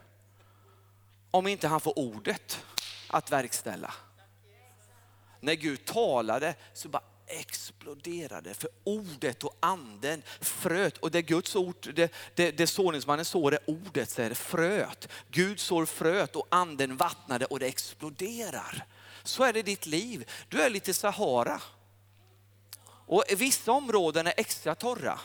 Om 1.32 1.48
inte 1.48 1.68
han 1.68 1.82
får 1.82 2.00
ordet 2.00 2.66
att 3.08 3.32
verkställa. 3.32 3.94
När 5.40 5.54
Gud 5.54 5.86
talade 5.86 6.56
så 6.74 6.90
bara 6.90 7.04
exploderade 7.40 8.54
för 8.54 8.70
ordet 8.84 9.44
och 9.44 9.58
anden 9.60 10.24
fröt. 10.42 10.98
Och 10.98 11.12
det 11.12 11.22
Guds 11.22 11.56
ord, 11.56 11.76
det, 11.94 12.14
det, 12.36 12.52
det 12.52 12.68
såningsmannen 12.68 13.26
sår 13.26 13.54
är 13.54 13.60
ordet, 13.66 14.10
så 14.10 14.22
är 14.22 14.30
det 14.30 14.36
fröt. 14.36 15.08
Gud 15.32 15.60
sår 15.60 15.86
fröt 15.86 16.36
och 16.36 16.48
anden 16.50 16.98
vattnade 16.98 17.46
och 17.46 17.60
det 17.60 17.68
exploderar. 17.68 18.86
Så 19.24 19.44
är 19.44 19.54
det 19.54 19.60
i 19.60 19.64
ditt 19.64 19.86
liv. 19.86 20.30
Du 20.50 20.62
är 20.62 20.70
lite 20.70 20.94
Sahara. 20.94 21.62
Och 23.06 23.24
vissa 23.38 23.72
områden 23.72 24.28
är 24.28 24.34
extra 24.38 24.76
torra. 24.76 25.20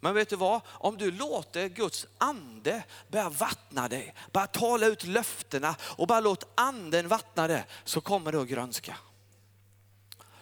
Men 0.00 0.14
vet 0.14 0.28
du 0.28 0.36
vad? 0.36 0.60
Om 0.66 0.96
du 0.96 1.10
låter 1.10 1.68
Guds 1.68 2.06
ande 2.18 2.82
börja 3.08 3.28
vattna 3.28 3.88
dig, 3.88 4.14
bara 4.32 4.46
tala 4.46 4.86
ut 4.86 5.04
löftena 5.04 5.76
och 5.80 6.06
bara 6.06 6.20
låt 6.20 6.48
anden 6.54 7.08
vattna 7.08 7.48
det 7.48 7.64
så 7.84 8.00
kommer 8.00 8.32
det 8.32 8.40
att 8.40 8.48
grönska. 8.48 8.96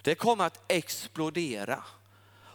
Det 0.02 0.14
kommer 0.14 0.44
att 0.44 0.60
explodera. 0.68 1.84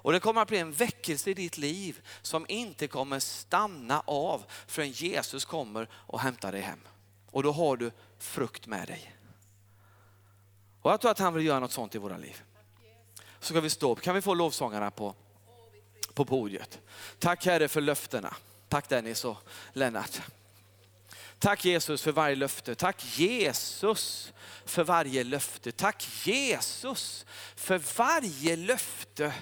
Och 0.06 0.12
det 0.12 0.20
kommer 0.20 0.42
att 0.42 0.48
bli 0.48 0.58
en 0.58 0.72
väckelse 0.72 1.30
i 1.30 1.34
ditt 1.34 1.58
liv 1.58 2.02
som 2.22 2.46
inte 2.50 2.88
kommer 2.88 3.20
stanna 3.20 4.04
av 4.06 4.44
förrän 4.68 4.92
Jesus 4.92 5.46
kommer 5.46 5.90
och 5.94 6.20
hämtar 6.20 6.52
dig 6.52 6.62
hem. 6.62 6.80
Och 7.32 7.44
då 7.44 7.52
har 7.52 7.78
du 7.78 7.92
frukt 8.20 8.68
med 8.68 8.88
dig. 8.88 9.16
Och 10.82 10.92
jag 10.92 11.02
tror 11.02 11.12
att 11.12 11.20
han 11.20 11.34
vill 11.34 11.46
göra 11.46 11.60
något 11.60 11.72
sånt 11.72 11.96
i 11.96 11.98
våra 11.98 12.18
liv. 12.18 12.42
Så 13.40 13.46
ska 13.46 13.62
vi 13.62 13.70
stå 13.70 13.92
upp. 13.92 14.02
Kan 14.02 14.16
vi 14.16 14.22
få 14.22 14.34
lovsångarna 14.34 14.92
på, 14.92 15.16
på 16.14 16.26
podiet? 16.26 16.80
Tack 17.20 17.46
Herre 17.46 17.68
för 17.68 17.82
löftena. 17.82 18.36
Tack 18.70 18.90
Dennis 18.90 19.26
och 19.26 19.38
Lennart. 19.74 20.22
Tack 21.46 21.66
Jesus 21.66 22.02
för 22.02 22.12
varje 22.12 22.36
löfte. 22.36 22.76
Tack 22.76 23.18
Jesus 23.18 24.34
för 24.66 24.84
varje 24.84 25.24
löfte. 25.24 25.72
Tack 25.72 26.08
Jesus 26.28 27.26
för 27.56 27.82
varje 27.98 28.56
löfte. 28.56 29.34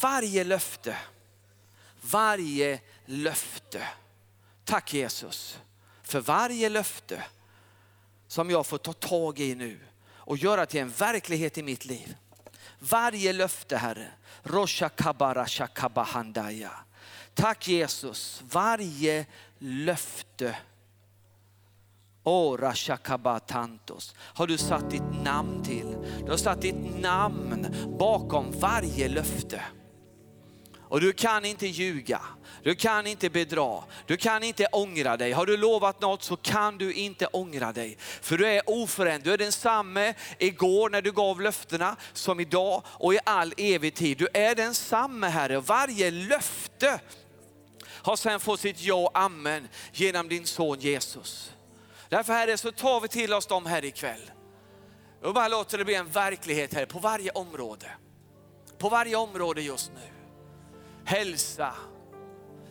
Varje 0.00 0.44
löfte. 0.44 0.96
Varje 2.00 2.80
löfte. 3.04 3.88
Tack 4.64 4.94
Jesus 4.94 5.58
för 6.02 6.20
varje 6.20 6.68
löfte 6.68 7.24
som 8.28 8.50
jag 8.50 8.66
får 8.66 8.78
ta 8.78 8.92
tag 8.92 9.38
i 9.38 9.54
nu 9.54 9.80
och 10.06 10.38
göra 10.38 10.66
till 10.66 10.80
en 10.80 10.90
verklighet 10.90 11.58
i 11.58 11.62
mitt 11.62 11.84
liv. 11.84 12.16
Varje 12.78 13.32
löfte 13.32 13.76
Herre, 13.76 14.08
Rosha 14.42 14.88
kabara 14.88 15.46
shakabahandaya. 15.46 16.85
Tack 17.36 17.68
Jesus, 17.68 18.42
varje 18.50 19.26
löfte 19.58 20.56
Ora 22.28 22.74
shakabatantos 22.74 24.14
har 24.18 24.46
du 24.46 24.58
satt 24.58 24.90
ditt 24.90 25.22
namn 25.22 25.62
till. 25.62 25.96
Du 26.24 26.30
har 26.30 26.36
satt 26.36 26.62
ditt 26.62 27.00
namn 27.00 27.66
bakom 27.98 28.60
varje 28.60 29.08
löfte. 29.08 29.62
Och 30.88 31.00
du 31.00 31.12
kan 31.12 31.44
inte 31.44 31.66
ljuga, 31.66 32.20
du 32.62 32.74
kan 32.74 33.06
inte 33.06 33.30
bedra, 33.30 33.84
du 34.06 34.16
kan 34.16 34.42
inte 34.42 34.66
ångra 34.66 35.16
dig. 35.16 35.32
Har 35.32 35.46
du 35.46 35.56
lovat 35.56 36.00
något 36.00 36.22
så 36.22 36.36
kan 36.36 36.78
du 36.78 36.92
inte 36.92 37.26
ångra 37.26 37.72
dig. 37.72 37.96
För 37.98 38.38
du 38.38 38.48
är 38.48 38.70
oförändrad, 38.70 39.24
du 39.24 39.32
är 39.32 39.38
densamme 39.38 40.14
igår 40.38 40.90
när 40.90 41.02
du 41.02 41.12
gav 41.12 41.40
löftena 41.40 41.96
som 42.12 42.40
idag 42.40 42.82
och 42.86 43.14
i 43.14 43.18
all 43.24 43.54
evig 43.56 43.94
tid. 43.94 44.18
Du 44.18 44.28
är 44.34 44.54
densamme 44.54 45.26
Herre. 45.26 45.60
Varje 45.60 46.10
löfte 46.10 47.00
har 48.06 48.16
sedan 48.16 48.40
fått 48.40 48.60
sitt 48.60 48.82
ja 48.82 48.94
och 48.94 49.18
amen 49.18 49.68
genom 49.92 50.28
din 50.28 50.46
son 50.46 50.80
Jesus. 50.80 51.52
Därför 52.08 52.32
Herre 52.32 52.58
så 52.58 52.72
tar 52.72 53.00
vi 53.00 53.08
till 53.08 53.32
oss 53.32 53.46
dem 53.46 53.66
här 53.66 53.84
ikväll. 53.84 54.30
Och 55.22 55.34
bara 55.34 55.48
låter 55.48 55.78
det 55.78 55.84
bli 55.84 55.94
en 55.94 56.08
verklighet 56.08 56.74
här 56.74 56.86
på 56.86 56.98
varje 56.98 57.30
område. 57.30 57.90
På 58.78 58.88
varje 58.88 59.16
område 59.16 59.62
just 59.62 59.92
nu. 59.94 60.10
Hälsa, 61.04 61.74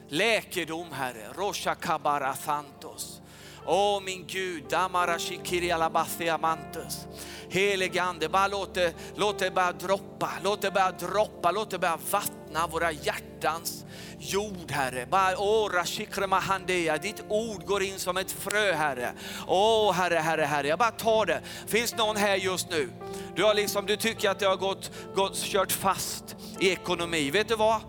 läkedom 0.10 0.92
Herre, 0.92 1.28
Rosha 1.34 1.76
Kabara 1.76 2.36
Santos. 2.36 3.22
Åh 3.66 4.02
min 4.02 4.28
Gud, 4.28 4.64
Damara 4.70 5.20
Shikiri 5.20 5.72
Alabathia 5.72 6.38
Mantus. 6.38 7.08
Helige 7.50 8.04
Ande, 8.04 8.30
bara 8.30 8.48
låt 8.48 8.74
det, 8.74 8.94
låt 9.16 9.40
det 9.40 9.52
bara 9.52 9.72
droppa, 9.72 10.30
låt 10.44 10.62
det 10.62 10.72
bara 10.72 10.92
droppa, 10.92 11.52
låt 11.52 11.70
det 11.70 11.80
bara 11.80 12.00
vattna 12.12 12.68
våra 12.68 12.92
hjärtans 12.92 13.86
jord 14.20 14.72
Herre. 14.72 15.06
Bara, 15.06 15.38
åh, 15.38 16.98
ditt 17.02 17.24
ord 17.30 17.66
går 17.66 17.84
in 17.84 18.00
som 18.00 18.18
ett 18.18 18.32
frö 18.32 18.74
Herre. 18.74 19.14
Åh 19.48 19.94
Herre, 19.94 20.16
Herre, 20.16 20.42
Herre, 20.42 20.68
jag 20.68 20.80
bara 20.80 20.92
tar 20.92 21.26
det. 21.26 21.42
Finns 21.68 21.98
någon 21.98 22.16
här 22.16 22.36
just 22.36 22.70
nu? 22.70 22.90
Du, 23.36 23.44
har 23.44 23.54
liksom, 23.54 23.86
du 23.86 23.96
tycker 23.96 24.30
att 24.30 24.40
det 24.40 24.46
har 24.46 24.56
gått, 24.56 24.92
gått, 25.16 25.38
kört 25.38 25.72
fast 25.72 26.36
i 26.60 26.70
ekonomi. 26.70 27.32
Vet 27.32 27.48
du 27.48 27.56
vad? 27.56 27.82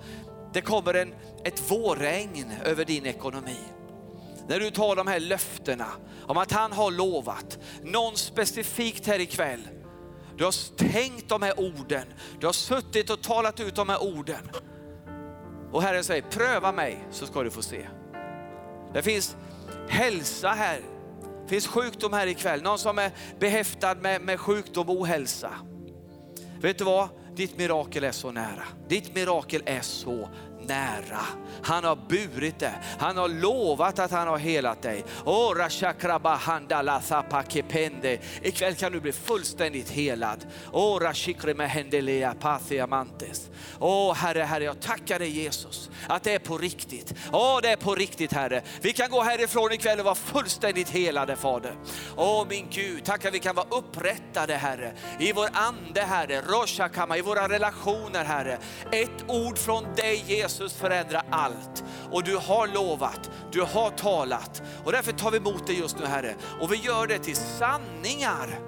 Det 0.52 0.60
kommer 0.60 0.94
en, 0.94 1.14
ett 1.44 1.70
vårregn 1.70 2.52
över 2.64 2.84
din 2.84 3.06
ekonomi. 3.06 3.75
När 4.48 4.60
du 4.60 4.70
tar 4.70 4.96
de 4.96 5.06
här 5.06 5.20
löftena 5.20 5.86
om 6.26 6.36
att 6.36 6.52
han 6.52 6.72
har 6.72 6.90
lovat, 6.90 7.58
någon 7.82 8.16
specifikt 8.16 9.06
här 9.06 9.18
ikväll, 9.18 9.68
du 10.36 10.44
har 10.44 10.76
tänkt 10.76 11.28
de 11.28 11.42
här 11.42 11.60
orden, 11.60 12.06
du 12.40 12.46
har 12.46 12.52
suttit 12.52 13.10
och 13.10 13.22
talat 13.22 13.60
ut 13.60 13.74
de 13.74 13.88
här 13.88 14.02
orden. 14.02 14.50
Och 15.72 15.82
Herren 15.82 16.04
säger, 16.04 16.22
pröva 16.22 16.72
mig 16.72 16.98
så 17.10 17.26
ska 17.26 17.42
du 17.42 17.50
få 17.50 17.62
se. 17.62 17.86
Det 18.92 19.02
finns 19.02 19.36
hälsa 19.88 20.48
här, 20.48 20.80
det 21.42 21.48
finns 21.48 21.66
sjukdom 21.66 22.12
här 22.12 22.26
ikväll. 22.26 22.62
Någon 22.62 22.78
som 22.78 22.98
är 22.98 23.10
behäftad 23.38 23.94
med, 23.94 24.22
med 24.22 24.40
sjukdom 24.40 24.88
och 24.88 25.00
ohälsa. 25.00 25.50
Vet 26.60 26.78
du 26.78 26.84
vad? 26.84 27.08
Ditt 27.34 27.58
mirakel 27.58 28.04
är 28.04 28.12
så 28.12 28.30
nära. 28.30 28.64
Ditt 28.88 29.14
mirakel 29.14 29.62
är 29.66 29.80
så 29.80 30.28
nära. 30.68 31.20
Han 31.62 31.84
har 31.84 31.96
burit 32.08 32.58
det. 32.58 32.74
Han 32.98 33.16
har 33.16 33.28
lovat 33.28 33.98
att 33.98 34.10
han 34.10 34.28
har 34.28 34.38
helat 34.38 34.82
dig. 34.82 35.04
Ora 35.24 35.68
Ikväll 38.42 38.74
kan 38.74 38.92
du 38.92 39.00
bli 39.00 39.12
fullständigt 39.12 39.90
helad. 39.90 40.46
Ora 40.72 41.12
Åh 43.80 44.14
Herre, 44.14 44.42
Herre, 44.42 44.64
jag 44.64 44.80
tackar 44.80 45.18
dig 45.18 45.28
Jesus 45.28 45.90
att 46.08 46.22
det 46.22 46.34
är 46.34 46.38
på 46.38 46.58
riktigt. 46.58 47.14
Åh, 47.32 47.58
det 47.62 47.68
är 47.68 47.76
på 47.76 47.94
riktigt 47.94 48.32
Herre. 48.32 48.62
Vi 48.80 48.92
kan 48.92 49.10
gå 49.10 49.22
härifrån 49.22 49.72
ikväll 49.72 49.98
och 49.98 50.04
vara 50.04 50.14
fullständigt 50.14 50.88
helade 50.88 51.36
Fader. 51.36 51.76
Åh 52.16 52.46
min 52.48 52.66
Gud, 52.70 53.04
tack 53.04 53.24
att 53.24 53.34
vi 53.34 53.38
kan 53.38 53.54
vara 53.54 53.66
upprättade 53.70 54.54
Herre. 54.54 54.92
I 55.18 55.32
vår 55.32 55.48
ande 55.52 56.00
Herre, 56.00 56.40
Roshakama, 56.40 57.16
i 57.16 57.20
våra 57.20 57.48
relationer 57.48 58.24
Herre. 58.24 58.58
Ett 58.92 59.24
ord 59.28 59.58
från 59.58 59.84
dig 59.94 60.24
Jesus 60.26 60.55
förändra 60.64 61.22
allt. 61.30 61.84
Och 62.10 62.24
du 62.24 62.36
har 62.36 62.66
lovat, 62.74 63.30
du 63.52 63.62
har 63.62 63.90
talat. 63.90 64.62
Och 64.84 64.92
därför 64.92 65.12
tar 65.12 65.30
vi 65.30 65.36
emot 65.36 65.66
det 65.66 65.72
just 65.72 65.98
nu 65.98 66.06
Herre. 66.06 66.34
Och 66.60 66.72
vi 66.72 66.76
gör 66.76 67.06
det 67.06 67.18
till 67.18 67.36
sanningar 67.36 68.58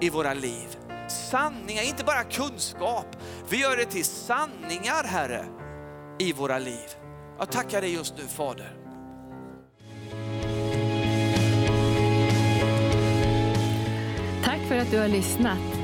i 0.00 0.10
våra 0.10 0.34
liv. 0.34 0.76
Sanningar, 1.08 1.82
inte 1.82 2.04
bara 2.04 2.24
kunskap. 2.24 3.16
Vi 3.48 3.60
gör 3.60 3.76
det 3.76 3.84
till 3.84 4.04
sanningar 4.04 5.04
Herre 5.04 5.44
i 6.18 6.32
våra 6.32 6.58
liv. 6.58 6.88
Jag 7.38 7.50
tackar 7.50 7.80
dig 7.80 7.94
just 7.94 8.14
nu 8.18 8.22
Fader. 8.22 8.76
Tack 14.44 14.60
för 14.68 14.78
att 14.78 14.90
du 14.90 14.98
har 14.98 15.08
lyssnat. 15.08 15.83